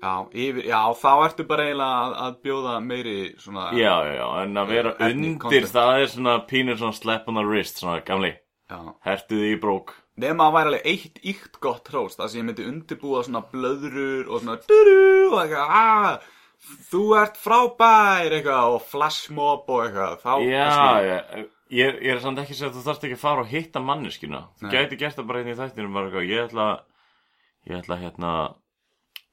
já, 0.05 0.13
yfir, 0.45 0.63
já, 0.69 0.79
þá 1.01 1.11
ertu 1.25 1.47
bara 1.49 1.67
eiginlega 1.71 1.99
að, 2.05 2.15
að 2.29 2.39
bjóða 2.45 2.77
meiri 2.85 3.17
svona 3.41 3.67
Já, 3.73 3.93
já, 4.05 4.15
já, 4.21 4.27
en 4.45 4.63
að 4.63 4.73
vera 4.77 4.95
undir 5.09 5.37
content. 5.43 5.73
það 5.75 5.99
er 6.05 6.09
svona 6.15 6.37
pínur 6.53 6.81
svona 6.85 6.99
slap 7.01 7.29
on 7.33 7.41
the 7.41 7.45
wrist 7.49 7.81
svona 7.83 8.01
gamli, 8.05 8.35
já. 8.71 8.81
hertu 9.09 9.41
þig 9.41 9.57
í 9.57 9.61
brók 9.65 9.95
Nefn 10.23 10.39
að 10.45 10.53
væri 10.55 10.69
alveg 10.71 10.85
eitt 10.87 11.17
íkt 11.27 11.57
gott 11.59 11.89
hrós 11.91 12.13
Það 12.15 12.29
sem 12.31 12.39
ég 12.39 12.45
myndi 12.47 12.65
undirbúa 12.71 13.25
svona 13.27 13.41
blöðrur 13.51 14.29
Og 14.31 14.45
svona 14.45 14.61
duru 14.63 15.33
og 15.33 15.41
eitthvað 15.41 15.73
ah, 15.75 16.29
Þú 16.93 17.01
ert 17.19 17.41
frábær 17.43 18.37
eitthvað 18.37 18.77
Og 18.77 18.85
flashmob 18.93 19.67
og 19.75 19.81
eitthvað 19.89 20.15
Þá 20.23 20.31
Já, 20.47 20.69
kannski- 20.69 21.09
já, 21.09 21.49
ég, 21.81 21.99
ég 22.07 22.13
er 22.15 22.23
samt 22.23 22.39
ekki 22.45 22.55
að 22.61 22.77
þú 22.79 22.85
þarft 22.87 23.09
ekki 23.09 23.19
að 23.19 23.25
fara 23.25 23.43
og 23.43 23.51
hitta 23.57 23.83
manneskina 23.91 24.45
Þú 24.63 24.69
Nei. 24.69 24.73
gæti 24.77 25.01
gert 25.03 25.19
það 25.19 25.27
bara 25.33 25.43
inn 25.43 25.51
í 25.51 25.59
þættinum 25.59 25.99
bara 25.99 26.07
eitthvað, 26.13 26.31
ég 26.31 26.47
ætla 26.47 26.69
ég 27.73 27.81
ætla 27.83 27.99
hérna 28.05 28.33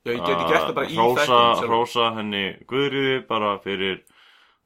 Já, 0.02 0.16
ég 0.16 0.22
geti 0.26 0.46
gert 0.50 0.64
það 0.66 0.78
bara 0.78 0.90
í 0.90 0.96
sjálfum. 0.96 1.68
hrósa 1.70 2.06
henni 2.16 2.46
Guðriði 2.70 3.18
bara 3.28 3.52
fyrir 3.62 4.00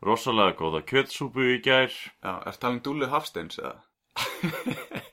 rosalega 0.05 0.55
góða 0.59 0.79
kjötsúpu 0.87 1.43
í 1.55 1.57
gær. 1.65 1.91
Já, 2.23 2.33
er 2.39 2.59
talað 2.59 2.77
um 2.77 2.83
Dúlu 2.85 3.09
Hafsteins 3.11 3.59
eða? 3.59 3.79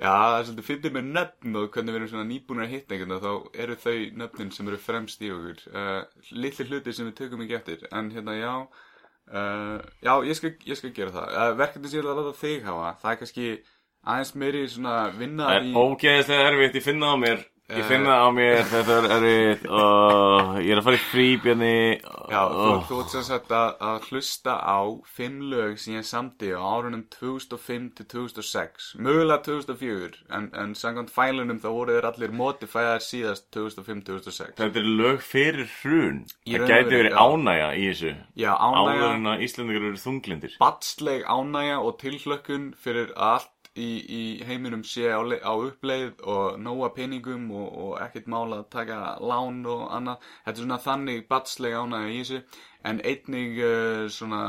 Já, 0.00 0.08
það 0.08 0.34
er 0.38 0.46
svolítið 0.48 0.64
fyndið 0.64 0.94
með 0.96 1.08
nöfn 1.16 1.56
og 1.60 1.66
hvernig 1.74 1.92
við 1.92 1.98
erum 1.98 2.08
svona 2.08 2.28
nýbúinir 2.30 2.64
að 2.64 2.70
hitta 2.72 2.94
einhvern 2.96 3.16
og 3.18 3.24
þá 3.24 3.32
eru 3.64 3.74
þau 3.82 3.96
nöfnin 4.22 4.52
sem 4.56 4.70
eru 4.70 4.78
fremst 4.80 5.20
í 5.20 5.28
okkur. 5.34 5.58
Uh, 5.74 6.00
litli 6.32 6.64
hluti 6.70 6.94
sem 6.96 7.10
við 7.10 7.18
tökum 7.18 7.42
ekki 7.44 7.58
eftir. 7.58 7.82
En 7.92 8.08
hérna 8.14 8.32
já 8.38 8.54
uh, 8.64 9.76
já, 10.00 10.14
ég 10.24 10.38
skal, 10.38 10.54
ég 10.64 10.80
skal 10.80 10.94
gera 10.96 11.12
það. 11.18 11.36
Uh, 11.36 11.52
verkefni 11.60 11.92
sem 11.92 12.00
ég 12.00 12.06
er 12.06 12.10
að 12.14 12.22
láta 12.22 12.32
þig 12.40 12.64
hafa 12.70 12.94
það 13.02 13.12
er 13.12 13.20
kannski 13.20 13.46
aðeins 14.08 14.32
meiri 14.40 14.64
svona 14.72 14.96
vinna 15.18 15.50
Það 15.50 15.58
er 15.58 15.68
í 15.68 15.74
ógeðislega 15.76 16.48
erfitt, 16.48 16.80
ég 16.80 16.86
finna 16.88 17.12
á 17.12 17.16
mér 17.20 17.44
Ég 17.70 17.86
finna 17.86 18.16
á 18.22 18.28
mér, 18.34 18.62
þetta 18.70 18.96
er 18.96 19.08
erfitt 19.16 19.66
uh, 19.70 20.56
Ég 20.58 20.72
er 20.74 20.80
að 20.80 20.86
fara 20.88 20.98
í 20.98 21.04
fríbjarni 21.10 21.74
Já, 22.00 22.42
þú, 22.50 22.70
þú 22.88 23.00
ert 23.02 23.14
sem 23.14 23.26
sagt 23.28 23.54
að, 23.54 23.70
að 23.90 24.08
hlusta 24.10 24.56
á 24.58 24.80
fimm 25.06 25.40
lög 25.52 25.78
sem 25.82 25.98
ég 25.98 26.08
samdi 26.08 26.52
á 26.54 26.60
árunum 26.60 27.04
2005 27.14 27.90
til 28.00 28.08
2006 28.14 28.90
mögulega 29.02 29.42
2004 29.46 30.24
en, 30.36 30.50
en 30.62 30.74
samkvæmt 30.78 31.14
fælunum 31.14 31.62
þá 31.62 31.68
voru 31.70 31.96
þeir 31.96 32.10
allir 32.10 32.34
modifæðar 32.40 33.04
síðast 33.06 33.50
2005-2006 33.54 34.58
Þetta 34.60 34.82
er 34.82 34.90
lög 35.00 35.22
fyrir 35.24 35.70
hrun. 35.80 36.24
Það 36.46 36.64
og 36.64 36.72
gæti 36.72 36.96
verið 36.96 37.14
já. 37.14 37.20
ánægja 37.20 37.70
í 37.70 37.86
þessu. 37.88 38.12
Já, 38.40 38.50
Áður 38.56 38.90
ánægja, 38.90 39.08
en 39.14 39.30
að 39.30 39.46
Íslandingar 39.46 39.88
eru 39.90 40.02
þunglindir. 40.04 40.58
Batsleg 40.60 41.24
ánægja 41.28 41.78
og 41.86 41.96
tilhlökkun 42.02 42.68
fyrir 42.80 43.14
allt 43.16 43.50
í, 43.78 43.88
í 44.10 44.22
heiminum 44.48 44.82
sé 44.84 45.06
á, 45.14 45.20
á 45.22 45.52
uppleið 45.54 46.20
og 46.26 46.58
nóga 46.62 46.90
peningum 46.96 47.50
og, 47.54 47.68
og 47.84 47.92
ekkert 48.02 48.26
mála 48.32 48.62
að 48.64 48.68
taka 48.74 48.98
lán 49.22 49.60
og 49.66 49.86
annað. 49.94 50.26
Þetta 50.44 50.56
er 50.56 50.64
svona 50.64 50.80
þannig 50.84 51.24
batsleg 51.30 51.76
ánægja 51.78 52.10
í 52.14 52.20
þessu 52.20 52.40
en 52.90 53.02
einnig 53.04 53.60
uh, 53.62 54.06
svona 54.10 54.42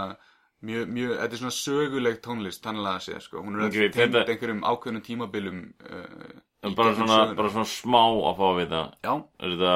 mjög, 0.61 0.88
mjög, 0.95 1.13
þetta 1.19 1.38
er 1.38 1.41
svona 1.43 1.57
söguleg 1.57 2.22
tónlist 2.26 2.63
þannig 2.65 2.89
að 2.93 3.03
segja 3.07 3.22
sko. 3.28 3.43
Hún 3.45 3.59
er 3.59 3.67
Ok, 3.67 3.76
okay, 3.76 3.91
tengd 3.97 4.15
þetta- 4.17 4.36
einhverjum 4.36 4.63
ákveðnum 4.72 5.05
tímabilum 5.05 5.61
uh, 5.89 6.74
bara 6.78 6.95
svona, 6.97 7.19
bara 7.38 7.49
svona 7.53 7.69
smá 7.69 8.01
að 8.05 8.36
fá 8.38 8.43
að 8.51 8.57
vita 8.63 8.82
Já, 9.01 9.13
Er 9.41 9.55
þetta 9.55 9.76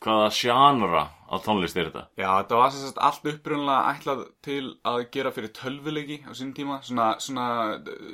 Hvaða 0.00 0.30
sjánra 0.32 1.02
á 1.28 1.36
tónlist 1.44 1.76
er 1.76 1.90
þetta? 1.90 2.06
Já, 2.16 2.28
þetta 2.40 2.60
var 2.60 2.70
sagt 2.72 3.00
allt 3.04 3.26
upprunlega 3.34 3.90
ætlað 3.92 4.22
til 4.46 4.62
að 4.88 5.02
gera 5.12 5.32
fyrir 5.36 5.52
tölvuleiki 5.58 6.16
á 6.24 6.32
sínum 6.32 6.54
tíma, 6.56 6.78
svona, 6.86 7.10
svona, 7.20 7.48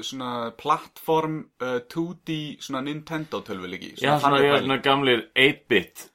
svona 0.02 0.32
plattform 0.58 1.38
uh, 1.62 1.78
2D, 1.94 2.40
svona 2.66 2.82
Nintendo 2.88 3.40
tölvuleiki. 3.46 3.94
Já, 4.02 4.16
svona, 4.18 4.42
já, 4.42 4.58
svona 4.64 4.80
gamlir 4.82 5.28
8-bit 5.38 6.08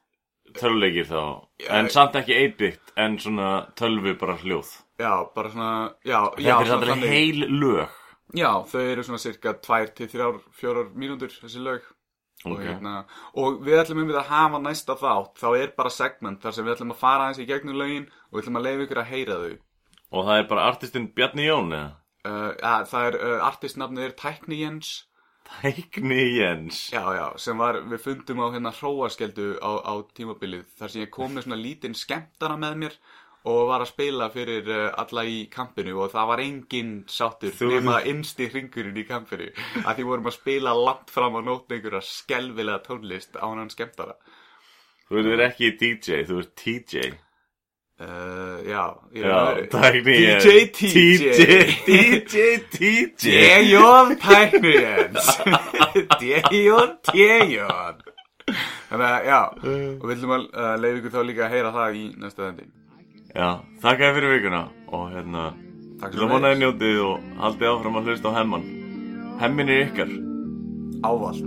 töluleikir 0.60 1.08
þá 1.08 1.48
Já, 1.62 1.70
En 1.78 1.88
samt 1.88 2.16
ekki 2.20 2.36
8-bit 2.36 2.92
En 3.00 3.16
svona 3.22 3.48
tölvu 3.78 4.12
bara 4.20 4.36
hljóð 4.42 4.74
Já, 5.00 5.14
bara 5.32 5.52
svona, 5.54 5.72
já, 6.04 6.18
já, 6.36 6.54
Þetta 6.60 6.92
er 6.98 7.06
heil 7.08 7.46
lög 7.48 7.98
Já, 8.32 8.48
þau 8.64 8.80
eru 8.80 9.02
svona 9.04 9.20
cirka 9.20 9.52
2 9.60 9.90
til 9.96 10.08
3, 10.08 10.28
4 10.56 10.84
mínútur 10.96 11.32
þessi 11.34 11.60
lög. 11.60 11.84
Og, 12.44 12.56
Ok. 12.56 12.62
hérna, 12.66 13.04
og 13.38 13.60
við 13.62 13.78
ætlum 13.84 14.02
um 14.02 14.08
að 14.10 14.26
hafa 14.26 14.58
næsta 14.58 14.96
þátt, 14.98 15.36
þá 15.38 15.48
er 15.62 15.74
bara 15.76 15.90
segment 15.94 16.42
þar 16.42 16.52
sem 16.56 16.64
við 16.66 16.74
ætlum 16.74 16.90
að 16.94 17.02
fara 17.04 17.28
aðeins 17.28 17.38
í 17.38 17.46
gegnum 17.46 17.78
lögin 17.78 18.08
og 18.10 18.32
við 18.34 18.42
ætlum 18.42 18.58
að 18.58 18.66
leifa 18.66 18.86
ykkur 18.86 19.02
að 19.02 19.10
heyra 19.12 19.36
þau. 19.44 19.58
Og 20.12 20.26
það 20.26 20.38
er 20.38 20.48
bara 20.50 20.66
artistinn 20.72 21.06
Bjarni 21.14 21.46
Jón 21.46 21.72
eða? 21.72 21.92
Uh, 22.26 22.50
ja, 22.58 22.74
það 22.86 23.06
er, 23.06 23.16
uh, 23.22 23.46
artistnafnið 23.46 24.04
er 24.04 24.12
Tækni 24.18 24.58
Jens. 24.60 24.90
Tækni 25.52 26.18
Jens 26.38 26.90
Já, 26.92 27.02
já, 27.14 27.24
sem 27.38 27.58
var, 27.58 27.78
við 27.90 28.00
fundum 28.04 28.42
á 28.42 28.46
hérna 28.54 28.70
hróaskeldu 28.74 29.58
á, 29.58 29.70
á 29.82 29.94
tímabilið 30.14 30.66
þar 30.78 30.92
sem 30.92 31.02
ég 31.02 31.10
kom 31.10 31.34
með 31.34 31.46
svona 31.46 31.58
lítinn 31.62 31.96
skemmtara 31.98 32.56
með 32.56 32.76
mér 32.82 32.94
og 33.48 33.64
var 33.72 33.82
að 33.82 33.90
spila 33.90 34.28
fyrir 34.30 34.68
uh, 34.70 34.84
alla 35.02 35.24
í 35.26 35.40
kampinu 35.50 35.96
og 36.04 36.12
það 36.12 36.28
var 36.30 36.42
enginn 36.44 36.92
sáttur 37.10 37.54
Þú- 37.58 37.72
nema 37.74 37.96
innsti 38.06 38.46
hringurinn 38.52 39.00
í 39.02 39.06
kampinu. 39.08 39.48
Að 39.82 39.96
því 39.98 40.06
vorum 40.12 40.30
að 40.30 40.36
spila 40.38 40.76
langt 40.78 41.10
fram 41.10 41.34
á 41.34 41.40
nótt 41.42 41.74
einhverja 41.74 42.04
skelvilega 42.06 42.84
tónlist 42.86 43.34
á 43.34 43.46
hann 43.48 43.70
skemmtara. 43.72 44.14
Þú 45.12 45.26
er 45.34 45.42
ekki 45.50 45.72
DJ, 45.80 46.22
þú 46.28 46.38
er 46.40 46.46
TJ 46.56 47.10
uh, 48.00 48.58
Já, 48.64 48.84
ég 49.12 49.26
Já, 49.26 49.34
Jens 50.22 50.46
DJ 50.46 50.62
TJ 50.78 51.42
DJ 51.86 52.46
TJ 52.72 53.82
Tækni 54.22 54.72
Jens 54.78 55.28
DJ 56.16 56.62
TJ 57.10 57.66
Þannig 58.88 59.06
að, 59.06 59.26
já, 59.28 59.38
og 60.00 60.06
við 60.08 60.14
ætlum 60.16 60.32
að 60.36 60.46
uh, 60.50 60.72
leiða 60.82 60.96
ykkur 60.98 61.12
þá 61.14 61.20
líka 61.28 61.44
að 61.46 61.52
heyra 61.54 61.74
það 61.76 61.98
í 62.00 62.06
næsta 62.20 62.46
þendi 62.48 62.66
Já, 63.32 63.64
þakka 63.80 64.08
þér 64.08 64.16
fyrir 64.18 64.34
vikuna 64.36 64.62
Og 64.92 65.04
hérna, 65.14 65.44
Takk 66.02 66.16
ég 66.16 66.20
vil 66.20 66.32
vona 66.34 66.52
þér 66.52 66.60
njótið 66.62 67.00
Og 67.06 67.30
haldið 67.40 67.70
áfram 67.72 67.98
að 68.00 68.10
hlusta 68.10 68.32
á 68.32 68.38
hemman. 68.40 68.66
Hemmin 69.40 69.72
er 69.72 69.86
ykkar. 69.86 70.10
Ávalt 71.02 71.42